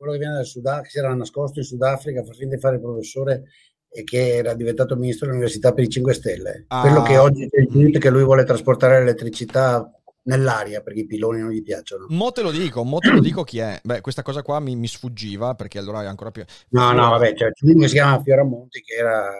quello 0.00 0.14
che 0.14 0.18
viene 0.18 0.34
dal 0.36 0.46
Sudafrica, 0.46 0.82
che 0.84 0.88
si 0.88 0.98
era 0.98 1.14
nascosto 1.14 1.58
in 1.58 1.64
Sudafrica, 1.66 2.24
fa 2.24 2.32
finta 2.32 2.54
di 2.54 2.60
fare 2.60 2.76
il 2.76 2.80
professore 2.80 3.44
e 3.92 4.02
che 4.02 4.36
era 4.36 4.54
diventato 4.54 4.96
ministro 4.96 5.26
dell'Università 5.26 5.74
per 5.74 5.84
i 5.84 5.88
5 5.90 6.14
Stelle. 6.14 6.64
Ah. 6.68 6.80
Quello 6.80 7.02
che 7.02 7.18
oggi 7.18 7.46
c'è 7.50 7.60
il 7.60 7.98
che 7.98 8.08
lui 8.08 8.24
vuole 8.24 8.44
trasportare 8.44 9.00
l'elettricità 9.00 9.92
nell'aria 10.22 10.80
perché 10.80 11.00
i 11.00 11.06
piloni 11.06 11.40
non 11.40 11.50
gli 11.50 11.62
piacciono. 11.62 12.06
Mo 12.08 12.32
te 12.32 12.40
lo 12.40 12.50
dico, 12.50 12.82
mo 12.82 12.98
te 12.98 13.10
lo 13.10 13.20
dico 13.20 13.44
chi 13.44 13.58
è. 13.58 13.78
Beh, 13.82 14.00
questa 14.00 14.22
cosa 14.22 14.42
qua 14.42 14.58
mi, 14.58 14.74
mi 14.74 14.86
sfuggiva 14.86 15.54
perché 15.54 15.78
allora 15.78 16.02
è 16.02 16.06
ancora 16.06 16.30
più... 16.30 16.44
No, 16.70 16.92
no, 16.92 17.10
vabbè, 17.10 17.34
cioè, 17.34 17.52
c'è 17.52 17.66
uno 17.66 17.80
che 17.80 17.88
si 17.88 17.94
chiama 17.94 18.22
Fioramonti 18.22 18.80
che 18.80 18.94
era 18.94 19.30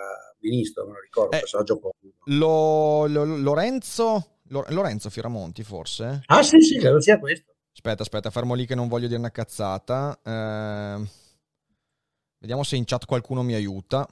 ministro, 0.40 0.84
me 0.86 0.92
lo 0.92 1.00
ricordo, 1.00 1.36
eh, 1.36 1.40
personaggio 1.40 1.80
lo, 2.24 3.06
lo, 3.06 3.24
Lorenzo 3.24 4.39
Lorenzo 4.50 5.10
Fioramonti, 5.10 5.62
forse? 5.62 6.22
Ah, 6.26 6.42
sì, 6.42 6.60
sì, 6.60 6.78
credo 6.78 7.00
sia 7.00 7.18
questo. 7.18 7.54
Aspetta, 7.72 8.02
aspetta, 8.02 8.30
fermo 8.30 8.54
lì 8.54 8.66
che 8.66 8.74
non 8.74 8.88
voglio 8.88 9.06
dire 9.06 9.18
una 9.18 9.30
cazzata. 9.30 10.18
Eh, 10.22 11.08
vediamo 12.38 12.62
se 12.64 12.76
in 12.76 12.84
chat 12.84 13.06
qualcuno 13.06 13.42
mi 13.42 13.54
aiuta. 13.54 14.08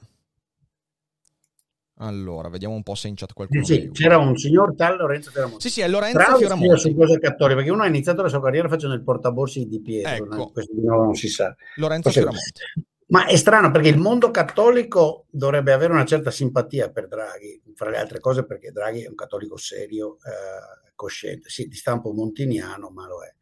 Allora, 2.01 2.47
vediamo 2.47 2.75
un 2.75 2.83
po' 2.83 2.95
se 2.95 3.09
in 3.09 3.15
chat 3.15 3.33
qualcuno 3.33 3.61
sì, 3.65 3.73
sì, 3.73 3.89
c'era 3.91 4.17
un 4.17 4.37
signor 4.37 4.73
tal 4.73 4.95
Lorenzo 4.95 5.31
Fioramonti. 5.31 5.67
Sì, 5.67 5.69
sì, 5.69 5.81
è 5.81 5.89
Lorenzo 5.89 6.17
Bravo 6.17 6.37
Fioramonti. 6.37 6.79
su 6.79 6.95
cose 6.95 7.19
cattoliche, 7.19 7.55
perché 7.55 7.71
uno 7.71 7.83
ha 7.83 7.87
iniziato 7.87 8.21
la 8.21 8.29
sua 8.29 8.41
carriera 8.41 8.69
facendo 8.69 8.95
il 8.95 9.03
portaborsi 9.03 9.67
di 9.67 9.81
Pietro, 9.81 10.25
ecco. 10.25 10.51
questo 10.51 10.73
di 10.73 10.81
nuovo 10.81 11.03
non 11.03 11.15
si 11.15 11.27
sa. 11.27 11.53
Lorenzo 11.75 12.09
Forse... 12.09 12.19
Fioramonti. 12.19 12.61
Ma 13.09 13.25
è 13.25 13.35
strano 13.35 13.71
perché 13.71 13.89
il 13.89 13.97
mondo 13.97 14.29
cattolico 14.29 15.25
dovrebbe 15.31 15.73
avere 15.73 15.93
una 15.93 16.05
certa 16.05 16.29
simpatia 16.29 16.91
per 16.91 17.07
Draghi, 17.07 17.61
fra 17.73 17.89
le 17.89 17.97
altre 17.97 18.19
cose 18.19 18.45
perché 18.45 18.71
Draghi 18.71 19.03
è 19.03 19.07
un 19.07 19.15
cattolico 19.15 19.57
serio, 19.57 20.17
eh, 20.17 20.91
cosciente, 20.93 21.49
sì, 21.49 21.67
di 21.67 21.75
stampo 21.75 22.11
montiniano, 22.13 22.89
ma 22.91 23.07
lo 23.07 23.23
è. 23.23 23.33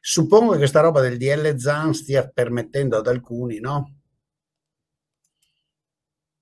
Suppongo 0.00 0.52
che 0.52 0.58
questa 0.58 0.80
roba 0.80 1.02
del 1.02 1.18
DL 1.18 1.56
Zan 1.58 1.92
stia 1.92 2.26
permettendo 2.28 2.96
ad 2.96 3.06
alcuni, 3.06 3.60
no? 3.60 3.96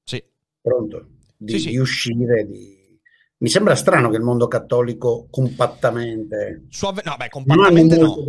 Sì. 0.04 0.22
Pronto? 0.60 1.08
Di, 1.36 1.52
sì, 1.54 1.58
sì. 1.58 1.68
di 1.70 1.78
uscire, 1.78 2.44
di 2.46 2.77
mi 3.40 3.48
sembra 3.48 3.76
strano 3.76 4.10
che 4.10 4.16
il 4.16 4.22
mondo 4.22 4.48
cattolico 4.48 5.28
compattamente. 5.30 6.64
Suave... 6.70 7.02
No, 7.04 7.14
beh, 7.16 7.28
compattamente 7.28 7.96
no. 7.96 8.14
Co- 8.14 8.24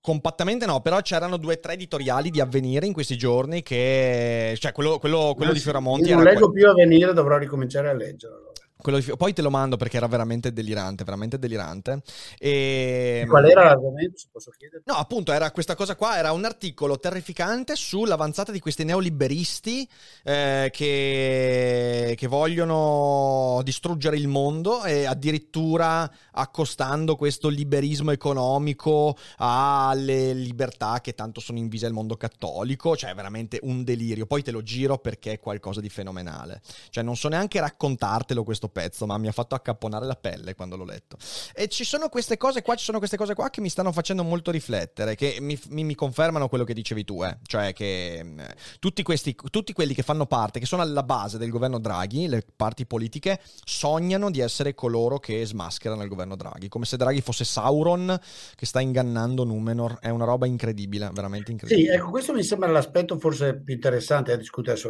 compattamente 0.00 0.64
no, 0.64 0.80
però 0.80 1.00
c'erano 1.00 1.36
due 1.36 1.54
o 1.54 1.60
tre 1.60 1.74
editoriali 1.74 2.30
di 2.30 2.40
avvenire 2.40 2.86
in 2.86 2.94
questi 2.94 3.16
giorni 3.16 3.62
che. 3.62 4.54
cioè, 4.58 4.72
quello, 4.72 4.98
quello, 4.98 5.34
quello 5.36 5.52
di 5.52 5.58
Fioramonti. 5.58 6.08
Io 6.08 6.14
non 6.14 6.24
leggo 6.24 6.50
que- 6.50 6.60
più 6.60 6.68
avvenire, 6.68 7.12
dovrò 7.12 7.36
ricominciare 7.36 7.90
a 7.90 7.92
leggerlo. 7.92 8.51
Di... 8.82 9.16
Poi 9.16 9.32
te 9.32 9.42
lo 9.42 9.50
mando 9.50 9.76
perché 9.76 9.96
era 9.96 10.08
veramente 10.08 10.52
delirante, 10.52 11.04
veramente 11.04 11.38
delirante. 11.38 12.02
E... 12.38 13.24
Qual 13.28 13.48
era 13.48 13.64
l'argomento, 13.64 14.18
se 14.18 14.26
posso 14.30 14.50
chiedere? 14.56 14.82
No, 14.86 14.94
appunto, 14.94 15.32
era 15.32 15.50
questa 15.50 15.74
cosa 15.74 15.96
qua, 15.96 16.18
era 16.18 16.32
un 16.32 16.44
articolo 16.44 16.98
terrificante 16.98 17.76
sull'avanzata 17.76 18.52
di 18.52 18.60
questi 18.60 18.84
neoliberisti 18.84 19.88
eh, 20.24 20.70
che... 20.72 22.14
che 22.16 22.26
vogliono 22.26 23.60
distruggere 23.62 24.16
il 24.16 24.28
mondo 24.28 24.84
e 24.84 25.06
addirittura 25.06 26.10
accostando 26.32 27.16
questo 27.16 27.48
liberismo 27.48 28.10
economico 28.10 29.16
alle 29.36 30.32
libertà 30.32 31.00
che 31.00 31.14
tanto 31.14 31.40
sono 31.40 31.58
invise 31.58 31.86
al 31.86 31.92
mondo 31.92 32.16
cattolico, 32.16 32.96
cioè 32.96 33.14
veramente 33.14 33.58
un 33.62 33.84
delirio. 33.84 34.26
Poi 34.26 34.42
te 34.42 34.50
lo 34.50 34.62
giro 34.62 34.98
perché 34.98 35.32
è 35.32 35.38
qualcosa 35.38 35.80
di 35.80 35.88
fenomenale. 35.88 36.60
Cioè 36.90 37.04
non 37.04 37.16
so 37.16 37.28
neanche 37.28 37.60
raccontartelo 37.60 38.42
questo 38.44 38.68
pezzo, 38.72 39.06
ma 39.06 39.18
mi 39.18 39.28
ha 39.28 39.32
fatto 39.32 39.54
accapponare 39.54 40.06
la 40.06 40.16
pelle 40.16 40.54
quando 40.54 40.76
l'ho 40.76 40.84
letto. 40.84 41.16
E 41.54 41.68
ci 41.68 41.84
sono 41.84 42.08
queste 42.08 42.36
cose 42.36 42.62
qua, 42.62 42.74
ci 42.74 42.84
sono 42.84 42.98
queste 42.98 43.16
cose 43.16 43.34
qua 43.34 43.50
che 43.50 43.60
mi 43.60 43.68
stanno 43.68 43.92
facendo 43.92 44.24
molto 44.24 44.50
riflettere, 44.50 45.14
che 45.14 45.36
mi, 45.40 45.58
mi, 45.68 45.84
mi 45.84 45.94
confermano 45.94 46.48
quello 46.48 46.64
che 46.64 46.74
dicevi 46.74 47.04
tu, 47.04 47.22
eh. 47.22 47.38
cioè 47.44 47.72
che 47.72 48.18
eh, 48.18 48.54
tutti, 48.78 49.02
questi, 49.02 49.36
tutti 49.50 49.72
quelli 49.72 49.94
che 49.94 50.02
fanno 50.02 50.26
parte, 50.26 50.58
che 50.58 50.66
sono 50.66 50.82
alla 50.82 51.02
base 51.02 51.38
del 51.38 51.50
governo 51.50 51.78
Draghi, 51.78 52.26
le 52.26 52.44
parti 52.56 52.86
politiche, 52.86 53.40
sognano 53.64 54.30
di 54.30 54.40
essere 54.40 54.74
coloro 54.74 55.18
che 55.18 55.44
smascherano 55.44 56.02
il 56.02 56.08
governo 56.08 56.36
Draghi, 56.36 56.68
come 56.68 56.84
se 56.84 56.96
Draghi 56.96 57.20
fosse 57.20 57.44
Sauron 57.44 58.18
che 58.54 58.66
sta 58.66 58.80
ingannando 58.80 59.44
Numenor, 59.44 59.98
è 60.00 60.08
una 60.08 60.24
roba 60.24 60.46
incredibile, 60.46 61.10
veramente 61.12 61.50
incredibile. 61.50 61.88
Sì, 61.88 61.94
ecco, 61.94 62.10
questo 62.10 62.32
mi 62.32 62.42
sembra 62.42 62.70
l'aspetto 62.70 63.18
forse 63.18 63.60
più 63.60 63.74
interessante 63.74 64.32
a 64.32 64.36
discutere, 64.36 64.80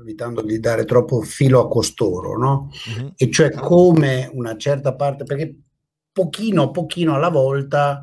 evitando 0.00 0.42
di 0.42 0.58
dare 0.60 0.84
troppo 0.84 1.20
filo 1.22 1.60
a 1.60 1.68
costoro, 1.68 2.36
no? 2.36 2.70
Uh-huh. 2.96 3.12
E 3.16 3.28
cioè 3.30 3.50
come 3.50 4.28
una 4.32 4.56
certa 4.56 4.94
parte, 4.94 5.24
perché 5.24 5.56
pochino 6.12 6.70
pochino 6.70 7.14
alla 7.14 7.28
volta 7.30 8.00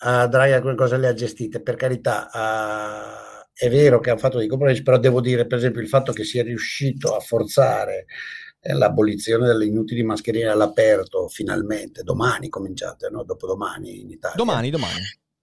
uh, 0.00 0.28
Draghi 0.28 0.52
alcune 0.52 0.74
cose 0.74 0.96
le 0.96 1.08
ha 1.08 1.14
gestite, 1.14 1.60
per 1.60 1.76
carità. 1.76 2.28
Uh, 2.32 3.44
è 3.52 3.70
vero 3.70 4.00
che 4.00 4.10
ha 4.10 4.16
fatto 4.16 4.38
dei 4.38 4.48
compromessi, 4.48 4.82
però 4.82 4.98
devo 4.98 5.20
dire, 5.20 5.46
per 5.46 5.58
esempio, 5.58 5.80
il 5.80 5.88
fatto 5.88 6.12
che 6.12 6.24
sia 6.24 6.42
riuscito 6.42 7.16
a 7.16 7.20
forzare 7.20 8.06
l'abolizione 8.60 9.46
delle 9.46 9.64
inutili 9.64 10.02
mascherine 10.02 10.48
all'aperto, 10.48 11.28
finalmente, 11.28 12.02
domani 12.02 12.48
cominciate, 12.48 13.08
no? 13.10 13.22
dopodomani 13.22 14.00
in 14.00 14.10
Italia. 14.10 14.36
Domani, 14.36 14.70
domani. 14.70 15.00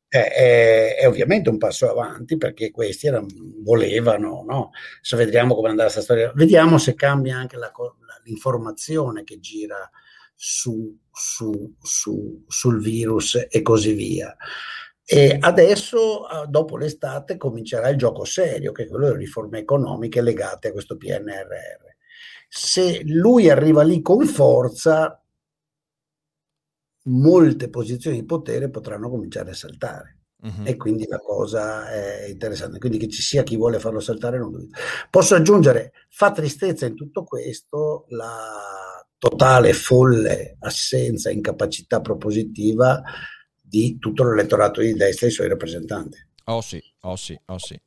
È, 0.08 0.18
è, 0.18 0.96
è, 0.98 1.08
ovviamente 1.08 1.50
un 1.50 1.58
passo 1.58 1.90
avanti 1.90 2.38
perché 2.38 2.70
questi 2.70 3.08
erano, 3.08 3.28
volevano, 3.64 4.44
no? 4.48 4.72
se 5.02 5.18
vediamo 5.18 5.56
come 5.56 5.70
andrà 5.70 5.86
questa 5.86 6.02
storia, 6.02 6.32
vediamo 6.36 6.78
se 6.78 6.94
cambia 6.94 7.38
anche 7.38 7.58
la, 7.58 7.72
l'informazione 8.24 9.24
che 9.24 9.40
gira 9.40 9.90
su, 10.36 10.98
su, 11.12 11.76
su, 11.82 12.44
sul 12.48 12.82
virus 12.82 13.48
e 13.50 13.62
così 13.62 13.94
via. 13.94 14.36
E 15.06 15.38
adesso, 15.40 16.26
dopo 16.48 16.78
l'estate, 16.78 17.38
comincerà 17.38 17.90
il 17.90 17.98
gioco 17.98 18.24
serio, 18.24 18.72
che 18.72 18.84
è 18.84 18.88
quello 18.88 19.08
delle 19.08 19.18
riforme 19.20 19.60
economiche 19.60 20.22
legate 20.22 20.70
a 20.70 20.72
questo 20.72 20.98
PNRR. 20.98 21.92
Se 22.48 23.02
lui 23.06 23.50
arriva 23.50 23.84
lì 23.84 24.02
con 24.02 24.26
forza, 24.26 25.22
molte 27.04 27.70
posizioni 27.70 28.22
di 28.22 28.26
potere 28.26 28.70
potranno 28.70 29.10
cominciare 29.10 29.52
a 29.52 29.56
saltare. 29.56 30.23
Uh-huh. 30.44 30.66
E 30.66 30.76
quindi 30.76 31.06
la 31.08 31.20
cosa 31.20 31.90
è 31.90 32.28
interessante. 32.28 32.78
Quindi 32.78 32.98
che 32.98 33.08
ci 33.08 33.22
sia 33.22 33.44
chi 33.44 33.56
vuole 33.56 33.80
farlo 33.80 34.02
saltare, 34.02 34.38
non 34.38 34.52
dubito. 34.52 34.78
Posso 35.10 35.36
aggiungere, 35.36 35.94
fa 36.10 36.32
tristezza 36.32 36.86
in 36.86 36.96
tutto 36.96 37.24
questo 37.24 38.06
la 38.10 39.06
totale 39.18 39.72
folle 39.72 40.58
assenza, 40.60 41.32
incapacità 41.32 42.02
propositiva 42.02 43.02
di 43.62 43.98
tutto 43.98 44.26
l'elettorato 44.26 44.82
di 44.82 44.94
destra 44.94 45.28
e 45.28 45.30
i 45.30 45.34
suoi 45.34 45.48
rappresentanti. 45.48 46.18
Oh 46.46 46.60
sì, 46.60 46.84
oh 47.04 47.16
sì, 47.16 47.40
oh 47.46 47.58
sì. 47.58 47.80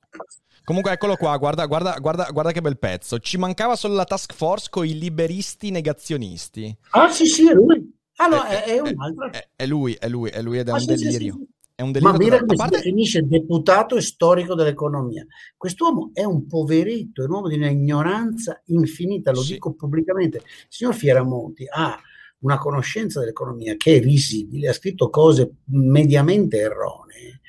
Comunque 0.64 0.92
eccolo 0.92 1.16
qua, 1.16 1.36
guarda, 1.36 1.66
guarda, 1.66 1.96
guarda, 2.00 2.28
guarda 2.32 2.52
che 2.52 2.62
bel 2.62 2.78
pezzo. 2.78 3.18
Ci 3.18 3.36
mancava 3.36 3.76
solo 3.76 3.94
la 3.94 4.04
task 4.04 4.32
force 4.32 4.68
con 4.70 4.86
i 4.86 4.98
liberisti 4.98 5.70
negazionisti. 5.70 6.74
Ah 6.90 7.10
sì 7.10 7.26
sì, 7.26 7.48
è 7.48 7.52
lui. 7.52 7.94
Ah 8.16 8.28
no, 8.28 8.42
è, 8.42 8.64
è, 8.64 8.74
è 8.76 8.80
un 8.80 8.94
altro. 8.96 9.30
È, 9.30 9.48
è, 9.54 9.66
lui, 9.66 9.92
è 9.92 10.08
lui, 10.08 10.30
è 10.30 10.40
lui 10.40 10.58
ed 10.58 10.68
è 10.68 10.70
ah, 10.70 10.74
un 10.74 10.80
sì, 10.80 10.86
delirio. 10.86 11.34
Sì, 11.34 11.38
sì, 11.38 11.54
è 11.76 11.82
un 11.82 11.92
delirio. 11.92 12.12
Ma 12.12 12.18
mira 12.18 12.38
come 12.38 12.54
parte... 12.56 12.76
si 12.76 12.82
definisce 12.82 13.26
deputato 13.26 13.96
e 13.96 14.00
storico 14.00 14.54
dell'economia. 14.54 15.24
Quest'uomo 15.56 16.10
è 16.14 16.24
un 16.24 16.46
poveretto, 16.46 17.22
è 17.22 17.26
un 17.26 17.32
uomo 17.32 17.48
di 17.48 17.56
un'ignoranza 17.56 18.62
infinita, 18.66 19.30
lo 19.30 19.44
dico 19.44 19.74
pubblicamente. 19.74 20.38
Il 20.38 20.66
signor 20.68 20.94
Fieramonti 20.94 21.66
ha 21.68 22.00
una 22.38 22.58
conoscenza 22.58 23.20
dell'economia 23.20 23.76
che 23.76 23.96
è 23.96 24.00
risibile, 24.00 24.68
ha 24.68 24.72
scritto 24.72 25.10
cose 25.10 25.56
mediamente 25.66 26.58
erronee 26.58 27.40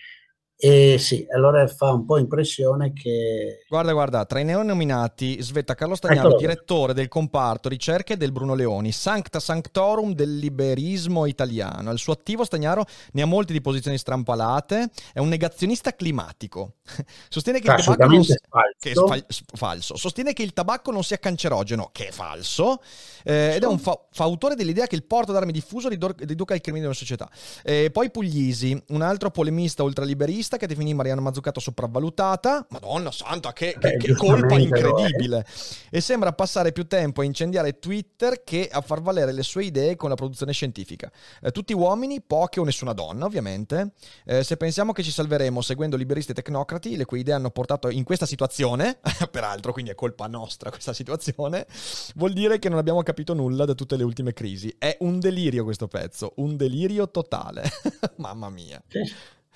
e 0.59 0.97
sì, 0.97 1.23
allora 1.29 1.67
fa 1.67 1.91
un 1.91 2.03
po' 2.03 2.17
impressione 2.17 2.91
che... 2.91 3.63
Guarda, 3.69 3.93
guarda, 3.93 4.25
tra 4.25 4.39
i 4.39 4.43
neonominati 4.43 5.39
svetta 5.39 5.75
Carlo 5.75 5.93
Stagnaro, 5.93 6.29
Eccolo. 6.29 6.41
direttore 6.41 6.93
del 6.95 7.07
comparto 7.07 7.69
ricerche 7.69 8.17
del 8.17 8.31
Bruno 8.31 8.55
Leoni, 8.55 8.91
Sancta 8.91 9.39
Sanctorum 9.39 10.13
del 10.13 10.35
liberismo 10.37 11.27
italiano. 11.27 11.91
Al 11.91 11.99
suo 11.99 12.13
attivo 12.13 12.43
Stagnaro 12.43 12.85
ne 13.11 13.21
ha 13.21 13.27
molti 13.27 13.53
di 13.53 13.61
posizioni 13.61 13.99
strampalate, 13.99 14.89
è 15.13 15.19
un 15.19 15.27
negazionista 15.27 15.93
climatico. 15.93 16.77
Sostiene 17.29 17.59
che 17.59 17.71
il, 17.71 17.83
tabacco 17.83 18.05
non 18.07 18.23
sia... 18.23 18.37
Che 18.79 18.93
fa... 18.93 19.25
falso. 19.53 19.95
Sostiene 19.95 20.33
che 20.33 20.41
il 20.41 20.53
tabacco 20.53 20.89
non 20.89 21.03
sia 21.03 21.17
cancerogeno, 21.17 21.89
che 21.91 22.07
è 22.07 22.11
falso, 22.11 22.81
eh, 23.23 23.53
ed 23.57 23.61
è 23.61 23.67
un 23.67 23.77
fa... 23.77 23.95
fautore 24.09 24.55
dell'idea 24.55 24.87
che 24.87 24.95
il 24.95 25.03
porto 25.03 25.33
d'armi 25.33 25.51
diffuso 25.51 25.87
riduca 25.87 26.55
il 26.55 26.61
crimine 26.61 26.81
della 26.81 26.95
società. 26.95 27.29
Eh, 27.63 27.91
poi 27.91 28.09
Puglisi, 28.09 28.81
un 28.87 29.03
altro 29.03 29.29
polemista 29.29 29.83
ultraliberista, 29.83 30.46
intervista 30.47 30.57
che 30.57 30.67
definì 30.67 30.93
Mariano 30.93 31.21
Mazzucato 31.21 31.59
sopravvalutata. 31.59 32.65
Madonna 32.69 33.11
santa, 33.11 33.51
che, 33.53 33.75
che, 33.77 33.93
eh, 33.93 33.97
che 33.97 34.15
colpa 34.15 34.57
incredibile! 34.57 35.45
E 35.89 35.99
sembra 35.99 36.31
passare 36.31 36.71
più 36.71 36.87
tempo 36.87 37.21
a 37.21 37.23
incendiare 37.25 37.79
Twitter 37.79 38.43
che 38.43 38.69
a 38.71 38.81
far 38.81 39.01
valere 39.01 39.33
le 39.33 39.43
sue 39.43 39.65
idee 39.65 39.95
con 39.95 40.09
la 40.09 40.15
produzione 40.15 40.53
scientifica. 40.53 41.11
Eh, 41.41 41.51
tutti 41.51 41.73
uomini, 41.73 42.21
poche 42.21 42.59
o 42.59 42.63
nessuna 42.63 42.93
donna, 42.93 43.25
ovviamente. 43.25 43.91
Eh, 44.25 44.43
se 44.43 44.57
pensiamo 44.57 44.93
che 44.93 45.03
ci 45.03 45.11
salveremo 45.11 45.61
seguendo 45.61 45.97
liberisti 45.97 46.31
e 46.31 46.35
tecnocrati, 46.35 46.95
le 46.95 47.05
cui 47.05 47.19
idee 47.19 47.33
hanno 47.33 47.51
portato 47.51 47.89
in 47.89 48.03
questa 48.03 48.25
situazione, 48.25 48.99
peraltro 49.29 49.73
quindi 49.73 49.91
è 49.91 49.95
colpa 49.95 50.27
nostra 50.27 50.69
questa 50.69 50.93
situazione, 50.93 51.67
vuol 52.15 52.33
dire 52.33 52.59
che 52.59 52.69
non 52.69 52.77
abbiamo 52.77 53.03
capito 53.03 53.33
nulla 53.33 53.65
da 53.65 53.73
tutte 53.73 53.97
le 53.97 54.03
ultime 54.03 54.33
crisi. 54.33 54.73
È 54.77 54.95
un 55.01 55.19
delirio 55.19 55.63
questo 55.63 55.87
pezzo, 55.87 56.33
un 56.37 56.55
delirio 56.55 57.09
totale. 57.09 57.63
Mamma 58.17 58.49
mia. 58.49 58.81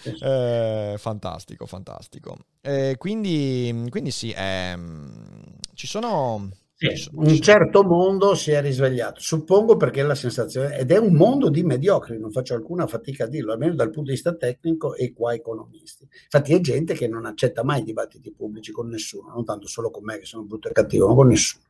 Eh, 0.04 0.96
fantastico, 0.98 1.66
fantastico. 1.66 2.38
Eh, 2.62 2.96
quindi, 2.98 3.88
quindi, 3.90 4.12
sì, 4.12 4.34
ehm, 4.36 5.44
ci 5.74 5.88
sono... 5.88 6.50
Sì, 6.82 7.10
un 7.14 7.40
certo 7.42 7.84
mondo 7.84 8.34
si 8.34 8.50
è 8.52 8.60
risvegliato, 8.60 9.20
suppongo 9.22 9.78
perché 9.78 10.02
la 10.02 10.16
sensazione, 10.16 10.76
ed 10.80 10.90
è 10.90 10.98
un 10.98 11.14
mondo 11.14 11.50
di 11.50 11.62
mediocri, 11.62 12.18
non 12.18 12.32
faccio 12.32 12.56
alcuna 12.56 12.88
fatica 12.88 13.26
a 13.26 13.28
dirlo, 13.28 13.52
almeno 13.52 13.76
dal 13.76 13.92
punto 13.92 14.10
di 14.10 14.16
vista 14.16 14.34
tecnico 14.36 14.96
e 14.96 15.14
qua 15.14 15.32
economisti. 15.36 16.08
Infatti 16.24 16.54
è 16.56 16.60
gente 16.60 16.96
che 16.96 17.08
non 17.08 17.26
accetta 17.28 17.64
mai 17.64 17.84
dibattiti 17.84 18.32
pubblici 18.32 18.72
con 18.72 18.88
nessuno, 18.90 19.30
non 19.32 19.46
tanto 19.46 19.68
solo 19.68 19.92
con 19.92 20.04
me 20.04 20.18
che 20.18 20.26
sono 20.26 20.42
brutto 20.44 20.70
e 20.70 20.72
cattivo, 20.72 21.08
ma 21.08 21.14
con 21.14 21.28
nessuno. 21.28 21.64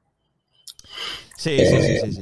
Sì, 1.35 1.57
eh, 1.59 1.65
sì, 1.65 1.81
sì, 1.81 2.11
sì, 2.11 2.21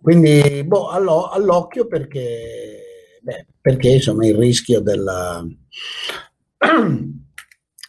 Quindi, 0.00 0.64
boh, 0.64 0.88
all'o- 0.88 1.28
all'occhio 1.28 1.86
perché 1.86 2.87
Beh, 3.22 3.46
perché 3.60 3.88
insomma 3.90 4.26
il 4.26 4.34
rischio 4.36 4.80
della 4.80 5.44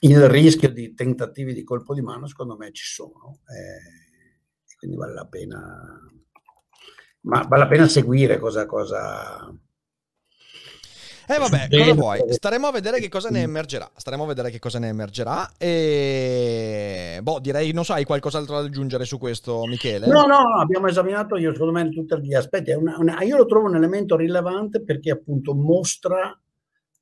il 0.01 0.30
rischio 0.30 0.69
di 0.69 0.93
tentativi 0.93 1.53
di 1.53 1.63
colpo 1.63 1.93
di 1.93 2.01
mano 2.01 2.27
secondo 2.27 2.55
me 2.55 2.71
ci 2.71 2.86
sono 2.86 3.39
eh, 3.47 4.75
quindi 4.77 4.95
vale 4.95 5.13
la 5.13 5.25
pena 5.25 5.99
ma 7.21 7.41
vale 7.41 7.63
la 7.63 7.67
pena 7.67 7.88
seguire 7.88 8.39
cosa, 8.39 8.65
cosa 8.65 9.53
eh 11.32 11.38
vabbè, 11.38 11.67
cosa 11.69 11.93
vuoi? 11.93 12.23
Staremo 12.27 12.65
a 12.65 12.71
vedere 12.71 12.99
che 12.99 13.07
cosa 13.07 13.30
ne 13.30 13.43
emergerà. 13.43 13.88
Staremo 13.95 14.23
a 14.23 14.25
vedere 14.25 14.49
che 14.49 14.57
cosa 14.57 14.80
ne 14.80 14.88
emergerà. 14.88 15.51
E 15.59 17.19
boh, 17.21 17.39
direi, 17.39 17.71
non 17.71 17.86
so, 17.86 17.93
hai 17.93 18.03
qualcos'altro 18.03 18.59
da 18.59 18.65
aggiungere 18.65 19.05
su 19.05 19.19
questo, 19.19 19.63
Michele? 19.67 20.07
No, 20.07 20.21
no, 20.21 20.41
no 20.41 20.59
abbiamo 20.59 20.88
esaminato 20.88 21.38
io, 21.38 21.51
secondo 21.53 21.73
me, 21.73 21.88
tutti 21.91 22.19
gli 22.23 22.34
aspetti. 22.34 22.71
Una, 22.71 22.97
una, 22.97 23.21
io 23.21 23.38
lo 23.38 23.45
trovo 23.45 23.67
un 23.67 23.75
elemento 23.75 24.15
rilevante 24.15 24.82
perché 24.82 25.11
appunto 25.11 25.53
mostra 25.53 26.36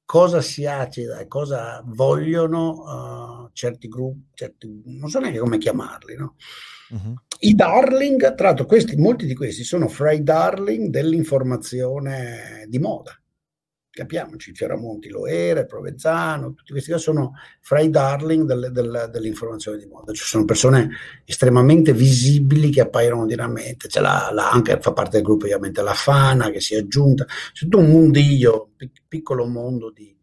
cosa 0.03 0.41
si 0.41 0.65
acida 0.65 1.19
e 1.19 1.27
cosa 1.27 1.81
vogliono 1.85 3.45
uh, 3.45 3.49
certi 3.53 3.87
gruppi, 3.87 4.27
certi, 4.33 4.81
non 4.87 5.09
so 5.09 5.19
neanche 5.19 5.39
come 5.39 5.57
chiamarli, 5.57 6.15
no? 6.17 6.35
Uh-huh. 6.89 7.13
I 7.39 7.55
darling, 7.55 8.35
tra 8.35 8.47
l'altro, 8.47 8.65
questi, 8.65 8.97
molti 8.97 9.25
di 9.25 9.35
questi 9.35 9.63
sono 9.63 9.87
fra 9.87 10.11
i 10.11 10.21
darling 10.21 10.89
dell'informazione 10.89 12.65
di 12.67 12.79
moda 12.79 13.17
capiamoci, 13.97 14.53
Fioramonti 14.53 15.09
lo 15.09 15.25
era, 15.25 15.65
Provenzano, 15.65 16.53
tutti 16.53 16.71
questi 16.71 16.91
qua 16.91 16.99
sono 16.99 17.33
fra 17.61 17.79
i 17.79 17.89
darling 17.89 18.47
del, 18.47 18.71
del, 18.71 19.09
dell'informazione 19.11 19.79
di 19.79 19.87
moda, 19.87 20.13
ci 20.13 20.23
sono 20.23 20.45
persone 20.45 20.89
estremamente 21.25 21.93
visibili 21.93 22.69
che 22.69 22.81
appaiono 22.81 23.25
dinamamente, 23.25 23.87
c'è 23.87 23.99
la, 23.99 24.29
la, 24.31 24.51
anche 24.51 24.79
fa 24.79 24.93
parte 24.93 25.17
del 25.17 25.23
gruppo 25.23 25.45
ovviamente 25.45 25.81
la 25.81 25.95
Fana 25.95 26.51
che 26.51 26.59
si 26.59 26.75
è 26.75 26.77
aggiunta, 26.77 27.25
c'è 27.25 27.63
tutto 27.63 27.79
un 27.79 27.89
mondiglio, 27.89 28.69
pic, 28.75 29.01
piccolo 29.07 29.47
mondo 29.47 29.89
di 29.89 30.15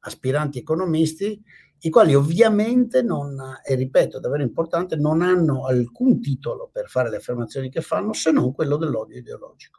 aspiranti 0.00 0.58
economisti, 0.58 1.40
i 1.82 1.88
quali 1.88 2.14
ovviamente 2.14 3.00
non, 3.00 3.38
e 3.64 3.74
ripeto, 3.76 4.18
davvero 4.18 4.42
importante, 4.42 4.96
non 4.96 5.22
hanno 5.22 5.66
alcun 5.66 6.20
titolo 6.20 6.68
per 6.70 6.88
fare 6.88 7.08
le 7.08 7.16
affermazioni 7.16 7.70
che 7.70 7.80
fanno 7.80 8.12
se 8.12 8.32
non 8.32 8.52
quello 8.52 8.76
dell'odio 8.76 9.18
ideologico. 9.18 9.78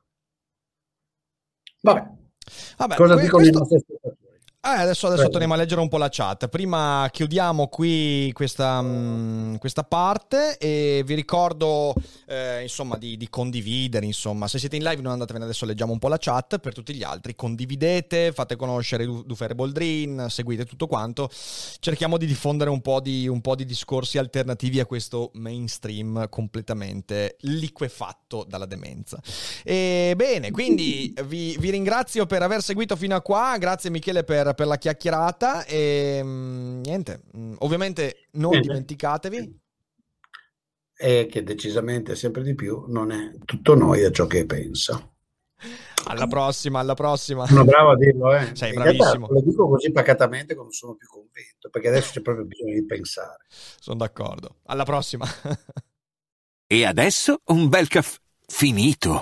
Vabbè, 1.81 2.20
Vabbè, 2.77 2.95
Cosa 2.95 3.15
dicono 3.15 3.43
questo... 3.43 3.57
i 3.57 3.59
nostri 3.59 3.83
Eh, 4.63 4.69
adesso, 4.69 5.07
adesso 5.07 5.27
torniamo 5.27 5.55
a 5.55 5.57
leggere 5.57 5.81
un 5.81 5.87
po' 5.87 5.97
la 5.97 6.09
chat. 6.11 6.47
Prima 6.47 7.09
chiudiamo 7.11 7.67
qui 7.67 8.29
questa, 8.31 8.79
mh, 8.79 9.53
mm, 9.53 9.55
questa 9.55 9.83
parte 9.83 10.59
e 10.59 11.01
vi 11.03 11.15
ricordo 11.15 11.95
eh, 12.27 12.61
insomma 12.61 12.95
di, 12.95 13.17
di, 13.17 13.27
condividere. 13.27 14.05
Insomma, 14.05 14.47
se 14.47 14.59
siete 14.59 14.75
in 14.75 14.83
live 14.83 15.01
non 15.01 15.13
andatevene 15.13 15.45
adesso, 15.45 15.65
leggiamo 15.65 15.93
un 15.93 15.97
po' 15.97 16.09
la 16.09 16.19
chat. 16.19 16.59
Per 16.59 16.73
tutti 16.73 16.93
gli 16.93 17.01
altri, 17.01 17.33
condividete, 17.33 18.31
fate 18.33 18.55
conoscere 18.55 19.03
Dufere 19.25 19.55
Boldrin, 19.55 20.27
seguite 20.29 20.65
tutto 20.65 20.85
quanto. 20.85 21.27
Cerchiamo 21.79 22.17
di 22.17 22.27
diffondere 22.27 22.69
un 22.69 22.81
po' 22.81 22.99
di, 22.99 23.27
un 23.27 23.41
po' 23.41 23.55
di 23.55 23.65
discorsi 23.65 24.19
alternativi 24.19 24.79
a 24.79 24.85
questo 24.85 25.31
mainstream 25.33 26.29
completamente 26.29 27.37
liquefatto 27.39 28.45
dalla 28.47 28.67
demenza. 28.67 29.19
E 29.63 30.13
bene, 30.15 30.51
quindi 30.51 31.15
vi, 31.25 31.57
vi 31.57 31.71
ringrazio 31.71 32.27
per 32.27 32.43
aver 32.43 32.61
seguito 32.61 32.95
fino 32.95 33.15
a 33.15 33.21
qua. 33.21 33.57
Grazie 33.57 33.89
Michele 33.89 34.23
per 34.23 34.49
per, 34.53 34.67
la 34.67 34.77
chiacchierata 34.77 35.65
e 35.65 36.21
mm, 36.23 36.81
niente, 36.81 37.21
mm, 37.35 37.55
ovviamente 37.59 38.27
non 38.31 38.51
niente. 38.51 38.67
dimenticatevi. 38.67 39.59
E 40.97 41.27
che 41.29 41.43
decisamente 41.43 42.15
sempre 42.15 42.43
di 42.43 42.53
più 42.53 42.85
non 42.87 43.11
è 43.11 43.33
tutto 43.43 43.75
noi 43.75 44.03
a 44.03 44.11
ciò 44.11 44.27
che 44.27 44.45
pensa. 44.45 45.11
Alla 46.05 46.27
prossima, 46.27 46.79
alla 46.79 46.93
prossima. 46.93 47.45
Sono 47.45 47.65
bravo 47.65 47.91
a 47.91 47.97
dirlo, 47.97 48.35
eh. 48.35 48.51
Sei 48.53 48.73
bravissimo. 48.73 49.27
Lo 49.29 49.41
dico 49.41 49.67
così 49.67 49.91
pacatamente 49.91 50.55
quando 50.55 50.73
sono 50.73 50.95
più 50.95 51.07
convinto, 51.07 51.69
perché 51.69 51.87
adesso 51.87 52.11
c'è 52.13 52.21
proprio 52.21 52.45
bisogno 52.45 52.73
di 52.73 52.85
pensare. 52.85 53.45
Sono 53.47 53.97
d'accordo. 53.97 54.57
Alla 54.65 54.83
prossima. 54.83 55.25
e 56.67 56.85
adesso 56.85 57.41
un 57.45 57.69
bel 57.69 57.87
caffè 57.87 58.17
finito. 58.47 59.21